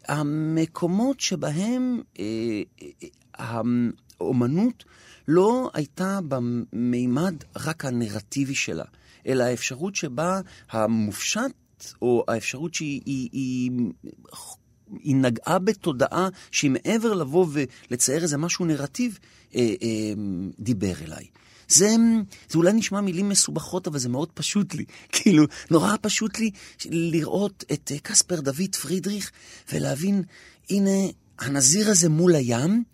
המקומות 0.09 1.21
שבהם 1.21 2.03
אה, 2.19 2.25
אה, 2.83 3.61
האומנות 4.21 4.85
לא 5.29 5.71
הייתה 5.75 6.21
במימד 6.29 7.35
רק 7.57 7.85
הנרטיבי 7.85 8.55
שלה, 8.55 8.85
אלא 9.27 9.45
האפשרות 9.45 9.95
שבה 9.95 10.41
המופשט, 10.71 11.53
או 12.03 12.25
האפשרות 12.29 12.75
שהיא 12.75 13.03
היא, 13.07 13.29
היא, 13.33 13.71
היא 15.03 15.17
נגעה 15.17 15.59
בתודעה 15.59 16.29
שהיא 16.51 16.71
מעבר 16.71 17.15
לבוא 17.15 17.47
ולצייר 17.53 18.23
איזה 18.23 18.39
משהו 18.39 18.65
נרטיב, 18.65 19.19
אה, 19.55 19.61
אה, 19.83 20.13
דיבר 20.59 20.93
אליי. 21.05 21.27
זה, 21.69 21.89
זה 22.49 22.59
אולי 22.59 22.73
נשמע 22.73 23.01
מילים 23.01 23.29
מסובכות, 23.29 23.87
אבל 23.87 23.99
זה 23.99 24.09
מאוד 24.09 24.29
פשוט 24.35 24.75
לי. 24.75 24.85
כאילו, 25.13 25.45
נורא 25.71 25.95
פשוט 26.01 26.39
לי 26.39 26.51
לראות 26.85 27.65
את 27.73 27.93
אה, 27.95 27.99
קספר 27.99 28.41
דוד 28.41 28.77
פרידריך 28.83 29.31
ולהבין, 29.73 30.23
הנה, 30.71 30.91
הנזיר 31.39 31.91
הזה 31.91 32.09
מול 32.09 32.35
הים. 32.35 32.85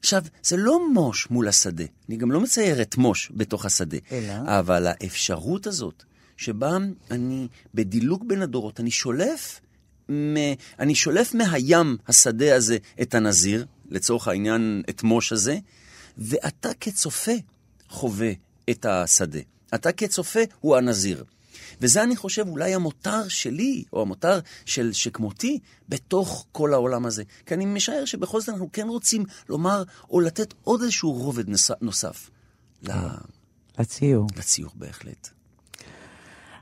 עכשיו, 0.00 0.22
זה 0.42 0.56
לא 0.56 0.92
מוש 0.92 1.30
מול 1.30 1.48
השדה, 1.48 1.84
אני 2.08 2.16
גם 2.16 2.30
לא 2.32 2.40
מצייר 2.40 2.82
את 2.82 2.96
מוש 2.96 3.32
בתוך 3.34 3.64
השדה. 3.64 3.98
אלא? 4.12 4.32
אבל 4.58 4.86
האפשרות 4.86 5.66
הזאת, 5.66 6.04
שבה 6.36 6.76
אני, 7.10 7.48
בדילוג 7.74 8.28
בין 8.28 8.42
הדורות, 8.42 8.80
אני 8.80 8.90
שולף, 8.90 9.60
מ, 10.10 10.34
אני 10.78 10.94
שולף 10.94 11.34
מהים 11.34 11.96
השדה 12.08 12.56
הזה 12.56 12.76
את 13.02 13.14
הנזיר, 13.14 13.66
לצורך 13.90 14.28
העניין 14.28 14.82
את 14.90 15.02
מוש 15.02 15.32
הזה, 15.32 15.58
ואתה 16.18 16.68
כצופה 16.80 17.32
חווה 17.90 18.32
את 18.70 18.84
השדה. 18.84 19.40
אתה 19.74 19.92
כצופה 19.92 20.40
הוא 20.60 20.76
הנזיר. 20.76 21.24
וזה, 21.80 22.02
אני 22.02 22.16
חושב, 22.16 22.48
אולי 22.48 22.74
המותר 22.74 23.28
שלי, 23.28 23.84
או 23.92 24.02
המותר 24.02 24.40
של 24.64 24.92
שכמותי, 24.92 25.58
בתוך 25.88 26.46
כל 26.52 26.74
העולם 26.74 27.06
הזה. 27.06 27.22
כי 27.46 27.54
אני 27.54 27.66
משער 27.66 28.04
שבכל 28.04 28.40
זאת 28.40 28.48
אנחנו 28.48 28.68
כן 28.72 28.88
רוצים 28.88 29.24
לומר, 29.48 29.82
או 30.10 30.20
לתת 30.20 30.54
עוד 30.62 30.82
איזשהו 30.82 31.12
רובד 31.12 31.44
נוסף. 31.80 32.30
לציור. 33.78 34.26
לציור, 34.36 34.70
בהחלט. 34.74 35.28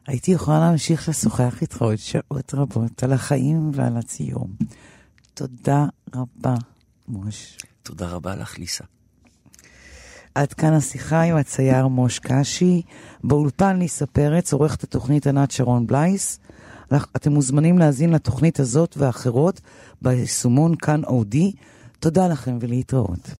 הייתי 0.06 0.30
יכולה 0.30 0.58
להמשיך 0.58 1.08
לשוחח 1.08 1.62
איתך 1.62 1.82
עוד 1.82 1.96
שעות 1.96 2.54
רבות 2.54 3.02
על 3.02 3.12
החיים 3.12 3.70
ועל 3.74 3.96
הציור. 3.96 4.48
תודה 5.34 5.86
רבה, 6.14 6.54
מוש. 7.08 7.56
תודה 7.82 8.08
רבה 8.08 8.36
לך, 8.36 8.58
ליסה. 8.58 8.84
עד 10.38 10.52
כאן 10.52 10.72
השיחה 10.72 11.22
עם 11.22 11.36
הצייר 11.36 11.86
מוש 11.86 12.18
קשי. 12.18 12.82
באולפן 13.24 13.78
ליסה 13.78 14.06
פרץ, 14.06 14.52
עורכת 14.52 14.82
התוכנית 14.82 15.26
ענת 15.26 15.50
שרון 15.50 15.86
בלייס. 15.86 16.40
אתם 17.16 17.32
מוזמנים 17.32 17.78
להאזין 17.78 18.10
לתוכנית 18.12 18.60
הזאת 18.60 18.94
ואחרות 18.96 19.60
ביישומון 20.02 20.74
כאן 20.74 21.04
אודי. 21.04 21.52
תודה 22.00 22.28
לכם 22.28 22.58
ולהתראות. 22.60 23.30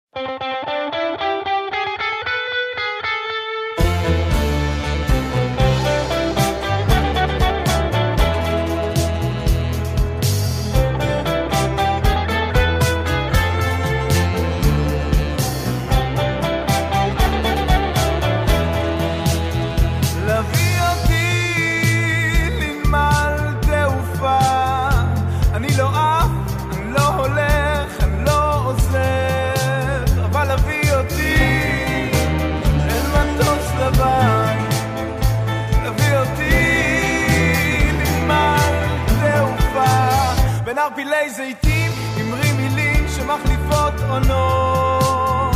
ערפילי 40.99 41.29
זיתים, 41.29 41.91
אמרי 42.21 42.51
מילים 42.51 43.07
שמחליפות 43.07 43.93
עונות. 44.09 45.55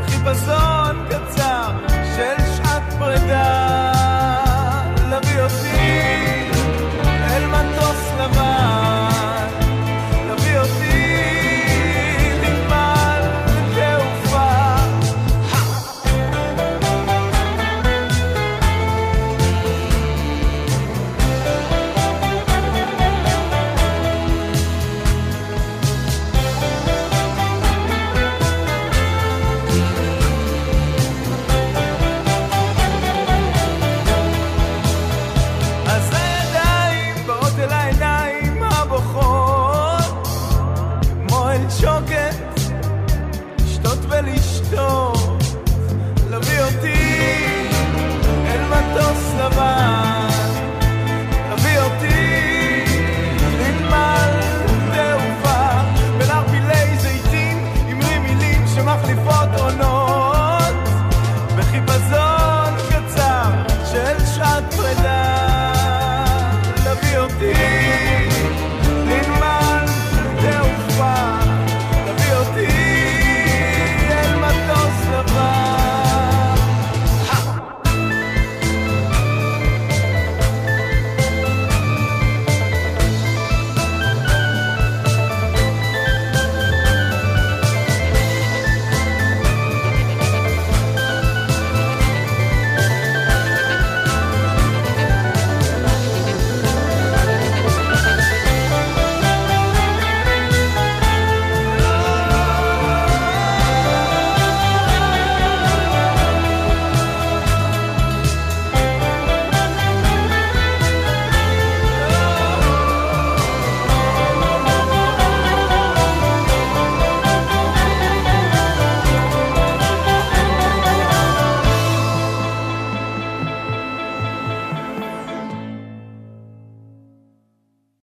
בחיפזון 0.00 1.06
קצר 1.10 1.70
של 2.16 2.44
שעת 2.56 2.82
פרידה, 2.98 3.92